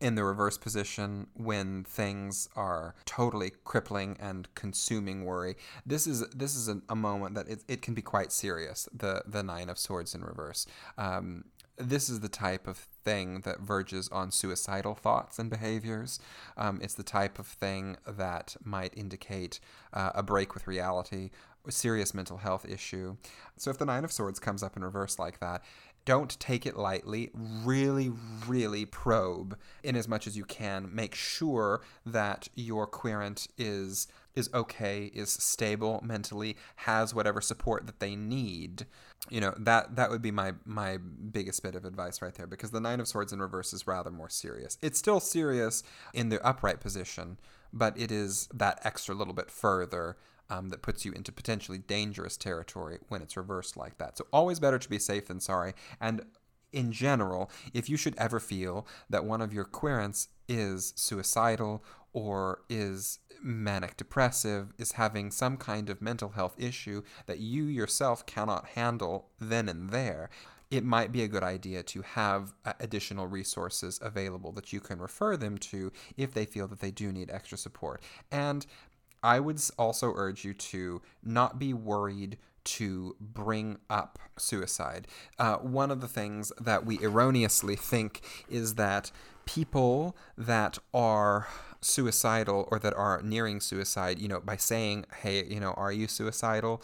in 0.00 0.14
the 0.14 0.24
reverse 0.24 0.56
position 0.56 1.26
when 1.34 1.84
things 1.84 2.48
are 2.56 2.94
totally 3.04 3.52
crippling 3.64 4.16
and 4.18 4.52
consuming 4.54 5.24
worry. 5.24 5.56
This 5.84 6.06
is 6.06 6.26
this 6.28 6.56
is 6.56 6.68
a, 6.68 6.80
a 6.88 6.96
moment 6.96 7.34
that 7.34 7.48
it, 7.48 7.64
it 7.68 7.82
can 7.82 7.94
be 7.94 8.02
quite 8.02 8.32
serious. 8.32 8.88
The 8.92 9.22
the 9.26 9.42
nine 9.42 9.68
of 9.68 9.78
swords 9.78 10.14
in 10.14 10.22
reverse. 10.22 10.66
Um, 10.96 11.44
this 11.76 12.10
is 12.10 12.20
the 12.20 12.28
type 12.28 12.66
of 12.66 12.76
thing 12.76 13.40
that 13.40 13.60
verges 13.60 14.08
on 14.10 14.30
suicidal 14.30 14.94
thoughts 14.94 15.38
and 15.38 15.48
behaviors. 15.48 16.20
Um, 16.56 16.78
it's 16.82 16.94
the 16.94 17.02
type 17.02 17.38
of 17.38 17.46
thing 17.46 17.96
that 18.06 18.56
might 18.62 18.96
indicate 18.96 19.60
uh, 19.92 20.10
a 20.14 20.22
break 20.22 20.52
with 20.52 20.66
reality, 20.66 21.30
a 21.66 21.72
serious 21.72 22.12
mental 22.12 22.38
health 22.38 22.66
issue. 22.68 23.16
So 23.56 23.70
if 23.70 23.78
the 23.78 23.86
Nine 23.86 24.04
of 24.04 24.12
Swords 24.12 24.38
comes 24.38 24.62
up 24.62 24.76
in 24.76 24.84
reverse 24.84 25.18
like 25.18 25.40
that, 25.40 25.62
don't 26.10 26.40
take 26.40 26.66
it 26.66 26.76
lightly. 26.76 27.30
Really, 27.32 28.10
really 28.48 28.84
probe 28.84 29.56
in 29.84 29.94
as 29.94 30.08
much 30.08 30.26
as 30.26 30.36
you 30.36 30.44
can. 30.44 30.92
Make 30.92 31.14
sure 31.14 31.82
that 32.04 32.48
your 32.56 32.88
querent 32.88 33.46
is 33.56 34.08
is 34.34 34.50
okay, 34.52 35.12
is 35.14 35.30
stable 35.30 36.00
mentally, 36.04 36.56
has 36.74 37.14
whatever 37.14 37.40
support 37.40 37.86
that 37.86 38.00
they 38.00 38.16
need. 38.16 38.86
You 39.28 39.40
know, 39.40 39.54
that 39.56 39.94
that 39.94 40.10
would 40.10 40.20
be 40.20 40.32
my 40.32 40.54
my 40.64 40.96
biggest 40.96 41.62
bit 41.62 41.76
of 41.76 41.84
advice 41.84 42.20
right 42.20 42.34
there 42.34 42.48
because 42.48 42.72
the 42.72 42.80
9 42.80 42.98
of 42.98 43.06
swords 43.06 43.32
in 43.32 43.38
reverse 43.38 43.72
is 43.72 43.86
rather 43.86 44.10
more 44.10 44.28
serious. 44.28 44.78
It's 44.82 44.98
still 44.98 45.20
serious 45.20 45.84
in 46.12 46.28
the 46.28 46.44
upright 46.44 46.80
position, 46.80 47.38
but 47.72 47.96
it 47.96 48.10
is 48.10 48.48
that 48.52 48.80
extra 48.82 49.14
little 49.14 49.34
bit 49.34 49.48
further 49.48 50.16
um, 50.50 50.68
that 50.68 50.82
puts 50.82 51.04
you 51.04 51.12
into 51.12 51.32
potentially 51.32 51.78
dangerous 51.78 52.36
territory 52.36 52.98
when 53.08 53.22
it's 53.22 53.36
reversed 53.36 53.76
like 53.76 53.98
that. 53.98 54.18
So, 54.18 54.26
always 54.32 54.60
better 54.60 54.78
to 54.78 54.88
be 54.88 54.98
safe 54.98 55.26
than 55.26 55.40
sorry. 55.40 55.74
And 56.00 56.22
in 56.72 56.92
general, 56.92 57.50
if 57.74 57.88
you 57.88 57.96
should 57.96 58.14
ever 58.16 58.38
feel 58.38 58.86
that 59.08 59.24
one 59.24 59.40
of 59.40 59.52
your 59.52 59.64
querents 59.64 60.28
is 60.48 60.92
suicidal 60.96 61.84
or 62.12 62.62
is 62.68 63.20
manic 63.42 63.96
depressive, 63.96 64.72
is 64.78 64.92
having 64.92 65.30
some 65.30 65.56
kind 65.56 65.88
of 65.88 66.02
mental 66.02 66.30
health 66.30 66.54
issue 66.58 67.02
that 67.26 67.38
you 67.38 67.64
yourself 67.64 68.26
cannot 68.26 68.66
handle 68.68 69.28
then 69.40 69.68
and 69.68 69.90
there, 69.90 70.28
it 70.70 70.84
might 70.84 71.10
be 71.10 71.22
a 71.22 71.28
good 71.28 71.42
idea 71.42 71.82
to 71.82 72.02
have 72.02 72.54
uh, 72.64 72.72
additional 72.78 73.26
resources 73.26 73.98
available 74.02 74.52
that 74.52 74.72
you 74.72 74.80
can 74.80 75.00
refer 75.00 75.36
them 75.36 75.58
to 75.58 75.92
if 76.16 76.32
they 76.32 76.44
feel 76.44 76.68
that 76.68 76.80
they 76.80 76.92
do 76.92 77.10
need 77.10 77.30
extra 77.30 77.58
support. 77.58 78.00
And 78.30 78.66
I 79.22 79.40
would 79.40 79.60
also 79.78 80.12
urge 80.16 80.44
you 80.44 80.54
to 80.54 81.02
not 81.22 81.58
be 81.58 81.72
worried 81.72 82.38
to 82.62 83.16
bring 83.20 83.78
up 83.88 84.18
suicide. 84.38 85.08
Uh, 85.38 85.56
one 85.56 85.90
of 85.90 86.00
the 86.00 86.08
things 86.08 86.52
that 86.60 86.84
we 86.84 87.02
erroneously 87.02 87.76
think 87.76 88.20
is 88.48 88.74
that 88.74 89.10
people 89.46 90.16
that 90.36 90.78
are 90.92 91.48
suicidal 91.80 92.68
or 92.70 92.78
that 92.78 92.94
are 92.94 93.22
nearing 93.22 93.60
suicide, 93.60 94.18
you 94.18 94.28
know, 94.28 94.40
by 94.40 94.56
saying, 94.56 95.06
hey, 95.22 95.44
you 95.46 95.58
know, 95.58 95.72
are 95.72 95.92
you 95.92 96.06
suicidal? 96.06 96.82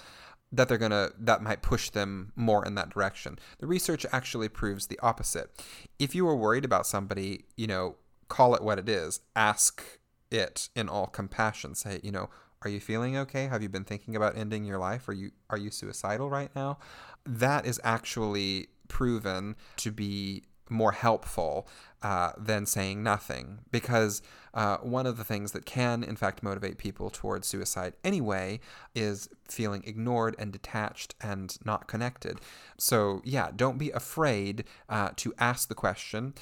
That 0.52 0.68
they're 0.68 0.78
gonna, 0.78 1.10
that 1.18 1.42
might 1.42 1.60
push 1.60 1.90
them 1.90 2.32
more 2.36 2.64
in 2.64 2.74
that 2.76 2.90
direction. 2.90 3.38
The 3.58 3.66
research 3.66 4.06
actually 4.12 4.48
proves 4.48 4.86
the 4.86 4.98
opposite. 5.00 5.50
If 5.98 6.14
you 6.14 6.26
are 6.28 6.36
worried 6.36 6.64
about 6.64 6.86
somebody, 6.86 7.44
you 7.56 7.66
know, 7.66 7.96
call 8.28 8.54
it 8.54 8.62
what 8.62 8.78
it 8.78 8.88
is. 8.88 9.20
Ask 9.34 9.82
it 10.30 10.68
in 10.74 10.88
all 10.88 11.06
compassion. 11.06 11.74
Say, 11.74 12.00
you 12.02 12.12
know, 12.12 12.30
are 12.62 12.70
you 12.70 12.80
feeling 12.80 13.16
okay? 13.16 13.46
Have 13.46 13.62
you 13.62 13.68
been 13.68 13.84
thinking 13.84 14.16
about 14.16 14.36
ending 14.36 14.64
your 14.64 14.78
life? 14.78 15.08
Are 15.08 15.12
you 15.12 15.30
are 15.50 15.58
you 15.58 15.70
suicidal 15.70 16.30
right 16.30 16.50
now? 16.54 16.78
That 17.24 17.66
is 17.66 17.80
actually 17.84 18.68
proven 18.88 19.56
to 19.78 19.90
be 19.90 20.44
more 20.68 20.92
helpful 20.92 21.68
uh, 22.02 22.32
than 22.36 22.66
saying 22.66 23.02
nothing 23.02 23.60
because 23.70 24.20
uh, 24.54 24.78
one 24.78 25.06
of 25.06 25.16
the 25.16 25.24
things 25.24 25.52
that 25.52 25.64
can 25.64 26.02
in 26.02 26.16
fact 26.16 26.42
motivate 26.42 26.78
people 26.78 27.10
towards 27.10 27.46
suicide 27.46 27.92
anyway 28.02 28.58
is 28.94 29.28
feeling 29.48 29.82
ignored 29.86 30.34
and 30.38 30.52
detached 30.52 31.14
and 31.20 31.58
not 31.64 31.86
connected 31.86 32.40
so 32.78 33.20
yeah 33.24 33.50
don't 33.54 33.78
be 33.78 33.90
afraid 33.92 34.64
uh, 34.88 35.10
to 35.16 35.32
ask 35.38 35.68
the 35.68 35.74
question 35.74 36.34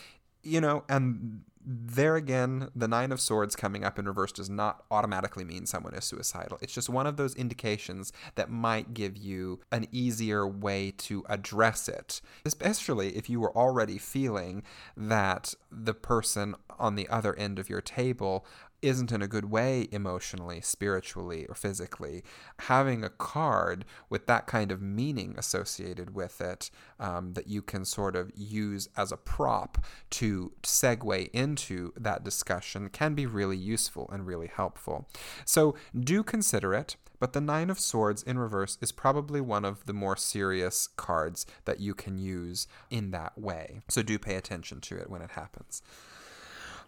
you 0.45 0.61
know 0.61 0.85
and 0.89 1.43
there 1.67 2.17
again, 2.17 2.69
the 2.77 2.89
Nine 2.89 3.11
of 3.11 3.21
Swords 3.21 3.57
coming 3.57 3.85
up 3.85 3.99
in 3.99 4.05
reverse 4.05 4.33
does 4.33 4.51
not 4.51 4.85
automatically 4.91 5.45
mean 5.45 5.67
someone 5.67 5.95
is 5.95 6.05
suicidal. 6.05 6.59
It's 6.61 6.75
just 6.75 6.91
one 6.91 7.07
of 7.07 7.17
those 7.17 7.35
indications 7.35 8.13
that 8.35 8.51
might 8.51 8.93
give 8.93 9.17
you 9.17 9.61
an 9.73 9.87
easier 9.91 10.47
way 10.47 10.91
to 10.99 11.25
address 11.29 11.89
it, 11.89 12.21
especially 12.45 13.17
if 13.17 13.31
you 13.31 13.41
were 13.41 13.57
already 13.57 13.99
feeling 13.99 14.63
that 14.97 15.55
the 15.71 15.95
person 15.95 16.55
on 16.79 16.97
the 16.97 17.09
other 17.09 17.35
end 17.37 17.59
of 17.59 17.71
your 17.71 17.81
table 17.81 18.45
isn't 18.85 19.13
in 19.13 19.23
a 19.23 19.29
good 19.29 19.51
way 19.51 19.89
emotionally, 19.91 20.61
spiritually, 20.61 21.47
or 21.47 21.55
physically, 21.55 22.23
having 22.61 23.03
a 23.03 23.09
card 23.09 23.85
with 24.09 24.27
that 24.27 24.47
kind 24.47 24.71
of 24.71 24.83
meaning 24.83 25.35
associated 25.37 26.15
with 26.15 26.41
it 26.41 26.71
um, 27.01 27.33
that 27.33 27.49
you 27.49 27.63
can 27.63 27.85
sort 27.85 28.15
of 28.15 28.31
use 28.35 28.89
as 28.97 29.11
a 29.11 29.17
prop 29.17 29.85
to 30.11 30.53
segue 30.63 31.31
into 31.33 31.93
that 31.97 32.23
discussion 32.23 32.89
can 32.89 33.15
be 33.15 33.27
really 33.27 33.57
useful 33.57 34.09
and 34.13 34.27
really 34.27 34.49
helpful. 34.49 35.09
So 35.45 35.75
do 35.99 36.23
consider 36.23 36.75
it. 36.75 36.97
But 37.21 37.33
the 37.33 37.41
Nine 37.41 37.71
of 37.71 37.81
Swords 37.81 38.23
in 38.23 38.39
reverse 38.39 38.77
is 38.83 38.93
probably 38.93 39.41
one 39.41 39.65
of 39.65 39.87
the 39.87 39.95
more 39.95 40.17
serious 40.17 40.89
cards 40.89 41.47
that 41.65 41.81
you 41.81 41.95
can 41.95 42.19
use 42.19 42.67
in 42.91 43.13
that 43.13 43.39
way. 43.39 43.81
So 43.89 44.03
do 44.03 44.19
pay 44.19 44.35
attention 44.35 44.81
to 44.83 44.97
it 44.99 45.09
when 45.09 45.23
it 45.23 45.31
happens. 45.31 45.81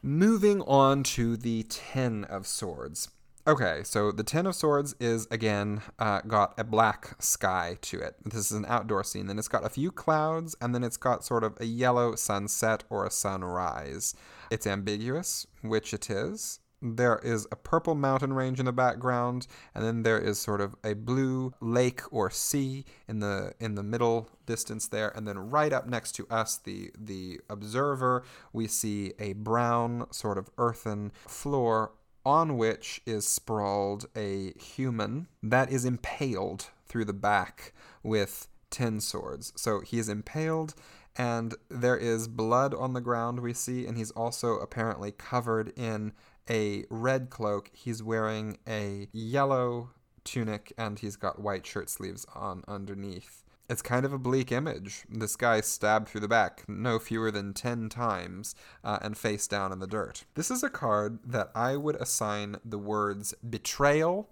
Moving 0.07 0.63
on 0.63 1.03
to 1.03 1.37
the 1.37 1.65
Ten 1.65 2.23
of 2.27 2.47
Swords. 2.47 3.09
Okay, 3.45 3.81
so 3.83 4.13
the 4.13 4.23
Ten 4.23 4.47
of 4.47 4.55
Swords 4.55 4.95
is 5.01 5.27
again 5.33 5.83
uh, 5.99 6.21
got 6.21 6.55
a 6.57 6.63
black 6.63 7.21
sky 7.21 7.77
to 7.81 7.99
it. 7.99 8.15
This 8.25 8.53
is 8.53 8.53
an 8.53 8.67
outdoor 8.69 9.03
scene. 9.03 9.27
Then 9.27 9.37
it's 9.37 9.49
got 9.49 9.67
a 9.67 9.69
few 9.69 9.91
clouds, 9.91 10.55
and 10.61 10.73
then 10.73 10.85
it's 10.85 10.97
got 10.97 11.25
sort 11.25 11.43
of 11.43 11.61
a 11.61 11.65
yellow 11.65 12.15
sunset 12.15 12.85
or 12.89 13.05
a 13.05 13.11
sunrise. 13.11 14.15
It's 14.49 14.65
ambiguous, 14.65 15.45
which 15.63 15.93
it 15.93 16.09
is. 16.09 16.61
There 16.83 17.19
is 17.25 17.47
a 17.51 17.57
purple 17.57 17.95
mountain 17.95 18.35
range 18.35 18.61
in 18.61 18.67
the 18.67 18.73
background, 18.73 19.47
and 19.75 19.85
then 19.85 20.03
there 20.03 20.19
is 20.19 20.39
sort 20.39 20.61
of 20.61 20.75
a 20.85 20.93
blue 20.93 21.55
lake 21.61 22.03
or 22.13 22.31
sea 22.31 22.85
in 23.09 23.21
the 23.21 23.55
in 23.59 23.77
the 23.77 23.83
middle 23.83 24.29
distance 24.45 24.87
there, 24.87 25.09
and 25.17 25.27
then 25.27 25.39
right 25.39 25.73
up 25.73 25.87
next 25.89 26.13
to 26.17 26.27
us, 26.29 26.59
the 26.59 26.91
the 26.99 27.41
observer, 27.49 28.25
we 28.53 28.67
see 28.67 29.13
a 29.19 29.33
brown 29.33 30.07
sort 30.13 30.37
of 30.37 30.51
earthen 30.59 31.13
floor 31.27 31.93
on 32.27 32.59
which 32.59 33.01
is 33.07 33.27
sprawled 33.27 34.07
a 34.17 34.53
human 34.59 35.29
that 35.43 35.71
is 35.71 35.85
impaled 35.85 36.71
through 36.87 37.05
the 37.05 37.13
back 37.13 37.73
with 38.03 38.49
ten 38.69 39.01
swords. 39.01 39.53
So 39.57 39.81
he 39.81 39.99
is 39.99 40.09
impaled, 40.09 40.75
and 41.17 41.55
there 41.71 41.97
is 41.97 42.29
blood 42.29 42.75
on 42.75 42.93
the 42.93 43.01
ground, 43.01 43.41
we 43.41 43.55
see, 43.55 43.87
and 43.87 43.97
he's 43.97 44.11
also 44.11 44.59
apparently 44.59 45.13
covered 45.13 45.73
in 45.79 46.13
a 46.49 46.85
red 46.91 47.31
cloak. 47.31 47.71
He's 47.73 48.03
wearing 48.03 48.59
a 48.69 49.09
yellow 49.13 49.91
tunic, 50.25 50.73
and 50.77 50.99
he's 50.99 51.17
got 51.17 51.41
white 51.41 51.67
shirt 51.67 51.89
sleeves 51.89 52.27
on 52.35 52.65
underneath 52.67 53.45
it's 53.69 53.83
kind 53.83 54.05
of 54.05 54.13
a 54.13 54.19
bleak 54.19 54.53
image. 54.53 55.05
This 55.09 55.37
guy 55.37 55.61
stabbed 55.61 56.09
through 56.09 56.21
the 56.21 56.29
back 56.29 56.65
no 56.69 56.99
fewer 56.99 57.31
than 57.31 57.53
10 57.53 57.89
times 57.89 58.55
uh, 58.85 58.99
and 59.03 59.17
face 59.17 59.47
down 59.47 59.73
in 59.73 59.79
the 59.79 59.87
dirt. 59.87 60.25
This 60.35 60.51
is 60.51 60.63
a 60.63 60.71
card 60.71 61.19
that 61.25 61.51
I 61.55 61.77
would 61.77 61.97
assign 61.97 62.57
the 62.65 62.79
words 62.79 63.35
betrayal, 63.49 64.31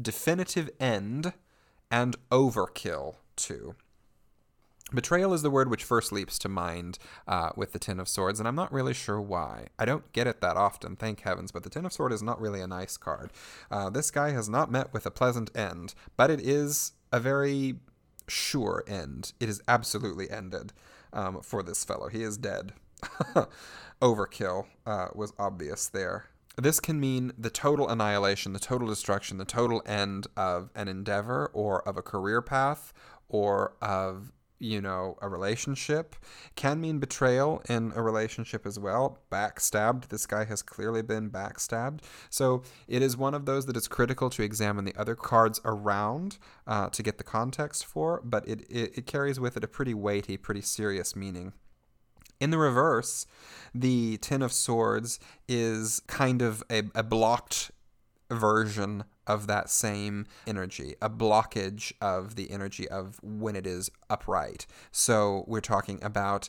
definitive 0.00 0.70
end, 0.78 1.34
and 1.90 2.16
overkill 2.30 3.16
to. 3.36 3.74
Betrayal 4.92 5.32
is 5.32 5.42
the 5.42 5.50
word 5.50 5.70
which 5.70 5.84
first 5.84 6.12
leaps 6.12 6.38
to 6.40 6.48
mind 6.48 6.98
uh, 7.28 7.50
with 7.56 7.72
the 7.72 7.78
Ten 7.78 8.00
of 8.00 8.08
Swords, 8.08 8.40
and 8.40 8.48
I'm 8.48 8.56
not 8.56 8.72
really 8.72 8.94
sure 8.94 9.20
why. 9.20 9.66
I 9.78 9.84
don't 9.84 10.10
get 10.12 10.26
it 10.26 10.40
that 10.40 10.56
often, 10.56 10.96
thank 10.96 11.20
heavens, 11.20 11.52
but 11.52 11.62
the 11.62 11.70
Ten 11.70 11.86
of 11.86 11.92
Swords 11.92 12.16
is 12.16 12.22
not 12.22 12.40
really 12.40 12.60
a 12.60 12.66
nice 12.66 12.96
card. 12.96 13.30
Uh, 13.70 13.90
this 13.90 14.10
guy 14.10 14.30
has 14.30 14.48
not 14.48 14.70
met 14.70 14.92
with 14.92 15.06
a 15.06 15.10
pleasant 15.10 15.56
end, 15.56 15.94
but 16.16 16.30
it 16.30 16.40
is 16.40 16.92
a 17.12 17.20
very 17.20 17.76
sure 18.28 18.84
end. 18.86 19.32
It 19.40 19.48
is 19.48 19.62
absolutely 19.68 20.30
ended 20.30 20.72
um, 21.12 21.40
for 21.42 21.62
this 21.62 21.84
fellow. 21.84 22.08
He 22.08 22.22
is 22.22 22.36
dead. 22.36 22.72
Overkill 24.02 24.66
uh, 24.86 25.08
was 25.14 25.32
obvious 25.38 25.88
there. 25.88 26.26
This 26.56 26.80
can 26.80 27.00
mean 27.00 27.32
the 27.38 27.50
total 27.50 27.88
annihilation, 27.88 28.52
the 28.52 28.58
total 28.58 28.88
destruction, 28.88 29.38
the 29.38 29.44
total 29.44 29.82
end 29.86 30.26
of 30.36 30.70
an 30.74 30.88
endeavor 30.88 31.50
or 31.52 31.86
of 31.88 31.96
a 31.96 32.02
career 32.02 32.42
path 32.42 32.92
or 33.28 33.74
of 33.80 34.32
you 34.60 34.80
know, 34.80 35.16
a 35.22 35.28
relationship 35.28 36.14
can 36.54 36.80
mean 36.80 36.98
betrayal 36.98 37.62
in 37.68 37.92
a 37.96 38.02
relationship 38.02 38.66
as 38.66 38.78
well. 38.78 39.18
Backstabbed. 39.32 40.08
This 40.08 40.26
guy 40.26 40.44
has 40.44 40.62
clearly 40.62 41.02
been 41.02 41.30
backstabbed. 41.30 42.00
So 42.28 42.62
it 42.86 43.02
is 43.02 43.16
one 43.16 43.34
of 43.34 43.46
those 43.46 43.66
that 43.66 43.76
is 43.76 43.88
critical 43.88 44.28
to 44.30 44.42
examine 44.42 44.84
the 44.84 44.94
other 44.96 45.16
cards 45.16 45.60
around 45.64 46.38
uh, 46.66 46.90
to 46.90 47.02
get 47.02 47.18
the 47.18 47.24
context 47.24 47.86
for, 47.86 48.20
but 48.22 48.46
it, 48.46 48.60
it, 48.70 48.98
it 48.98 49.06
carries 49.06 49.40
with 49.40 49.56
it 49.56 49.64
a 49.64 49.68
pretty 49.68 49.94
weighty, 49.94 50.36
pretty 50.36 50.62
serious 50.62 51.16
meaning. 51.16 51.54
In 52.38 52.50
the 52.50 52.58
reverse, 52.58 53.26
the 53.74 54.18
Ten 54.18 54.42
of 54.42 54.52
Swords 54.52 55.18
is 55.48 56.00
kind 56.06 56.42
of 56.42 56.62
a, 56.70 56.84
a 56.94 57.02
blocked 57.02 57.70
version 58.30 59.04
of 59.30 59.46
that 59.46 59.70
same 59.70 60.26
energy, 60.46 60.96
a 61.00 61.08
blockage 61.08 61.92
of 62.00 62.34
the 62.34 62.50
energy 62.50 62.88
of 62.88 63.20
when 63.22 63.54
it 63.54 63.66
is 63.66 63.88
upright. 64.08 64.66
So 64.90 65.44
we're 65.46 65.60
talking 65.60 66.00
about 66.02 66.48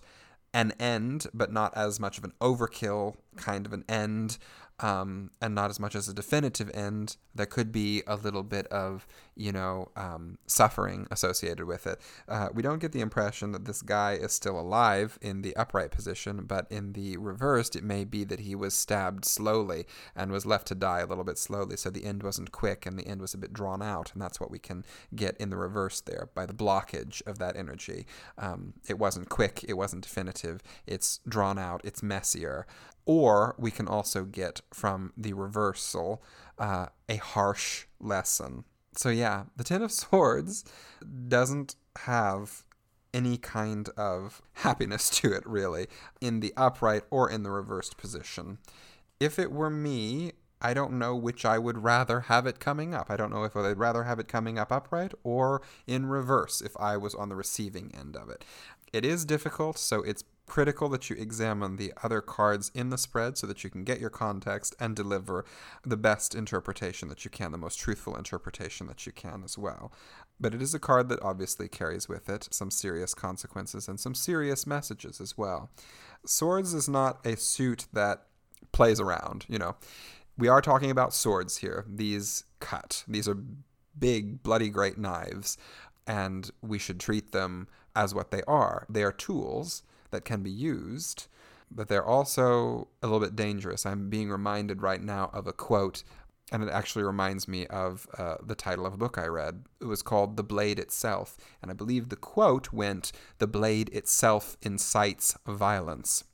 an 0.53 0.73
end, 0.79 1.27
but 1.33 1.51
not 1.51 1.75
as 1.77 1.99
much 1.99 2.17
of 2.17 2.23
an 2.23 2.33
overkill 2.41 3.15
kind 3.37 3.65
of 3.65 3.73
an 3.73 3.85
end 3.87 4.37
um, 4.81 5.29
and 5.41 5.53
not 5.53 5.69
as 5.69 5.79
much 5.79 5.95
as 5.95 6.07
a 6.07 6.13
definitive 6.13 6.69
end. 6.73 7.17
There 7.33 7.45
could 7.45 7.71
be 7.71 8.03
a 8.07 8.15
little 8.15 8.43
bit 8.43 8.67
of, 8.67 9.07
you 9.35 9.51
know, 9.51 9.91
um, 9.95 10.37
suffering 10.47 11.07
associated 11.11 11.65
with 11.65 11.87
it. 11.87 12.01
Uh, 12.27 12.49
we 12.53 12.61
don't 12.61 12.79
get 12.79 12.91
the 12.91 13.01
impression 13.01 13.51
that 13.51 13.65
this 13.65 13.81
guy 13.81 14.13
is 14.13 14.33
still 14.33 14.59
alive 14.59 15.19
in 15.21 15.43
the 15.43 15.55
upright 15.55 15.91
position, 15.91 16.45
but 16.45 16.65
in 16.71 16.93
the 16.93 17.17
reversed, 17.17 17.75
it 17.75 17.83
may 17.83 18.03
be 18.03 18.23
that 18.23 18.41
he 18.41 18.55
was 18.55 18.73
stabbed 18.73 19.23
slowly 19.23 19.85
and 20.15 20.31
was 20.31 20.45
left 20.45 20.67
to 20.67 20.75
die 20.75 20.99
a 20.99 21.05
little 21.05 21.23
bit 21.23 21.37
slowly. 21.37 21.77
So 21.77 21.89
the 21.89 22.05
end 22.05 22.23
wasn't 22.23 22.51
quick 22.51 22.85
and 22.85 22.97
the 22.97 23.07
end 23.07 23.21
was 23.21 23.33
a 23.33 23.37
bit 23.37 23.53
drawn 23.53 23.81
out. 23.81 24.11
And 24.13 24.21
that's 24.21 24.39
what 24.39 24.51
we 24.51 24.59
can 24.59 24.83
get 25.15 25.37
in 25.37 25.51
the 25.51 25.57
reverse 25.57 26.01
there 26.01 26.29
by 26.33 26.45
the 26.45 26.53
blockage 26.53 27.25
of 27.27 27.37
that 27.37 27.55
energy. 27.55 28.05
Um, 28.37 28.73
it 28.89 28.97
wasn't 28.97 29.29
quick, 29.29 29.63
it 29.67 29.73
wasn't 29.73 30.03
definitive, 30.03 30.61
it's 30.87 31.19
drawn 31.27 31.59
out, 31.59 31.81
it's 31.83 32.01
messier. 32.01 32.65
Or 33.05 33.55
we 33.57 33.71
can 33.71 33.87
also 33.87 34.23
get 34.23 34.61
from 34.73 35.13
the 35.17 35.33
reversal 35.33 36.23
uh, 36.57 36.87
a 37.09 37.17
harsh 37.17 37.85
lesson. 37.99 38.63
So, 38.95 39.09
yeah, 39.09 39.45
the 39.55 39.63
Ten 39.63 39.81
of 39.81 39.91
Swords 39.91 40.65
doesn't 41.27 41.75
have 42.05 42.63
any 43.13 43.37
kind 43.37 43.89
of 43.97 44.41
happiness 44.53 45.09
to 45.09 45.33
it, 45.33 45.45
really, 45.45 45.87
in 46.19 46.39
the 46.39 46.53
upright 46.55 47.03
or 47.09 47.29
in 47.29 47.43
the 47.43 47.51
reversed 47.51 47.97
position. 47.97 48.57
If 49.19 49.37
it 49.37 49.51
were 49.51 49.69
me, 49.69 50.33
I 50.61 50.73
don't 50.73 50.93
know 50.99 51.15
which 51.15 51.43
I 51.43 51.57
would 51.57 51.83
rather 51.83 52.21
have 52.21 52.45
it 52.45 52.59
coming 52.59 52.93
up. 52.93 53.07
I 53.09 53.17
don't 53.17 53.31
know 53.31 53.43
if 53.43 53.55
I'd 53.55 53.79
rather 53.79 54.03
have 54.03 54.19
it 54.19 54.27
coming 54.27 54.59
up 54.59 54.71
upright 54.71 55.13
or 55.23 55.61
in 55.87 56.05
reverse 56.05 56.61
if 56.61 56.77
I 56.77 56.97
was 56.97 57.15
on 57.15 57.29
the 57.29 57.35
receiving 57.35 57.91
end 57.97 58.15
of 58.15 58.29
it. 58.29 58.45
It 58.93 59.05
is 59.05 59.25
difficult, 59.25 59.77
so 59.77 60.03
it's 60.03 60.23
critical 60.51 60.89
that 60.89 61.09
you 61.09 61.15
examine 61.15 61.77
the 61.77 61.93
other 62.03 62.19
cards 62.19 62.71
in 62.75 62.89
the 62.89 62.97
spread 62.97 63.37
so 63.37 63.47
that 63.47 63.63
you 63.63 63.69
can 63.69 63.85
get 63.85 64.01
your 64.01 64.09
context 64.09 64.75
and 64.81 64.97
deliver 64.97 65.45
the 65.85 65.95
best 65.95 66.35
interpretation 66.35 67.07
that 67.07 67.23
you 67.23 67.31
can, 67.31 67.53
the 67.53 67.57
most 67.57 67.79
truthful 67.79 68.17
interpretation 68.17 68.85
that 68.85 69.05
you 69.05 69.13
can 69.13 69.43
as 69.45 69.57
well. 69.57 69.93
But 70.41 70.53
it 70.53 70.61
is 70.61 70.73
a 70.73 70.79
card 70.79 71.07
that 71.07 71.21
obviously 71.21 71.69
carries 71.69 72.09
with 72.09 72.27
it 72.27 72.49
some 72.51 72.69
serious 72.69 73.13
consequences 73.13 73.87
and 73.87 73.97
some 73.97 74.13
serious 74.13 74.67
messages 74.67 75.21
as 75.21 75.37
well. 75.37 75.69
Swords 76.25 76.73
is 76.73 76.89
not 76.89 77.25
a 77.25 77.37
suit 77.37 77.87
that 77.93 78.25
plays 78.73 78.99
around, 78.99 79.45
you 79.47 79.57
know. 79.57 79.77
We 80.37 80.49
are 80.49 80.61
talking 80.61 80.91
about 80.91 81.13
swords 81.13 81.59
here. 81.59 81.85
These 81.87 82.43
cut. 82.59 83.05
These 83.07 83.29
are 83.29 83.37
big, 83.97 84.43
bloody, 84.43 84.67
great 84.67 84.97
knives, 84.97 85.57
and 86.05 86.51
we 86.61 86.77
should 86.77 86.99
treat 86.99 87.31
them 87.31 87.69
as 87.95 88.13
what 88.13 88.31
they 88.31 88.43
are. 88.49 88.85
They 88.89 89.03
are 89.03 89.13
tools 89.13 89.83
that 90.11 90.25
can 90.25 90.43
be 90.43 90.51
used, 90.51 91.27
but 91.69 91.87
they're 91.87 92.05
also 92.05 92.87
a 93.01 93.07
little 93.07 93.19
bit 93.19 93.35
dangerous. 93.35 93.85
I'm 93.85 94.09
being 94.09 94.29
reminded 94.29 94.81
right 94.81 95.01
now 95.01 95.29
of 95.33 95.47
a 95.47 95.53
quote, 95.53 96.03
and 96.51 96.63
it 96.63 96.69
actually 96.69 97.03
reminds 97.03 97.47
me 97.47 97.65
of 97.67 98.07
uh, 98.17 98.35
the 98.45 98.55
title 98.55 98.85
of 98.85 98.93
a 98.93 98.97
book 98.97 99.17
I 99.17 99.25
read. 99.25 99.63
It 99.79 99.85
was 99.85 100.01
called 100.01 100.37
The 100.37 100.43
Blade 100.43 100.79
Itself, 100.79 101.37
and 101.61 101.71
I 101.71 101.73
believe 101.73 102.09
the 102.09 102.15
quote 102.15 102.73
went, 102.73 103.11
The 103.39 103.47
blade 103.47 103.89
itself 103.89 104.57
incites 104.61 105.37
violence, 105.47 106.25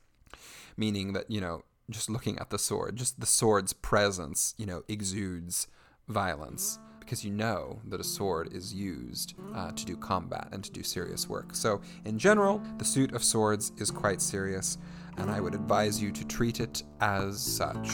meaning 0.75 1.13
that, 1.13 1.29
you 1.29 1.39
know, 1.39 1.63
just 1.89 2.09
looking 2.09 2.37
at 2.39 2.49
the 2.49 2.59
sword, 2.59 2.97
just 2.97 3.19
the 3.19 3.25
sword's 3.25 3.73
presence, 3.73 4.53
you 4.57 4.65
know, 4.65 4.83
exudes 4.89 5.67
violence 6.07 6.79
because 7.07 7.23
you 7.23 7.31
know 7.31 7.79
that 7.87 8.01
a 8.01 8.03
sword 8.03 8.51
is 8.51 8.73
used 8.73 9.33
uh, 9.55 9.71
to 9.71 9.85
do 9.85 9.95
combat 9.95 10.49
and 10.51 10.61
to 10.61 10.69
do 10.69 10.83
serious 10.83 11.29
work. 11.29 11.55
So, 11.55 11.79
in 12.03 12.19
general, 12.19 12.61
the 12.79 12.83
suit 12.83 13.13
of 13.13 13.23
swords 13.23 13.71
is 13.77 13.89
quite 13.89 14.21
serious, 14.21 14.77
and 15.15 15.31
I 15.31 15.39
would 15.39 15.55
advise 15.55 16.01
you 16.01 16.11
to 16.11 16.27
treat 16.27 16.59
it 16.59 16.83
as 16.99 17.39
such. 17.39 17.89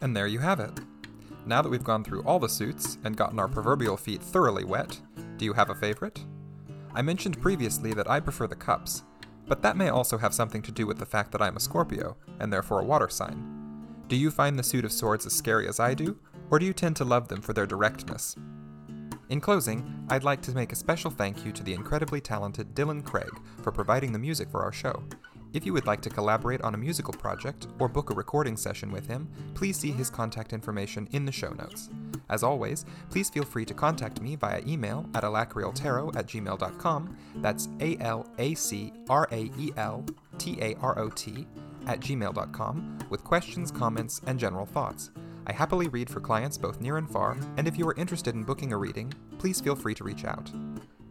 And 0.00 0.16
there 0.16 0.28
you 0.28 0.38
have 0.38 0.60
it. 0.60 0.78
Now 1.44 1.60
that 1.60 1.68
we've 1.68 1.82
gone 1.82 2.04
through 2.04 2.22
all 2.22 2.38
the 2.38 2.48
suits 2.48 2.98
and 3.02 3.16
gotten 3.16 3.40
our 3.40 3.48
proverbial 3.48 3.96
feet 3.96 4.22
thoroughly 4.22 4.62
wet, 4.62 5.00
do 5.38 5.44
you 5.44 5.54
have 5.54 5.70
a 5.70 5.74
favorite? 5.74 6.24
I 6.94 7.02
mentioned 7.02 7.42
previously 7.42 7.92
that 7.94 8.08
I 8.08 8.20
prefer 8.20 8.46
the 8.46 8.54
cups, 8.54 9.02
but 9.46 9.62
that 9.62 9.76
may 9.76 9.88
also 9.88 10.18
have 10.18 10.34
something 10.34 10.62
to 10.62 10.72
do 10.72 10.86
with 10.86 10.98
the 10.98 11.06
fact 11.06 11.32
that 11.32 11.42
I'm 11.42 11.56
a 11.56 11.60
Scorpio, 11.60 12.16
and 12.40 12.52
therefore 12.52 12.80
a 12.80 12.84
water 12.84 13.08
sign. 13.08 13.96
Do 14.08 14.16
you 14.16 14.30
find 14.30 14.58
the 14.58 14.62
suit 14.62 14.84
of 14.84 14.92
swords 14.92 15.26
as 15.26 15.32
scary 15.34 15.66
as 15.66 15.80
I 15.80 15.94
do, 15.94 16.18
or 16.50 16.58
do 16.58 16.66
you 16.66 16.72
tend 16.72 16.96
to 16.96 17.04
love 17.04 17.28
them 17.28 17.40
for 17.40 17.52
their 17.52 17.66
directness? 17.66 18.36
In 19.30 19.40
closing, 19.40 20.06
I'd 20.10 20.24
like 20.24 20.42
to 20.42 20.52
make 20.52 20.72
a 20.72 20.76
special 20.76 21.10
thank 21.10 21.44
you 21.44 21.52
to 21.52 21.62
the 21.62 21.72
incredibly 21.72 22.20
talented 22.20 22.74
Dylan 22.74 23.02
Craig 23.02 23.32
for 23.62 23.72
providing 23.72 24.12
the 24.12 24.18
music 24.18 24.50
for 24.50 24.62
our 24.62 24.72
show. 24.72 25.02
If 25.54 25.64
you 25.64 25.72
would 25.72 25.86
like 25.86 26.02
to 26.02 26.10
collaborate 26.10 26.60
on 26.62 26.74
a 26.74 26.78
musical 26.78 27.14
project 27.14 27.68
or 27.78 27.88
book 27.88 28.10
a 28.10 28.14
recording 28.14 28.56
session 28.56 28.92
with 28.92 29.06
him, 29.06 29.30
please 29.54 29.78
see 29.78 29.92
his 29.92 30.10
contact 30.10 30.52
information 30.52 31.08
in 31.12 31.24
the 31.24 31.32
show 31.32 31.50
notes. 31.50 31.88
As 32.28 32.42
always, 32.42 32.84
please 33.10 33.30
feel 33.30 33.44
free 33.44 33.64
to 33.64 33.74
contact 33.74 34.20
me 34.20 34.36
via 34.36 34.60
email 34.66 35.08
at 35.14 35.24
alacraeltarot 35.24 36.16
at 36.16 36.26
gmail.com. 36.26 37.16
That's 37.36 37.68
A 37.80 37.96
L 37.98 38.26
A 38.38 38.54
C 38.54 38.92
R 39.08 39.28
A 39.30 39.50
E 39.58 39.72
L 39.76 40.04
T 40.38 40.58
A 40.60 40.74
R 40.80 40.98
O 40.98 41.10
T 41.10 41.46
at 41.86 42.00
gmail.com 42.00 42.98
with 43.10 43.24
questions, 43.24 43.70
comments, 43.70 44.20
and 44.26 44.38
general 44.38 44.66
thoughts. 44.66 45.10
I 45.46 45.52
happily 45.52 45.88
read 45.88 46.08
for 46.08 46.20
clients 46.20 46.56
both 46.56 46.80
near 46.80 46.96
and 46.96 47.10
far, 47.10 47.36
and 47.58 47.68
if 47.68 47.76
you 47.76 47.86
are 47.88 47.94
interested 47.96 48.34
in 48.34 48.44
booking 48.44 48.72
a 48.72 48.78
reading, 48.78 49.12
please 49.38 49.60
feel 49.60 49.76
free 49.76 49.94
to 49.94 50.04
reach 50.04 50.24
out. 50.24 50.50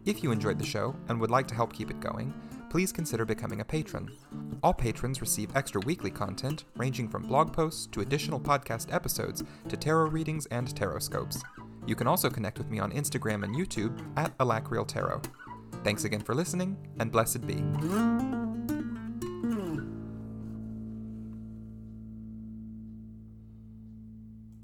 If 0.04 0.22
you 0.22 0.32
enjoyed 0.32 0.58
the 0.58 0.66
show 0.66 0.94
and 1.08 1.20
would 1.20 1.30
like 1.30 1.46
to 1.48 1.54
help 1.54 1.72
keep 1.72 1.90
it 1.90 2.00
going, 2.00 2.34
please 2.74 2.90
consider 2.90 3.24
becoming 3.24 3.60
a 3.60 3.64
patron. 3.64 4.10
All 4.60 4.74
patrons 4.74 5.20
receive 5.20 5.54
extra 5.54 5.80
weekly 5.82 6.10
content, 6.10 6.64
ranging 6.74 7.08
from 7.08 7.22
blog 7.22 7.52
posts 7.52 7.86
to 7.92 8.00
additional 8.00 8.40
podcast 8.40 8.92
episodes 8.92 9.44
to 9.68 9.76
tarot 9.76 10.06
readings 10.06 10.46
and 10.46 10.66
taroscopes. 10.74 11.40
You 11.86 11.94
can 11.94 12.08
also 12.08 12.28
connect 12.28 12.58
with 12.58 12.68
me 12.70 12.80
on 12.80 12.90
Instagram 12.90 13.44
and 13.44 13.54
YouTube 13.54 14.04
at 14.16 14.36
Alacrael 14.38 14.88
Tarot. 14.88 15.22
Thanks 15.84 16.02
again 16.02 16.22
for 16.22 16.34
listening, 16.34 16.76
and 16.98 17.12
blessed 17.12 17.46
be. 17.46 17.62